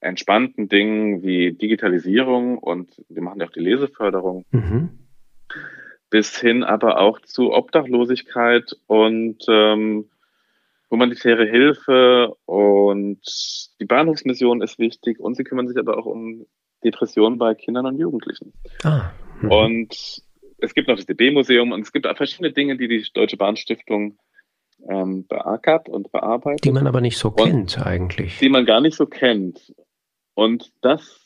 entspannten 0.00 0.68
Dingen 0.68 1.22
wie 1.22 1.52
Digitalisierung 1.52 2.58
und 2.58 3.02
wir 3.08 3.22
machen 3.22 3.40
ja 3.40 3.46
auch 3.46 3.52
die 3.52 3.60
Leseförderung, 3.60 4.44
mhm. 4.52 4.90
bis 6.10 6.38
hin 6.38 6.62
aber 6.62 7.00
auch 7.00 7.20
zu 7.20 7.52
Obdachlosigkeit 7.52 8.76
und 8.86 9.44
ähm, 9.48 10.10
humanitäre 10.90 11.46
Hilfe 11.46 12.36
und 12.44 13.20
die 13.80 13.86
Bahnhofsmission 13.86 14.62
ist 14.62 14.78
wichtig 14.78 15.18
und 15.18 15.36
sie 15.36 15.44
kümmern 15.44 15.66
sich 15.66 15.78
aber 15.78 15.98
auch 15.98 16.06
um 16.06 16.46
Depressionen 16.84 17.38
bei 17.38 17.54
Kindern 17.54 17.86
und 17.86 17.98
Jugendlichen. 17.98 18.52
Ah, 18.84 19.10
mhm. 19.40 19.50
und 19.50 20.23
es 20.58 20.74
gibt 20.74 20.88
noch 20.88 20.96
das 20.96 21.06
DB-Museum 21.06 21.72
und 21.72 21.82
es 21.82 21.92
gibt 21.92 22.06
auch 22.06 22.16
verschiedene 22.16 22.52
Dinge, 22.52 22.76
die 22.76 22.88
die 22.88 23.04
Deutsche 23.12 23.36
Bahnstiftung 23.36 24.18
ähm, 24.88 25.26
beackert 25.26 25.88
und 25.88 26.10
bearbeitet. 26.12 26.64
Die 26.64 26.72
man 26.72 26.86
aber 26.86 27.00
nicht 27.00 27.18
so 27.18 27.30
kennt 27.30 27.78
eigentlich. 27.84 28.38
Die 28.38 28.48
man 28.48 28.66
gar 28.66 28.80
nicht 28.80 28.96
so 28.96 29.06
kennt. 29.06 29.74
Und 30.34 30.72
das 30.80 31.20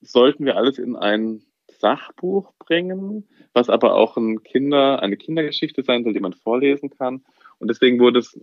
sollten 0.00 0.44
wir 0.44 0.56
alles 0.56 0.78
in 0.78 0.96
ein 0.96 1.42
Sachbuch 1.78 2.52
bringen, 2.58 3.28
was 3.52 3.68
aber 3.68 3.94
auch 3.94 4.16
ein 4.16 4.42
Kinder, 4.42 5.02
eine 5.02 5.16
Kindergeschichte 5.16 5.82
sein 5.82 6.04
soll, 6.04 6.14
die 6.14 6.20
man 6.20 6.32
vorlesen 6.32 6.90
kann. 6.90 7.24
Und 7.58 7.68
deswegen 7.68 7.98
wurde 7.98 8.20
es 8.20 8.38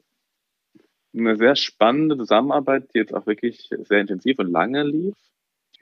eine 1.16 1.36
sehr 1.38 1.56
spannende 1.56 2.18
Zusammenarbeit, 2.18 2.94
die 2.94 3.00
jetzt 3.00 3.14
auch 3.14 3.26
wirklich 3.26 3.70
sehr 3.70 4.02
intensiv 4.02 4.40
und 4.40 4.52
lange 4.52 4.84
lief. 4.84 5.16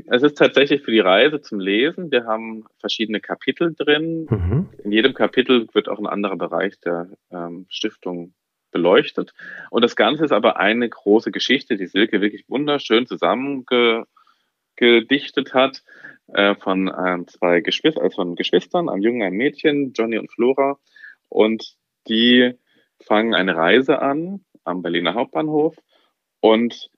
Es 0.07 0.23
ist 0.23 0.37
tatsächlich 0.37 0.81
für 0.81 0.91
die 0.91 0.99
Reise 0.99 1.41
zum 1.41 1.59
Lesen. 1.59 2.11
Wir 2.11 2.25
haben 2.25 2.65
verschiedene 2.79 3.19
Kapitel 3.19 3.73
drin. 3.73 4.27
Mhm. 4.29 4.69
In 4.83 4.91
jedem 4.91 5.13
Kapitel 5.13 5.67
wird 5.73 5.89
auch 5.89 5.99
ein 5.99 6.07
anderer 6.07 6.37
Bereich 6.37 6.79
der 6.79 7.09
ähm, 7.31 7.65
Stiftung 7.69 8.33
beleuchtet. 8.71 9.33
Und 9.69 9.83
das 9.83 9.95
Ganze 9.95 10.25
ist 10.25 10.31
aber 10.31 10.57
eine 10.57 10.87
große 10.89 11.31
Geschichte, 11.31 11.77
die 11.77 11.87
Silke 11.87 12.21
wirklich 12.21 12.45
wunderschön 12.47 13.05
zusammengedichtet 13.05 14.07
hat 15.53 15.83
äh, 16.33 16.55
von 16.55 16.87
äh, 16.87 17.25
zwei 17.27 17.61
Geschwistern, 17.61 18.03
also 18.03 18.15
von 18.15 18.35
Geschwistern, 18.35 18.89
einem 18.89 19.01
Jungen, 19.01 19.23
einem 19.23 19.37
Mädchen, 19.37 19.93
Johnny 19.93 20.17
und 20.17 20.31
Flora. 20.31 20.77
Und 21.29 21.75
die 22.07 22.53
fangen 23.01 23.33
eine 23.35 23.55
Reise 23.55 24.01
an 24.01 24.45
am 24.63 24.81
Berliner 24.81 25.15
Hauptbahnhof 25.15 25.75
und 26.39 26.89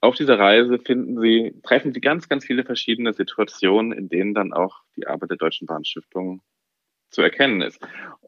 auf 0.00 0.16
dieser 0.16 0.38
Reise 0.38 0.78
finden 0.78 1.20
Sie, 1.20 1.54
treffen 1.62 1.92
Sie 1.92 2.00
ganz, 2.00 2.28
ganz 2.28 2.44
viele 2.44 2.64
verschiedene 2.64 3.12
Situationen, 3.12 3.92
in 3.92 4.08
denen 4.08 4.34
dann 4.34 4.52
auch 4.52 4.80
die 4.96 5.06
Arbeit 5.06 5.30
der 5.30 5.36
Deutschen 5.36 5.66
Bahnstiftung 5.66 6.42
zu 7.10 7.22
erkennen 7.22 7.60
ist. 7.62 7.80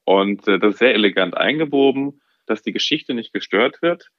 Und 0.04 0.46
äh, 0.46 0.58
das 0.58 0.74
ist 0.74 0.78
sehr 0.78 0.94
elegant 0.94 1.36
eingewoben, 1.36 2.20
dass 2.46 2.62
die 2.62 2.72
Geschichte 2.72 3.14
nicht 3.14 3.32
gestört 3.32 3.82
wird 3.82 4.10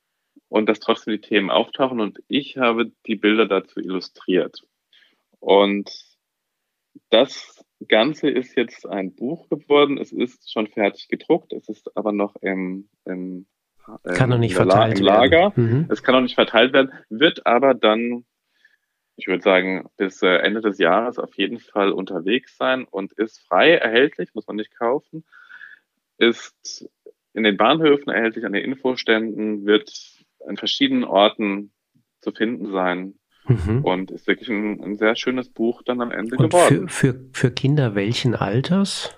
und 0.49 0.67
dass 0.67 0.79
trotzdem 0.79 1.13
die 1.13 1.21
Themen 1.21 1.49
auftauchen. 1.49 1.99
Und 1.99 2.19
ich 2.27 2.57
habe 2.57 2.91
die 3.05 3.15
Bilder 3.15 3.47
dazu 3.47 3.79
illustriert. 3.79 4.63
Und 5.39 5.91
das 7.09 7.63
Ganze 7.87 8.29
ist 8.29 8.55
jetzt 8.55 8.85
ein 8.87 9.13
Buch 9.15 9.49
geworden. 9.49 9.97
Es 9.97 10.11
ist 10.11 10.51
schon 10.51 10.67
fertig 10.67 11.07
gedruckt. 11.07 11.53
Es 11.53 11.69
ist 11.69 11.95
aber 11.95 12.11
noch 12.11 12.35
im, 12.37 12.89
im 13.05 13.45
kann 14.03 14.29
noch 14.29 14.37
nicht 14.37 14.55
verteilt 14.55 14.99
im 14.99 15.05
Lager. 15.05 15.55
werden. 15.55 15.79
Mhm. 15.79 15.85
Es 15.89 16.03
kann 16.03 16.15
noch 16.15 16.21
nicht 16.21 16.35
verteilt 16.35 16.73
werden, 16.73 16.91
wird 17.09 17.45
aber 17.45 17.73
dann, 17.73 18.25
ich 19.15 19.27
würde 19.27 19.43
sagen, 19.43 19.89
bis 19.97 20.21
äh, 20.21 20.37
Ende 20.37 20.61
des 20.61 20.77
Jahres 20.77 21.19
auf 21.19 21.35
jeden 21.35 21.59
Fall 21.59 21.91
unterwegs 21.91 22.57
sein 22.57 22.85
und 22.85 23.13
ist 23.13 23.39
frei 23.47 23.73
erhältlich, 23.75 24.33
muss 24.33 24.47
man 24.47 24.55
nicht 24.55 24.77
kaufen, 24.77 25.23
ist 26.17 26.89
in 27.33 27.43
den 27.43 27.57
Bahnhöfen 27.57 28.11
erhältlich, 28.11 28.45
an 28.45 28.53
den 28.53 28.63
Infoständen, 28.63 29.65
wird 29.65 29.91
an 30.47 30.57
verschiedenen 30.57 31.03
Orten 31.03 31.71
zu 32.21 32.31
finden 32.31 32.71
sein. 32.71 33.15
Mhm. 33.47 33.83
Und 33.83 34.09
ist 34.09 34.25
wirklich 34.25 34.49
ein, 34.49 34.81
ein, 34.81 34.97
sehr 34.97 35.15
schönes 35.15 35.49
Buch 35.49 35.83
dann 35.83 36.01
am 36.01 36.11
Ende 36.11 36.35
und 36.35 36.49
geworden. 36.49 36.89
Für, 36.89 37.13
für, 37.13 37.29
für 37.31 37.51
Kinder 37.51 37.93
welchen 37.93 38.33
Alters? 38.33 39.15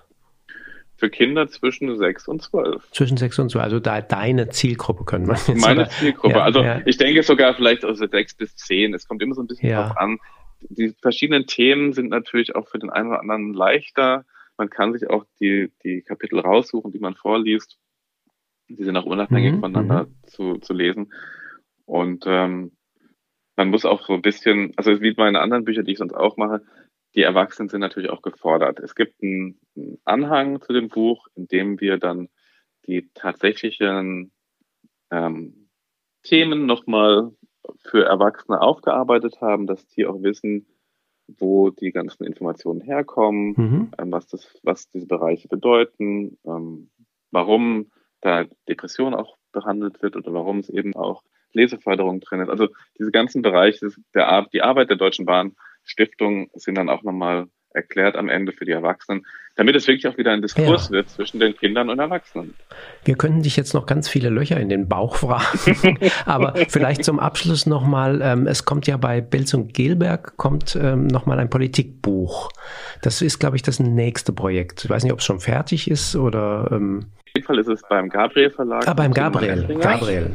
Für 0.98 1.10
Kinder 1.10 1.46
zwischen 1.46 1.96
sechs 1.96 2.26
und 2.26 2.42
zwölf. 2.42 2.90
Zwischen 2.90 3.16
sechs 3.16 3.38
und 3.38 3.50
zwölf, 3.50 3.62
also 3.62 3.78
da 3.78 4.00
deine 4.00 4.48
Zielgruppe 4.48 5.04
können 5.04 5.28
wir 5.28 5.34
jetzt 5.34 5.48
Meine 5.60 5.82
oder? 5.82 5.90
Zielgruppe, 5.90 6.34
ja, 6.34 6.42
also 6.42 6.60
ja. 6.60 6.82
ich 6.86 6.96
denke 6.96 7.22
sogar 7.22 7.54
vielleicht 7.54 7.84
aus 7.84 7.98
sechs 7.98 8.34
bis 8.34 8.56
zehn. 8.56 8.92
Es 8.94 9.06
kommt 9.06 9.22
immer 9.22 9.36
so 9.36 9.42
ein 9.42 9.46
bisschen 9.46 9.70
ja. 9.70 9.86
drauf 9.86 9.96
an. 9.96 10.18
Die 10.60 10.92
verschiedenen 11.00 11.46
Themen 11.46 11.92
sind 11.92 12.08
natürlich 12.08 12.56
auch 12.56 12.66
für 12.66 12.80
den 12.80 12.90
einen 12.90 13.10
oder 13.10 13.20
anderen 13.20 13.54
leichter. 13.54 14.24
Man 14.56 14.70
kann 14.70 14.92
sich 14.92 15.08
auch 15.08 15.24
die, 15.40 15.70
die 15.84 16.02
Kapitel 16.02 16.40
raussuchen, 16.40 16.90
die 16.90 16.98
man 16.98 17.14
vorliest. 17.14 17.78
Die 18.68 18.82
sind 18.82 18.96
auch 18.96 19.06
unabhängig 19.06 19.52
mhm, 19.52 19.60
voneinander 19.60 20.06
mhm. 20.06 20.14
zu, 20.26 20.58
zu 20.58 20.72
lesen. 20.72 21.12
Und 21.86 22.24
ähm, 22.26 22.72
man 23.54 23.70
muss 23.70 23.84
auch 23.84 24.04
so 24.04 24.14
ein 24.14 24.22
bisschen, 24.22 24.72
also 24.76 25.00
wie 25.00 25.14
meine 25.16 25.40
anderen 25.40 25.64
Bücher, 25.64 25.84
die 25.84 25.92
ich 25.92 25.98
sonst 25.98 26.14
auch 26.14 26.36
mache, 26.36 26.62
die 27.18 27.24
Erwachsenen 27.24 27.68
sind 27.68 27.80
natürlich 27.80 28.10
auch 28.10 28.22
gefordert. 28.22 28.78
Es 28.78 28.94
gibt 28.94 29.20
einen, 29.20 29.58
Anhang 30.04 30.60
zu 30.60 30.72
dem 30.72 30.86
Buch, 30.88 31.26
in 31.34 31.48
dem 31.48 31.80
wir 31.80 31.98
dann 31.98 32.28
die 32.86 33.10
tatsächlichen 33.12 34.30
ähm, 35.10 35.68
Themen 36.22 36.64
nochmal 36.66 37.32
für 37.80 38.04
Erwachsene 38.04 38.60
aufgearbeitet 38.60 39.40
haben, 39.40 39.66
dass 39.66 39.84
die 39.88 40.06
auch 40.06 40.22
wissen, 40.22 40.68
wo 41.26 41.70
die 41.70 41.90
ganzen 41.90 42.22
Informationen 42.22 42.82
herkommen, 42.82 43.54
mhm. 43.56 43.90
ähm, 43.98 44.12
was, 44.12 44.28
das, 44.28 44.56
was 44.62 44.88
diese 44.88 45.08
Bereiche 45.08 45.48
bedeuten, 45.48 46.38
ähm, 46.46 46.88
warum 47.32 47.90
da 48.20 48.44
Depression 48.68 49.14
auch 49.14 49.36
behandelt 49.50 50.02
wird 50.02 50.14
oder 50.14 50.32
warum 50.32 50.60
es 50.60 50.68
eben 50.68 50.94
auch 50.94 51.24
Leseförderung 51.52 52.20
drin 52.20 52.42
ist. 52.42 52.48
Also 52.48 52.68
diese 52.96 53.10
ganzen 53.10 53.42
Bereiche 53.42 53.90
der 54.14 54.46
die 54.52 54.62
Arbeit 54.62 54.90
der 54.90 54.98
Deutschen 54.98 55.26
Bahn 55.26 55.56
Stiftung 55.88 56.50
sind 56.54 56.76
dann 56.76 56.88
auch 56.88 57.02
nochmal 57.02 57.48
erklärt 57.78 58.16
am 58.16 58.28
Ende 58.28 58.52
für 58.52 58.64
die 58.64 58.72
Erwachsenen, 58.72 59.26
damit 59.56 59.76
es 59.76 59.86
wirklich 59.86 60.06
auch 60.08 60.16
wieder 60.16 60.32
ein 60.32 60.42
Diskurs 60.42 60.86
ja. 60.86 60.92
wird 60.92 61.10
zwischen 61.10 61.38
den 61.38 61.56
Kindern 61.56 61.90
und 61.90 61.98
Erwachsenen. 61.98 62.54
Wir 63.04 63.14
könnten 63.16 63.42
dich 63.42 63.56
jetzt 63.56 63.74
noch 63.74 63.86
ganz 63.86 64.08
viele 64.08 64.30
Löcher 64.30 64.58
in 64.58 64.68
den 64.68 64.88
Bauch 64.88 65.16
fragen, 65.16 65.98
aber 66.24 66.54
vielleicht 66.68 67.04
zum 67.04 67.20
Abschluss 67.20 67.66
nochmal, 67.66 68.20
ähm, 68.22 68.46
es 68.46 68.64
kommt 68.64 68.86
ja 68.86 68.96
bei 68.96 69.20
Belz 69.20 69.54
und 69.54 69.74
Gelberg 69.74 70.36
kommt 70.36 70.76
ähm, 70.76 71.06
nochmal 71.06 71.38
ein 71.38 71.50
Politikbuch. 71.50 72.50
Das 73.02 73.22
ist, 73.22 73.38
glaube 73.38 73.56
ich, 73.56 73.62
das 73.62 73.80
nächste 73.80 74.32
Projekt. 74.32 74.84
Ich 74.84 74.90
weiß 74.90 75.04
nicht, 75.04 75.12
ob 75.12 75.20
es 75.20 75.24
schon 75.24 75.40
fertig 75.40 75.90
ist 75.90 76.16
oder... 76.16 76.68
Ähm 76.72 77.06
Auf 77.18 77.34
jeden 77.34 77.46
Fall 77.46 77.58
ist 77.58 77.68
es 77.68 77.82
beim 77.88 78.08
Gabriel 78.08 78.50
Verlag. 78.50 78.88
Ah, 78.88 78.94
beim 78.94 79.12
Gabriel. 79.12 79.76
Gabriel. 79.80 80.34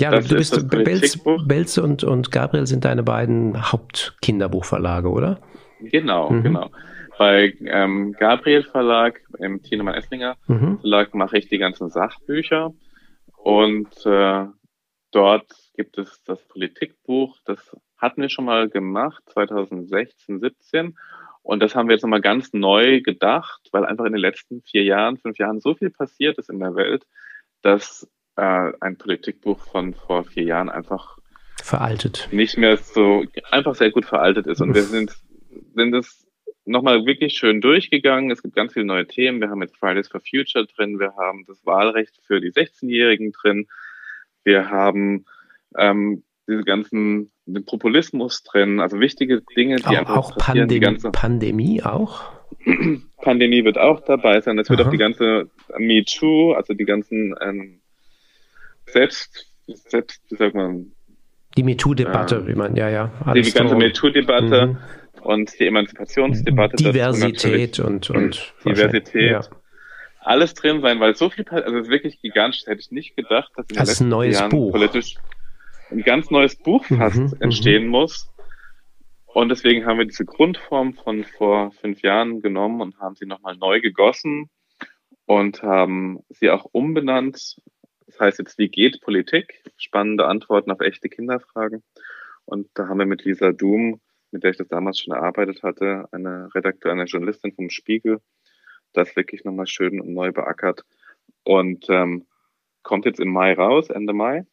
Ja, 0.00 0.10
das 0.10 0.28
du 0.28 0.36
bist 0.36 0.68
Belz, 0.68 1.18
Belz 1.46 1.78
und, 1.78 2.02
und 2.02 2.32
Gabriel 2.32 2.66
sind 2.66 2.84
deine 2.84 3.02
beiden 3.02 3.70
Hauptkinderbuchverlage, 3.72 5.08
oder? 5.10 5.40
Genau, 5.80 6.30
mhm. 6.30 6.42
genau. 6.42 6.70
Bei 7.18 7.52
ähm, 7.66 8.12
Gabriel 8.18 8.64
Verlag, 8.64 9.20
im 9.38 9.62
Tienemann 9.62 9.94
Esslinger 9.94 10.36
mhm. 10.46 10.78
Verlag, 10.80 11.14
mache 11.14 11.38
ich 11.38 11.48
die 11.48 11.58
ganzen 11.58 11.90
Sachbücher 11.90 12.72
und 13.36 14.06
äh, 14.06 14.46
dort 15.10 15.46
gibt 15.76 15.98
es 15.98 16.22
das 16.24 16.42
Politikbuch, 16.48 17.36
das 17.44 17.76
hatten 17.98 18.20
wir 18.20 18.28
schon 18.28 18.44
mal 18.44 18.68
gemacht, 18.68 19.22
2016, 19.26 20.40
17. 20.40 20.96
Und 21.42 21.60
das 21.60 21.74
haben 21.74 21.88
wir 21.88 21.94
jetzt 21.94 22.02
nochmal 22.02 22.20
ganz 22.20 22.52
neu 22.52 23.00
gedacht, 23.00 23.68
weil 23.72 23.84
einfach 23.84 24.04
in 24.04 24.12
den 24.12 24.20
letzten 24.20 24.62
vier 24.62 24.84
Jahren, 24.84 25.18
fünf 25.18 25.38
Jahren 25.38 25.60
so 25.60 25.74
viel 25.74 25.90
passiert 25.90 26.38
ist 26.38 26.50
in 26.50 26.58
der 26.58 26.74
Welt, 26.74 27.06
dass 27.62 28.08
äh, 28.36 28.72
ein 28.80 28.96
Politikbuch 28.96 29.60
von 29.60 29.94
vor 29.94 30.24
vier 30.24 30.44
Jahren 30.44 30.68
einfach 30.68 31.18
veraltet. 31.62 32.28
Nicht 32.32 32.58
mehr 32.58 32.76
so, 32.76 33.24
einfach 33.50 33.74
sehr 33.74 33.90
gut 33.90 34.04
veraltet 34.04 34.46
ist. 34.46 34.60
Und 34.60 34.74
wir 34.74 34.82
sind, 34.82 35.12
sind 35.74 35.94
es 35.94 36.26
nochmal 36.64 37.04
wirklich 37.06 37.34
schön 37.34 37.60
durchgegangen. 37.60 38.30
Es 38.30 38.42
gibt 38.42 38.56
ganz 38.56 38.72
viele 38.72 38.86
neue 38.86 39.06
Themen. 39.06 39.40
Wir 39.40 39.50
haben 39.50 39.62
jetzt 39.62 39.76
Fridays 39.76 40.08
for 40.08 40.20
Future 40.20 40.66
drin. 40.66 40.98
Wir 40.98 41.14
haben 41.16 41.44
das 41.46 41.64
Wahlrecht 41.64 42.18
für 42.26 42.40
die 42.40 42.52
16-Jährigen 42.52 43.32
drin. 43.32 43.68
Wir 44.44 44.70
haben 44.70 45.24
ähm, 45.76 46.24
diese 46.48 46.64
ganzen 46.64 47.32
den 47.46 47.64
Populismus 47.64 48.42
drin, 48.44 48.80
also 48.80 49.00
wichtige 49.00 49.42
Dinge, 49.56 49.76
die 49.76 49.84
auch, 49.84 49.90
einfach 49.90 50.16
auch 50.16 50.36
passieren. 50.36 50.68
Pandem 50.68 50.68
die 50.68 50.80
ganze 50.80 51.10
Pandemie 51.10 51.82
auch? 51.82 52.32
Pandemie 53.22 53.64
wird 53.64 53.78
auch 53.78 54.00
dabei 54.00 54.40
sein. 54.40 54.58
Es 54.58 54.70
wird 54.70 54.80
auch 54.80 54.90
die 54.90 54.98
ganze 54.98 55.50
MeToo, 55.76 56.52
also 56.52 56.74
die 56.74 56.84
ganzen 56.84 57.34
ähm, 57.40 57.81
selbst, 58.92 59.46
selbst, 59.66 60.20
wie 60.30 60.36
sagt 60.36 60.54
man? 60.54 60.92
Die 61.56 61.62
MeToo-Debatte, 61.62 62.36
äh, 62.36 62.46
wie 62.46 62.54
man, 62.54 62.76
ja, 62.76 62.88
ja. 62.88 63.12
Alles 63.24 63.52
die 63.52 63.58
ganze 63.58 63.74
MeToo-Debatte 63.76 64.66
mhm. 64.66 65.22
und 65.22 65.58
die 65.58 65.66
Emanzipationsdebatte. 65.66 66.76
Diversität 66.76 67.80
und, 67.80 68.10
und 68.10 68.54
Diversität. 68.64 69.32
Ja. 69.32 69.40
Alles 70.20 70.54
drin 70.54 70.80
sein, 70.80 71.00
weil 71.00 71.14
so 71.16 71.30
viel, 71.30 71.44
also 71.48 71.78
es 71.78 71.86
ist 71.86 71.90
wirklich 71.90 72.20
gigantisch, 72.22 72.62
hätte 72.66 72.80
ich 72.80 72.90
nicht 72.90 73.16
gedacht, 73.16 73.50
dass 73.56 73.66
in 73.66 73.76
den 73.76 73.84
letzten 73.84 74.04
ein 74.04 74.08
neues 74.10 74.38
Jahren 74.38 74.50
Buch. 74.50 74.72
politisch 74.72 75.16
ein 75.90 76.02
ganz 76.02 76.30
neues 76.30 76.56
Buch 76.56 76.88
mhm, 76.88 76.96
fast 76.98 77.16
mhm, 77.16 77.36
entstehen 77.40 77.86
muss. 77.86 78.28
Und 79.26 79.48
deswegen 79.48 79.86
haben 79.86 79.98
wir 79.98 80.06
diese 80.06 80.24
Grundform 80.24 80.94
von 80.94 81.24
vor 81.24 81.72
fünf 81.72 82.02
Jahren 82.02 82.42
genommen 82.42 82.80
und 82.80 82.98
haben 82.98 83.14
sie 83.14 83.26
nochmal 83.26 83.56
neu 83.56 83.80
gegossen 83.80 84.50
und 85.26 85.62
haben 85.62 86.20
sie 86.28 86.50
auch 86.50 86.66
umbenannt 86.70 87.56
das 88.12 88.20
heißt 88.20 88.38
jetzt, 88.40 88.58
wie 88.58 88.68
geht 88.68 89.00
Politik? 89.00 89.62
Spannende 89.78 90.26
Antworten 90.26 90.70
auf 90.70 90.80
echte 90.80 91.08
Kinderfragen. 91.08 91.82
Und 92.44 92.68
da 92.74 92.86
haben 92.86 92.98
wir 92.98 93.06
mit 93.06 93.24
Lisa 93.24 93.52
Doom, 93.52 94.00
mit 94.30 94.42
der 94.42 94.50
ich 94.50 94.58
das 94.58 94.68
damals 94.68 94.98
schon 94.98 95.14
erarbeitet 95.14 95.62
hatte, 95.62 96.06
eine 96.12 96.54
Redakteurin, 96.54 97.00
eine 97.00 97.08
Journalistin 97.08 97.54
vom 97.54 97.70
Spiegel, 97.70 98.20
das 98.92 99.16
wirklich 99.16 99.44
nochmal 99.44 99.66
schön 99.66 99.98
und 100.00 100.12
neu 100.12 100.30
beackert. 100.30 100.84
Und 101.44 101.86
ähm, 101.88 102.26
kommt 102.82 103.06
jetzt 103.06 103.20
im 103.20 103.32
Mai 103.32 103.54
raus, 103.54 103.88
Ende 103.88 104.12
Mai. 104.12 104.44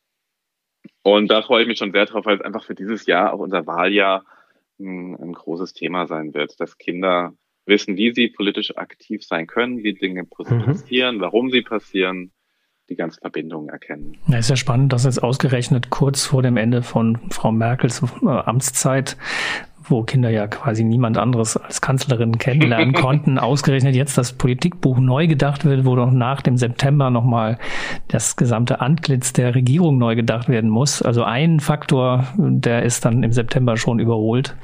Und 1.03 1.29
da 1.29 1.41
freue 1.41 1.63
ich 1.63 1.67
mich 1.67 1.79
schon 1.79 1.91
sehr 1.91 2.05
drauf, 2.05 2.25
weil 2.25 2.37
es 2.37 2.41
einfach 2.41 2.63
für 2.63 2.75
dieses 2.75 3.05
Jahr, 3.05 3.33
auch 3.33 3.39
unser 3.39 3.67
Wahljahr, 3.67 4.25
ein, 4.79 5.15
ein 5.15 5.33
großes 5.33 5.73
Thema 5.73 6.07
sein 6.07 6.33
wird, 6.33 6.57
dass 6.61 6.77
Kinder 6.77 7.33
wissen, 7.65 7.97
wie 7.97 8.13
sie 8.13 8.29
politisch 8.29 8.77
aktiv 8.77 9.25
sein 9.25 9.47
können, 9.47 9.83
wie 9.83 9.93
Dinge 9.93 10.23
mhm. 10.23 10.65
passieren, 10.65 11.17
mhm. 11.17 11.21
warum 11.21 11.51
sie 11.51 11.61
passieren, 11.61 12.31
die 12.89 12.95
ganzen 12.95 13.21
Verbindungen 13.21 13.69
erkennen. 13.69 14.17
Ja, 14.27 14.37
ist 14.37 14.49
ja 14.49 14.55
spannend, 14.55 14.93
dass 14.93 15.05
jetzt 15.05 15.21
ausgerechnet 15.21 15.89
kurz 15.89 16.25
vor 16.25 16.41
dem 16.41 16.57
Ende 16.57 16.81
von 16.81 17.17
Frau 17.29 17.51
Merkels 17.51 18.01
äh, 18.23 18.27
Amtszeit 18.27 19.17
wo 19.89 20.03
Kinder 20.03 20.29
ja 20.29 20.47
quasi 20.47 20.83
niemand 20.83 21.17
anderes 21.17 21.57
als 21.57 21.81
Kanzlerin 21.81 22.37
kennenlernen 22.37 22.93
konnten, 22.93 23.39
ausgerechnet 23.39 23.95
jetzt 23.95 24.17
das 24.17 24.33
Politikbuch 24.33 24.99
neu 24.99 25.27
gedacht 25.27 25.65
wird, 25.65 25.85
wo 25.85 25.95
doch 25.95 26.11
nach 26.11 26.41
dem 26.41 26.57
September 26.57 27.09
nochmal 27.09 27.57
das 28.07 28.35
gesamte 28.35 28.81
Antlitz 28.81 29.33
der 29.33 29.55
Regierung 29.55 29.97
neu 29.97 30.15
gedacht 30.15 30.49
werden 30.49 30.69
muss. 30.69 31.01
Also 31.01 31.23
ein 31.23 31.59
Faktor, 31.59 32.27
der 32.37 32.83
ist 32.83 33.05
dann 33.05 33.23
im 33.23 33.31
September 33.31 33.77
schon 33.77 33.99
überholt. 33.99 34.55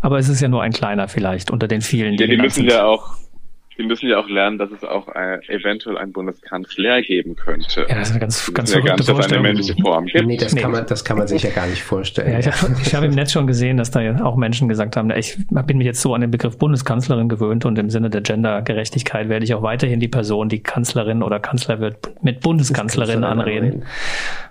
Aber 0.00 0.18
es 0.18 0.28
ist 0.28 0.40
ja 0.40 0.48
nur 0.48 0.62
ein 0.62 0.72
kleiner 0.72 1.08
vielleicht 1.08 1.50
unter 1.50 1.68
den 1.68 1.80
vielen. 1.80 2.16
Die, 2.16 2.24
ja, 2.24 2.30
die 2.30 2.36
müssen 2.36 2.64
ja 2.64 2.84
auch 2.84 3.16
wir 3.76 3.86
müssen 3.86 4.08
ja 4.08 4.18
auch 4.18 4.28
lernen, 4.28 4.58
dass 4.58 4.70
es 4.70 4.84
auch 4.84 5.08
äh, 5.08 5.38
eventuell 5.48 5.98
einen 5.98 6.12
Bundeskanzler 6.12 7.02
geben 7.02 7.34
könnte. 7.34 7.86
Ja, 7.88 7.96
das 7.96 8.08
ist 8.08 8.10
eine 8.12 8.20
ganz, 8.20 8.54
ganz 8.54 8.72
ja 8.72 8.80
gar 8.80 8.96
nicht, 8.96 9.10
eine 9.10 9.40
männliche 9.40 9.74
Form 9.80 10.06
gibt. 10.06 10.26
Nee, 10.26 10.36
das, 10.36 10.54
nee. 10.54 10.60
Kann 10.60 10.70
man, 10.70 10.86
das 10.86 11.04
kann 11.04 11.18
man 11.18 11.26
sich 11.26 11.42
ja 11.42 11.50
gar 11.50 11.66
nicht 11.66 11.82
vorstellen. 11.82 12.32
Ja, 12.32 12.38
ich 12.38 12.46
habe 12.46 12.74
hab 12.74 13.04
im 13.04 13.14
Netz 13.14 13.32
schon 13.32 13.46
gesehen, 13.46 13.76
dass 13.76 13.90
da 13.90 14.24
auch 14.24 14.36
Menschen 14.36 14.68
gesagt 14.68 14.96
haben, 14.96 15.10
ich 15.10 15.36
bin 15.48 15.78
mir 15.78 15.84
jetzt 15.84 16.00
so 16.00 16.14
an 16.14 16.20
den 16.20 16.30
Begriff 16.30 16.56
Bundeskanzlerin 16.58 17.28
gewöhnt 17.28 17.64
und 17.64 17.78
im 17.78 17.90
Sinne 17.90 18.10
der 18.10 18.20
Gendergerechtigkeit 18.20 19.28
werde 19.28 19.44
ich 19.44 19.54
auch 19.54 19.62
weiterhin 19.62 19.98
die 19.98 20.08
Person, 20.08 20.48
die 20.48 20.62
Kanzlerin 20.62 21.22
oder 21.22 21.40
Kanzler 21.40 21.80
wird, 21.80 22.22
mit 22.22 22.40
Bundeskanzlerin 22.40 23.24
anreden. 23.24 23.84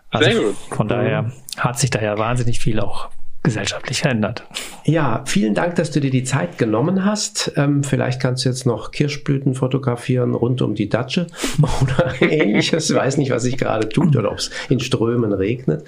Also 0.10 0.30
Sehr 0.30 0.42
gut. 0.42 0.56
Von 0.70 0.88
daher 0.88 1.32
hat 1.58 1.80
sich 1.80 1.90
daher 1.90 2.18
wahnsinnig 2.18 2.60
viel 2.60 2.80
auch 2.80 3.10
gesellschaftlich 3.44 4.02
verändert. 4.02 4.46
Ja, 4.86 5.24
vielen 5.26 5.54
Dank, 5.54 5.76
dass 5.76 5.92
du 5.92 6.00
dir 6.00 6.10
die 6.10 6.24
Zeit 6.24 6.58
genommen 6.58 7.06
hast. 7.06 7.54
Ähm, 7.58 7.84
vielleicht 7.84 8.22
kannst 8.22 8.46
du 8.46 8.50
jetzt 8.50 8.66
noch 8.66 8.92
Kirschblüten 8.92 9.54
fotografieren 9.54 10.34
rund 10.34 10.62
um 10.62 10.76
die 10.76 10.90
Datsche 10.90 11.28
oder 11.82 12.22
ähnliches. 12.22 12.90
Ich 12.90 12.96
weiß 12.96 13.18
nicht, 13.18 13.32
was 13.32 13.44
sich 13.44 13.58
gerade 13.58 13.88
tut 13.90 14.16
oder 14.16 14.32
ob 14.32 14.38
es 14.38 14.50
in 14.70 14.80
Strömen 14.80 15.34
regnet. 15.34 15.86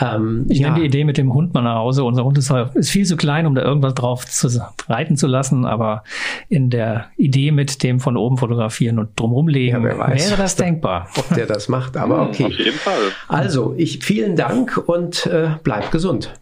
Ähm, 0.00 0.46
ich 0.48 0.58
ja. 0.58 0.68
nehme 0.68 0.80
die 0.80 0.86
Idee 0.86 1.04
mit 1.04 1.18
dem 1.18 1.32
Hund 1.32 1.52
mal 1.54 1.62
nach 1.62 1.76
Hause. 1.76 2.04
Unser 2.04 2.24
Hund 2.24 2.38
ist, 2.38 2.50
ist 2.74 2.90
viel 2.90 3.04
zu 3.04 3.16
klein, 3.16 3.46
um 3.46 3.54
da 3.54 3.62
irgendwas 3.62 3.94
drauf 3.94 4.26
zu 4.26 4.48
reiten 4.88 5.16
zu 5.16 5.26
lassen, 5.26 5.66
aber 5.66 6.04
in 6.48 6.70
der 6.70 7.06
Idee 7.16 7.50
mit 7.50 7.82
dem 7.82 8.00
von 8.00 8.16
oben 8.16 8.38
fotografieren 8.38 8.98
und 8.98 9.10
drumherum 9.16 9.48
legen 9.48 9.84
ja, 9.84 9.98
weiß, 9.98 10.30
wäre 10.30 10.40
das 10.40 10.56
denkbar. 10.56 11.08
Ob 11.16 11.34
der 11.34 11.46
das 11.46 11.68
macht, 11.68 11.96
aber 11.96 12.22
okay. 12.22 12.44
Auf 12.44 12.52
jeden 12.52 12.78
Fall. 12.78 13.12
Also, 13.28 13.74
ich 13.76 14.04
vielen 14.04 14.36
Dank 14.36 14.82
und 14.86 15.26
äh, 15.26 15.50
bleib 15.62 15.90
gesund. 15.90 16.34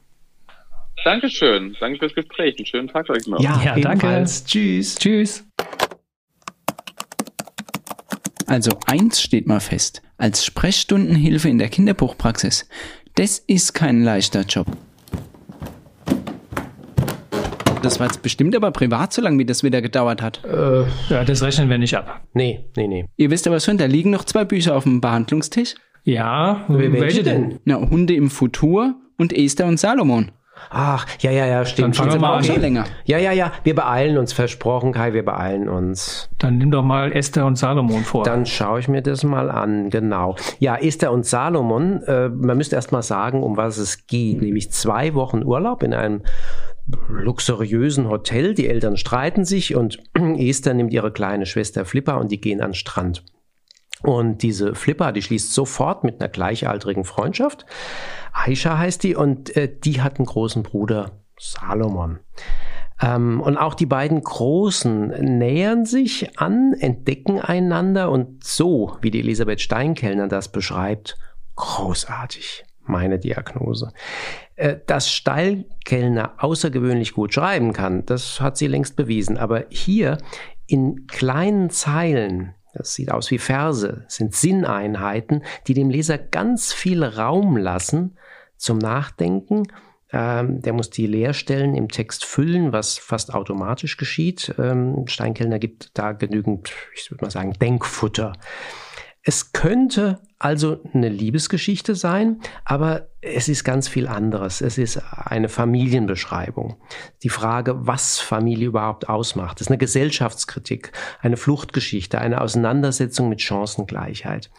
Dankeschön. 1.04 1.76
Danke 1.80 1.98
fürs 1.98 2.14
Gespräch. 2.14 2.56
Einen 2.58 2.66
schönen 2.66 2.88
Tag 2.88 3.08
euch 3.10 3.26
noch. 3.26 3.40
Ja, 3.40 3.60
ja 3.64 3.78
danke. 3.78 4.24
Tschüss. 4.24 4.96
Tschüss. 4.96 5.44
Also 8.46 8.72
eins 8.86 9.20
steht 9.20 9.46
mal 9.46 9.60
fest. 9.60 10.02
Als 10.18 10.44
Sprechstundenhilfe 10.44 11.48
in 11.48 11.58
der 11.58 11.68
Kinderbuchpraxis 11.68 12.68
Das 13.14 13.38
ist 13.38 13.72
kein 13.72 14.02
leichter 14.02 14.42
Job. 14.42 14.66
Das 17.82 17.98
war 17.98 18.06
jetzt 18.06 18.22
bestimmt 18.22 18.54
aber 18.54 18.70
privat, 18.70 19.12
so 19.12 19.20
lange 19.22 19.38
wie 19.38 19.44
das 19.44 19.64
wieder 19.64 19.82
gedauert 19.82 20.22
hat. 20.22 20.44
Äh, 20.44 20.84
ja, 21.08 21.24
das 21.24 21.42
rechnen 21.42 21.68
wir 21.68 21.78
nicht 21.78 21.96
ab. 21.96 22.22
Nee, 22.32 22.66
nee, 22.76 22.86
nee. 22.86 23.06
Ihr 23.16 23.30
wisst 23.30 23.48
aber 23.48 23.58
schon, 23.58 23.76
da 23.76 23.86
liegen 23.86 24.10
noch 24.10 24.24
zwei 24.24 24.44
Bücher 24.44 24.76
auf 24.76 24.84
dem 24.84 25.00
Behandlungstisch. 25.00 25.74
Ja, 26.04 26.64
welche, 26.68 27.00
welche 27.00 27.22
denn? 27.24 27.58
Na, 27.64 27.76
Hunde 27.76 28.14
im 28.14 28.30
Futur 28.30 28.94
und 29.18 29.32
Esther 29.32 29.66
und 29.66 29.80
Salomon. 29.80 30.30
Ach, 30.70 31.06
ja, 31.20 31.30
ja, 31.30 31.46
ja, 31.46 31.64
stimmt. 31.64 31.98
Dann 31.98 32.08
fangen 32.08 32.12
wir 32.12 32.20
mal 32.20 32.42
Schon 32.44 32.60
länger. 32.60 32.84
Ja, 33.04 33.18
ja, 33.18 33.32
ja, 33.32 33.52
wir 33.64 33.74
beeilen 33.74 34.18
uns, 34.18 34.32
versprochen, 34.32 34.92
Kai, 34.92 35.12
wir 35.12 35.24
beeilen 35.24 35.68
uns. 35.68 36.30
Dann 36.38 36.58
nimm 36.58 36.70
doch 36.70 36.82
mal 36.82 37.12
Esther 37.12 37.46
und 37.46 37.56
Salomon 37.56 38.04
vor. 38.04 38.24
Dann 38.24 38.46
schaue 38.46 38.80
ich 38.80 38.88
mir 38.88 39.02
das 39.02 39.24
mal 39.24 39.50
an, 39.50 39.90
genau. 39.90 40.36
Ja, 40.58 40.76
Esther 40.76 41.12
und 41.12 41.26
Salomon, 41.26 42.02
äh, 42.04 42.28
man 42.28 42.56
müsste 42.56 42.76
erst 42.76 42.92
mal 42.92 43.02
sagen, 43.02 43.42
um 43.42 43.56
was 43.56 43.78
es 43.78 44.06
geht, 44.06 44.40
nämlich 44.42 44.70
zwei 44.72 45.14
Wochen 45.14 45.42
Urlaub 45.44 45.82
in 45.82 45.94
einem 45.94 46.22
luxuriösen 47.08 48.08
Hotel. 48.08 48.54
Die 48.54 48.68
Eltern 48.68 48.96
streiten 48.96 49.44
sich 49.44 49.74
und 49.74 49.98
Esther 50.14 50.74
nimmt 50.74 50.92
ihre 50.92 51.12
kleine 51.12 51.46
Schwester 51.46 51.84
Flipper 51.84 52.18
und 52.18 52.32
die 52.32 52.40
gehen 52.40 52.60
an 52.60 52.70
den 52.70 52.74
Strand. 52.74 53.24
Und 54.02 54.42
diese 54.42 54.74
Flipper, 54.74 55.12
die 55.12 55.22
schließt 55.22 55.52
sofort 55.52 56.04
mit 56.04 56.20
einer 56.20 56.28
gleichaltrigen 56.28 57.04
Freundschaft. 57.04 57.66
Aisha 58.32 58.76
heißt 58.78 59.02
die 59.04 59.14
und 59.14 59.56
äh, 59.56 59.72
die 59.72 60.02
hat 60.02 60.18
einen 60.18 60.26
großen 60.26 60.62
Bruder, 60.62 61.22
Salomon. 61.38 62.18
Ähm, 63.00 63.40
und 63.40 63.56
auch 63.56 63.74
die 63.74 63.86
beiden 63.86 64.22
Großen 64.22 65.08
nähern 65.38 65.84
sich 65.86 66.38
an, 66.38 66.74
entdecken 66.78 67.40
einander 67.40 68.10
und 68.10 68.44
so, 68.44 68.96
wie 69.00 69.10
die 69.10 69.20
Elisabeth 69.20 69.60
Steinkellner 69.60 70.28
das 70.28 70.50
beschreibt, 70.50 71.16
großartig, 71.56 72.64
meine 72.84 73.18
Diagnose. 73.18 73.92
Äh, 74.56 74.76
dass 74.86 75.10
Steilkellner 75.10 76.34
außergewöhnlich 76.38 77.12
gut 77.12 77.34
schreiben 77.34 77.72
kann, 77.72 78.06
das 78.06 78.40
hat 78.40 78.56
sie 78.56 78.66
längst 78.66 78.96
bewiesen. 78.96 79.36
Aber 79.36 79.64
hier 79.68 80.18
in 80.66 81.06
kleinen 81.06 81.70
Zeilen 81.70 82.54
das 82.74 82.94
sieht 82.94 83.10
aus 83.10 83.30
wie 83.30 83.38
Verse, 83.38 84.04
sind 84.08 84.34
Sinneinheiten, 84.34 85.44
die 85.66 85.74
dem 85.74 85.90
Leser 85.90 86.18
ganz 86.18 86.72
viel 86.72 87.04
Raum 87.04 87.56
lassen 87.56 88.16
zum 88.56 88.78
Nachdenken. 88.78 89.64
Ähm, 90.12 90.60
der 90.60 90.72
muss 90.72 90.90
die 90.90 91.06
Leerstellen 91.06 91.74
im 91.74 91.88
Text 91.88 92.24
füllen, 92.24 92.72
was 92.72 92.98
fast 92.98 93.32
automatisch 93.34 93.96
geschieht. 93.96 94.54
Ähm, 94.58 95.06
Steinkellner 95.06 95.58
gibt 95.58 95.96
da 95.98 96.12
genügend, 96.12 96.72
ich 96.94 97.10
würde 97.10 97.24
mal 97.24 97.30
sagen, 97.30 97.54
Denkfutter. 97.54 98.34
Es 99.22 99.52
könnte 99.52 100.20
also 100.42 100.80
eine 100.92 101.08
Liebesgeschichte 101.08 101.94
sein, 101.94 102.40
aber 102.64 103.08
es 103.20 103.48
ist 103.48 103.64
ganz 103.64 103.88
viel 103.88 104.08
anderes. 104.08 104.60
Es 104.60 104.78
ist 104.78 105.00
eine 105.12 105.48
Familienbeschreibung. 105.48 106.76
Die 107.22 107.28
Frage, 107.28 107.86
was 107.86 108.18
Familie 108.18 108.68
überhaupt 108.68 109.08
ausmacht, 109.08 109.60
ist 109.60 109.68
eine 109.68 109.78
Gesellschaftskritik, 109.78 110.92
eine 111.20 111.36
Fluchtgeschichte, 111.36 112.18
eine 112.18 112.40
Auseinandersetzung 112.40 113.28
mit 113.28 113.40
Chancengleichheit. 113.40 114.50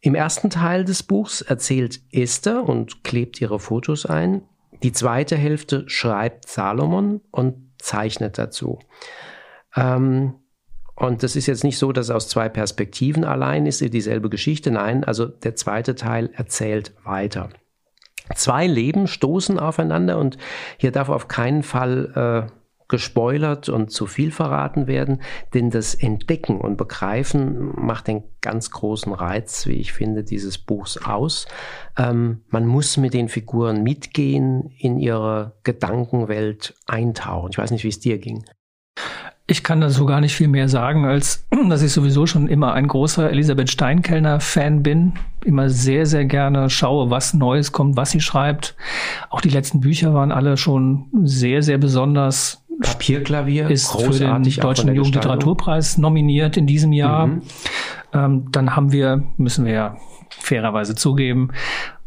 Im 0.00 0.14
ersten 0.14 0.50
Teil 0.50 0.84
des 0.84 1.02
Buchs 1.02 1.42
erzählt 1.42 2.00
Esther 2.10 2.64
und 2.68 3.04
klebt 3.04 3.40
ihre 3.40 3.60
Fotos 3.60 4.06
ein. 4.06 4.42
Die 4.82 4.92
zweite 4.92 5.36
Hälfte 5.36 5.84
schreibt 5.88 6.48
Salomon 6.48 7.20
und 7.30 7.72
zeichnet 7.78 8.38
dazu. 8.38 8.80
Ähm, 9.76 10.34
und 11.02 11.22
das 11.22 11.36
ist 11.36 11.46
jetzt 11.46 11.64
nicht 11.64 11.78
so, 11.78 11.92
dass 11.92 12.10
aus 12.10 12.28
zwei 12.28 12.48
Perspektiven 12.48 13.24
allein 13.24 13.66
ist, 13.66 13.80
dieselbe 13.80 14.30
Geschichte. 14.30 14.70
Nein, 14.70 15.04
also 15.04 15.26
der 15.26 15.56
zweite 15.56 15.94
Teil 15.94 16.30
erzählt 16.34 16.94
weiter. 17.04 17.50
Zwei 18.36 18.66
Leben 18.66 19.08
stoßen 19.08 19.58
aufeinander 19.58 20.18
und 20.18 20.38
hier 20.78 20.92
darf 20.92 21.08
auf 21.08 21.26
keinen 21.26 21.64
Fall 21.64 22.48
äh, 22.48 22.52
gespoilert 22.88 23.68
und 23.68 23.90
zu 23.90 24.06
viel 24.06 24.30
verraten 24.30 24.86
werden, 24.86 25.22
denn 25.54 25.70
das 25.70 25.94
Entdecken 25.94 26.60
und 26.60 26.76
Begreifen 26.76 27.72
macht 27.74 28.06
den 28.06 28.22
ganz 28.40 28.70
großen 28.70 29.12
Reiz, 29.12 29.66
wie 29.66 29.80
ich 29.80 29.92
finde, 29.92 30.22
dieses 30.22 30.58
Buchs 30.58 30.98
aus. 30.98 31.46
Ähm, 31.96 32.42
man 32.48 32.66
muss 32.66 32.96
mit 32.96 33.14
den 33.14 33.28
Figuren 33.28 33.82
mitgehen, 33.82 34.70
in 34.78 34.98
ihre 34.98 35.56
Gedankenwelt 35.64 36.74
eintauchen. 36.86 37.50
Ich 37.50 37.58
weiß 37.58 37.70
nicht, 37.70 37.84
wie 37.84 37.88
es 37.88 37.98
dir 37.98 38.18
ging. 38.18 38.44
Ich 39.46 39.64
kann 39.64 39.80
dazu 39.80 40.06
gar 40.06 40.20
nicht 40.20 40.34
viel 40.34 40.48
mehr 40.48 40.68
sagen, 40.68 41.04
als 41.04 41.46
dass 41.68 41.82
ich 41.82 41.92
sowieso 41.92 42.26
schon 42.26 42.48
immer 42.48 42.74
ein 42.74 42.88
großer 42.88 43.30
Elisabeth 43.30 43.70
Steinkellner-Fan 43.70 44.82
bin. 44.82 45.14
Immer 45.44 45.68
sehr, 45.68 46.06
sehr 46.06 46.24
gerne 46.24 46.70
schaue, 46.70 47.10
was 47.10 47.34
Neues 47.34 47.72
kommt, 47.72 47.96
was 47.96 48.10
sie 48.10 48.20
schreibt. 48.20 48.76
Auch 49.30 49.40
die 49.40 49.48
letzten 49.48 49.80
Bücher 49.80 50.14
waren 50.14 50.32
alle 50.32 50.56
schon 50.56 51.06
sehr, 51.24 51.62
sehr 51.62 51.78
besonders. 51.78 52.58
Papierklavier 52.80 53.70
ist 53.70 53.92
für 53.92 54.10
den 54.10 54.42
Deutschen 54.42 54.92
Jugendliteraturpreis 54.94 55.98
nominiert 55.98 56.56
in 56.56 56.66
diesem 56.66 56.92
Jahr. 56.92 57.26
Mhm. 57.28 57.42
Ähm, 58.12 58.48
dann 58.50 58.74
haben 58.74 58.92
wir, 58.92 59.22
müssen 59.36 59.64
wir 59.64 59.72
ja 59.72 59.96
fairerweise 60.30 60.94
zugeben, 60.94 61.50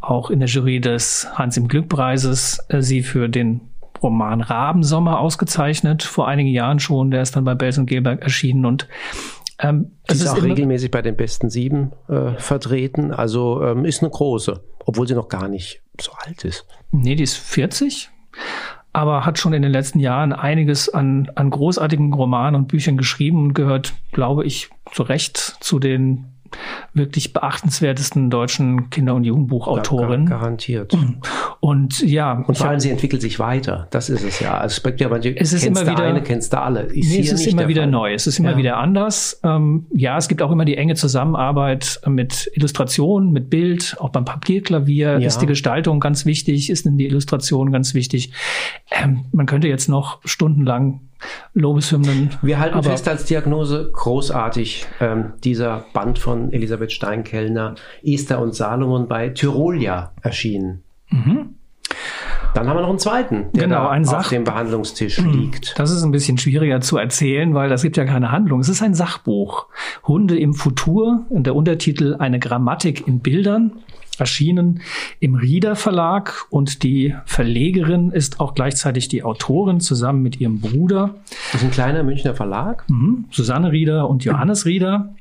auch 0.01 0.29
in 0.29 0.39
der 0.39 0.49
Jury 0.49 0.79
des 0.79 1.27
Hans 1.35 1.57
im 1.57 1.67
Glück 1.67 1.89
Preises 1.89 2.59
äh, 2.69 2.81
sie 2.81 3.03
für 3.03 3.29
den 3.29 3.61
Roman 4.01 4.41
Rabensommer 4.41 5.19
ausgezeichnet, 5.19 6.03
vor 6.03 6.27
einigen 6.27 6.49
Jahren 6.49 6.79
schon. 6.79 7.11
Der 7.11 7.21
ist 7.21 7.35
dann 7.35 7.43
bei 7.43 7.55
Bells 7.55 7.77
und 7.77 7.85
Gelberg 7.85 8.21
erschienen 8.21 8.65
und 8.65 8.87
ähm, 9.59 9.91
es 10.07 10.17
ist, 10.17 10.23
ist 10.23 10.29
auch 10.29 10.43
regelmäßig 10.43 10.91
bei 10.91 11.01
den 11.01 11.15
besten 11.15 11.49
sieben 11.49 11.93
äh, 12.09 12.33
vertreten. 12.37 13.11
Also 13.11 13.63
ähm, 13.63 13.85
ist 13.85 14.01
eine 14.01 14.11
große, 14.11 14.61
obwohl 14.85 15.07
sie 15.07 15.15
noch 15.15 15.29
gar 15.29 15.47
nicht 15.47 15.81
so 15.99 16.11
alt 16.25 16.43
ist. 16.43 16.65
Nee, 16.91 17.15
die 17.15 17.23
ist 17.23 17.37
40, 17.37 18.09
aber 18.91 19.25
hat 19.25 19.39
schon 19.39 19.53
in 19.53 19.61
den 19.61 19.71
letzten 19.71 19.99
Jahren 19.99 20.33
einiges 20.33 20.89
an, 20.89 21.31
an 21.35 21.49
großartigen 21.49 22.13
Romanen 22.13 22.55
und 22.55 22.67
Büchern 22.67 22.97
geschrieben 22.97 23.43
und 23.45 23.53
gehört, 23.53 23.93
glaube 24.11 24.45
ich, 24.45 24.69
zu 24.91 25.03
Recht 25.03 25.37
zu 25.37 25.79
den 25.79 26.34
wirklich 26.93 27.33
beachtenswertesten 27.33 28.29
deutschen 28.29 28.89
Kinder- 28.89 29.15
und 29.15 29.23
Jugendbuchautorin. 29.23 30.25
Gar, 30.25 30.39
garantiert. 30.39 30.93
Mhm. 30.93 31.17
Und 31.59 32.01
ja. 32.01 32.43
Und 32.47 32.57
vor 32.57 32.67
allem, 32.67 32.79
sie 32.79 32.89
entwickelt 32.89 33.21
sich 33.21 33.39
weiter. 33.39 33.87
Das 33.91 34.09
ist 34.09 34.23
es 34.23 34.39
ja. 34.39 34.57
Also, 34.57 34.81
ja, 34.89 35.09
es 35.35 35.53
ist 35.53 35.65
immer 35.65 35.81
wieder, 35.81 36.03
eine, 36.03 36.21
kennst 36.21 36.53
du 36.53 36.61
alle. 36.61 36.81
Ist 36.81 37.09
nee, 37.09 37.19
es 37.19 37.31
ist 37.31 37.47
immer 37.47 37.67
wieder 37.67 37.83
Fall. 37.83 37.91
neu. 37.91 38.13
Es 38.13 38.27
ist 38.27 38.39
immer 38.39 38.51
ja. 38.51 38.57
wieder 38.57 38.77
anders. 38.77 39.39
Ähm, 39.43 39.87
ja, 39.93 40.17
es 40.17 40.27
gibt 40.27 40.41
auch 40.41 40.51
immer 40.51 40.65
die 40.65 40.77
enge 40.77 40.95
Zusammenarbeit 40.95 41.99
mit 42.05 42.49
Illustration, 42.53 43.31
mit 43.31 43.49
Bild. 43.49 43.97
Auch 43.99 44.09
beim 44.09 44.25
Papierklavier 44.25 45.19
ja. 45.19 45.27
ist 45.27 45.39
die 45.39 45.45
Gestaltung 45.45 45.99
ganz 45.99 46.25
wichtig, 46.25 46.69
ist 46.69 46.85
die 46.85 47.05
Illustration 47.05 47.71
ganz 47.71 47.93
wichtig. 47.93 48.31
Ähm, 48.91 49.25
man 49.31 49.45
könnte 49.45 49.67
jetzt 49.67 49.89
noch 49.89 50.19
stundenlang 50.23 51.01
Lobeshymnen. 51.53 52.31
Wir 52.41 52.59
halten 52.59 52.83
fest 52.83 53.07
als 53.07 53.25
Diagnose 53.25 53.89
großartig 53.91 54.85
ähm, 54.99 55.33
dieser 55.43 55.85
Band 55.93 56.19
von 56.19 56.51
Elisabeth 56.51 56.91
Steinkellner, 56.91 57.75
Esther 58.03 58.39
und 58.39 58.55
Salomon 58.55 59.07
bei 59.07 59.29
Tyrolia 59.29 60.11
erschienen. 60.21 60.83
Mhm. 61.09 61.55
Dann 62.53 62.69
haben 62.69 62.77
wir 62.77 62.83
noch 62.83 62.89
einen 62.89 62.99
zweiten, 62.99 63.51
der 63.53 63.63
genau, 63.63 63.87
ein 63.89 64.07
auf 64.07 64.29
dem 64.29 64.45
Behandlungstisch 64.45 65.19
mhm. 65.19 65.31
liegt. 65.31 65.77
Das 65.77 65.91
ist 65.91 66.03
ein 66.03 66.11
bisschen 66.11 66.37
schwieriger 66.37 66.79
zu 66.79 66.97
erzählen, 66.97 67.53
weil 67.53 67.67
das 67.69 67.81
gibt 67.81 67.97
ja 67.97 68.05
keine 68.05 68.31
Handlung. 68.31 68.61
Es 68.61 68.69
ist 68.69 68.81
ein 68.81 68.93
Sachbuch. 68.93 69.67
Hunde 70.07 70.39
im 70.39 70.53
Futur, 70.53 71.25
der 71.29 71.53
Untertitel 71.53 72.15
Eine 72.17 72.39
Grammatik 72.39 73.07
in 73.07 73.19
Bildern 73.19 73.73
erschienen 74.19 74.81
im 75.19 75.35
Rieder 75.35 75.75
Verlag 75.75 76.45
und 76.49 76.83
die 76.83 77.15
Verlegerin 77.25 78.11
ist 78.11 78.39
auch 78.39 78.55
gleichzeitig 78.55 79.07
die 79.07 79.23
Autorin 79.23 79.79
zusammen 79.79 80.21
mit 80.21 80.39
ihrem 80.39 80.59
Bruder. 80.59 81.15
Das 81.51 81.61
ist 81.61 81.67
ein 81.67 81.71
kleiner 81.71 82.03
Münchner 82.03 82.35
Verlag. 82.35 82.83
Mhm. 82.89 83.25
Susanne 83.31 83.71
Rieder 83.71 84.09
und 84.09 84.23
Johannes 84.23 84.65
Rieder. 84.65 85.15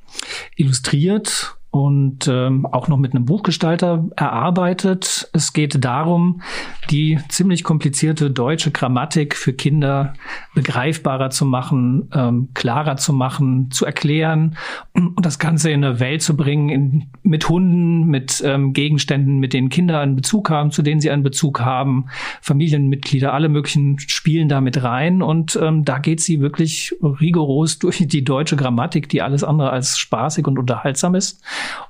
Illustriert 0.57 1.57
und 1.75 2.29
ähm, 2.29 2.67
auch 2.67 2.87
noch 2.87 2.99
mit 2.99 3.17
einem 3.17 3.25
Buchgestalter 3.25 4.05
erarbeitet. 4.15 5.29
Es 5.33 5.53
geht 5.53 5.85
darum, 5.85 6.41
die 6.89 7.19
ziemlich 7.31 7.65
komplizierte 7.65 8.31
deutsche 8.31 8.71
Grammatik 8.71 9.35
für 9.35 9.53
Kinder 9.53 10.13
begreifbarer 10.55 11.31
zu 11.31 11.45
machen, 11.45 12.09
ähm, 12.15 12.51
klarer 12.55 12.95
zu 12.95 13.13
machen, 13.13 13.73
zu 13.73 13.87
erklären 13.87 14.57
und 14.93 15.27
das 15.27 15.41
Ganze 15.41 15.73
in 15.73 15.83
eine 15.85 15.99
Welt 15.99 16.23
zu 16.23 16.37
bringen 16.37 16.69
in, 16.69 17.07
mit 17.25 17.49
Hunden, 17.49 18.07
mit 18.07 18.41
ähm, 18.47 18.73
Gegenständen, 18.73 19.41
mit 19.41 19.53
denen 19.53 19.69
Kinder 19.69 19.99
einen 19.99 20.15
Bezug 20.15 20.51
haben, 20.51 20.71
zu 20.71 20.83
denen 20.83 21.01
sie 21.01 21.11
einen 21.11 21.25
Bezug 21.25 21.61
haben, 21.61 22.07
Familienmitglieder, 22.41 23.35
alle 23.35 23.49
möglichen 23.49 23.99
spielen 23.99 24.49
da 24.49 24.61
mit 24.61 24.85
rein 24.85 25.23
und 25.23 25.59
ähm, 25.61 25.85
da 25.85 25.99
geht 25.99 26.21
sie 26.21 26.41
wirklich 26.41 26.95
rigoros 27.03 27.81
durch 27.81 28.07
die 28.07 28.23
deutsche 28.23 28.55
Grammatik, 28.55 29.09
die 29.09 29.23
alles 29.23 29.43
andere 29.43 29.71
als 29.71 29.99
spaßig 29.99 30.47
und 30.47 30.57
unterhaltsam 30.57 31.17
ist 31.17 31.43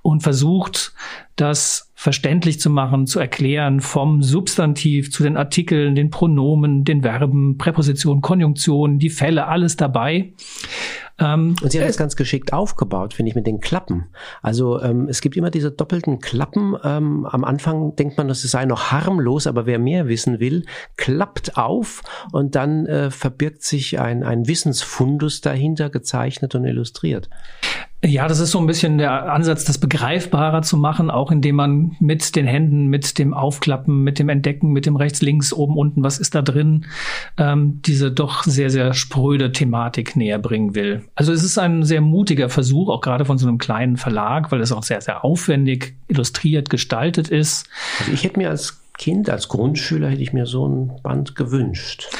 und 0.02 0.22
versucht, 0.22 0.92
das 1.36 1.92
verständlich 1.94 2.60
zu 2.60 2.70
machen, 2.70 3.06
zu 3.06 3.18
erklären, 3.18 3.80
vom 3.80 4.22
Substantiv 4.22 5.10
zu 5.10 5.22
den 5.22 5.36
Artikeln, 5.36 5.94
den 5.94 6.10
Pronomen, 6.10 6.84
den 6.84 7.02
Verben, 7.02 7.56
Präpositionen, 7.56 8.20
Konjunktionen, 8.20 8.98
die 8.98 9.10
Fälle, 9.10 9.46
alles 9.46 9.76
dabei. 9.76 10.34
Ähm, 11.18 11.54
und 11.62 11.70
sie 11.70 11.80
hat 11.80 11.88
das 11.88 11.96
ganz 11.96 12.16
geschickt 12.16 12.52
aufgebaut, 12.52 13.14
finde 13.14 13.30
ich, 13.30 13.36
mit 13.36 13.46
den 13.46 13.60
Klappen. 13.60 14.06
Also 14.42 14.82
ähm, 14.82 15.08
es 15.08 15.20
gibt 15.20 15.36
immer 15.36 15.50
diese 15.50 15.70
doppelten 15.70 16.18
Klappen. 16.18 16.74
Ähm, 16.82 17.26
am 17.26 17.44
Anfang 17.44 17.94
denkt 17.94 18.18
man, 18.18 18.26
das 18.28 18.42
sei 18.42 18.64
noch 18.64 18.90
harmlos, 18.90 19.46
aber 19.46 19.64
wer 19.66 19.78
mehr 19.78 20.08
wissen 20.08 20.40
will, 20.40 20.66
klappt 20.96 21.56
auf 21.56 22.02
und 22.32 22.56
dann 22.56 22.86
äh, 22.86 23.10
verbirgt 23.10 23.62
sich 23.62 24.00
ein, 24.00 24.24
ein 24.24 24.48
Wissensfundus 24.48 25.40
dahinter, 25.40 25.88
gezeichnet 25.88 26.54
und 26.54 26.64
illustriert. 26.64 27.30
Ja, 28.06 28.28
das 28.28 28.38
ist 28.38 28.50
so 28.50 28.58
ein 28.58 28.66
bisschen 28.66 28.98
der 28.98 29.32
Ansatz, 29.32 29.64
das 29.64 29.78
begreifbarer 29.78 30.60
zu 30.60 30.76
machen, 30.76 31.10
auch 31.10 31.30
indem 31.30 31.56
man 31.56 31.96
mit 32.00 32.36
den 32.36 32.46
Händen, 32.46 32.88
mit 32.88 33.18
dem 33.18 33.32
Aufklappen, 33.32 34.04
mit 34.04 34.18
dem 34.18 34.28
Entdecken, 34.28 34.72
mit 34.72 34.84
dem 34.84 34.96
rechts, 34.96 35.22
links, 35.22 35.54
oben, 35.54 35.78
unten, 35.78 36.04
was 36.04 36.18
ist 36.18 36.34
da 36.34 36.42
drin, 36.42 36.84
ähm, 37.38 37.80
diese 37.86 38.12
doch 38.12 38.42
sehr, 38.42 38.68
sehr 38.68 38.92
spröde 38.92 39.52
Thematik 39.52 40.16
näher 40.16 40.38
bringen 40.38 40.74
will. 40.74 41.04
Also 41.14 41.32
es 41.32 41.42
ist 41.42 41.56
ein 41.56 41.82
sehr 41.82 42.02
mutiger 42.02 42.50
Versuch, 42.50 42.90
auch 42.90 43.00
gerade 43.00 43.24
von 43.24 43.38
so 43.38 43.48
einem 43.48 43.56
kleinen 43.56 43.96
Verlag, 43.96 44.52
weil 44.52 44.60
es 44.60 44.70
auch 44.70 44.82
sehr, 44.82 45.00
sehr 45.00 45.24
aufwendig 45.24 45.96
illustriert, 46.08 46.68
gestaltet 46.68 47.28
ist. 47.28 47.66
Also 48.00 48.12
ich 48.12 48.22
hätte 48.22 48.38
mir 48.38 48.50
als 48.50 48.82
Kind, 48.98 49.30
als 49.30 49.48
Grundschüler, 49.48 50.10
hätte 50.10 50.22
ich 50.22 50.34
mir 50.34 50.44
so 50.44 50.68
ein 50.68 50.92
Band 51.02 51.36
gewünscht. 51.36 52.10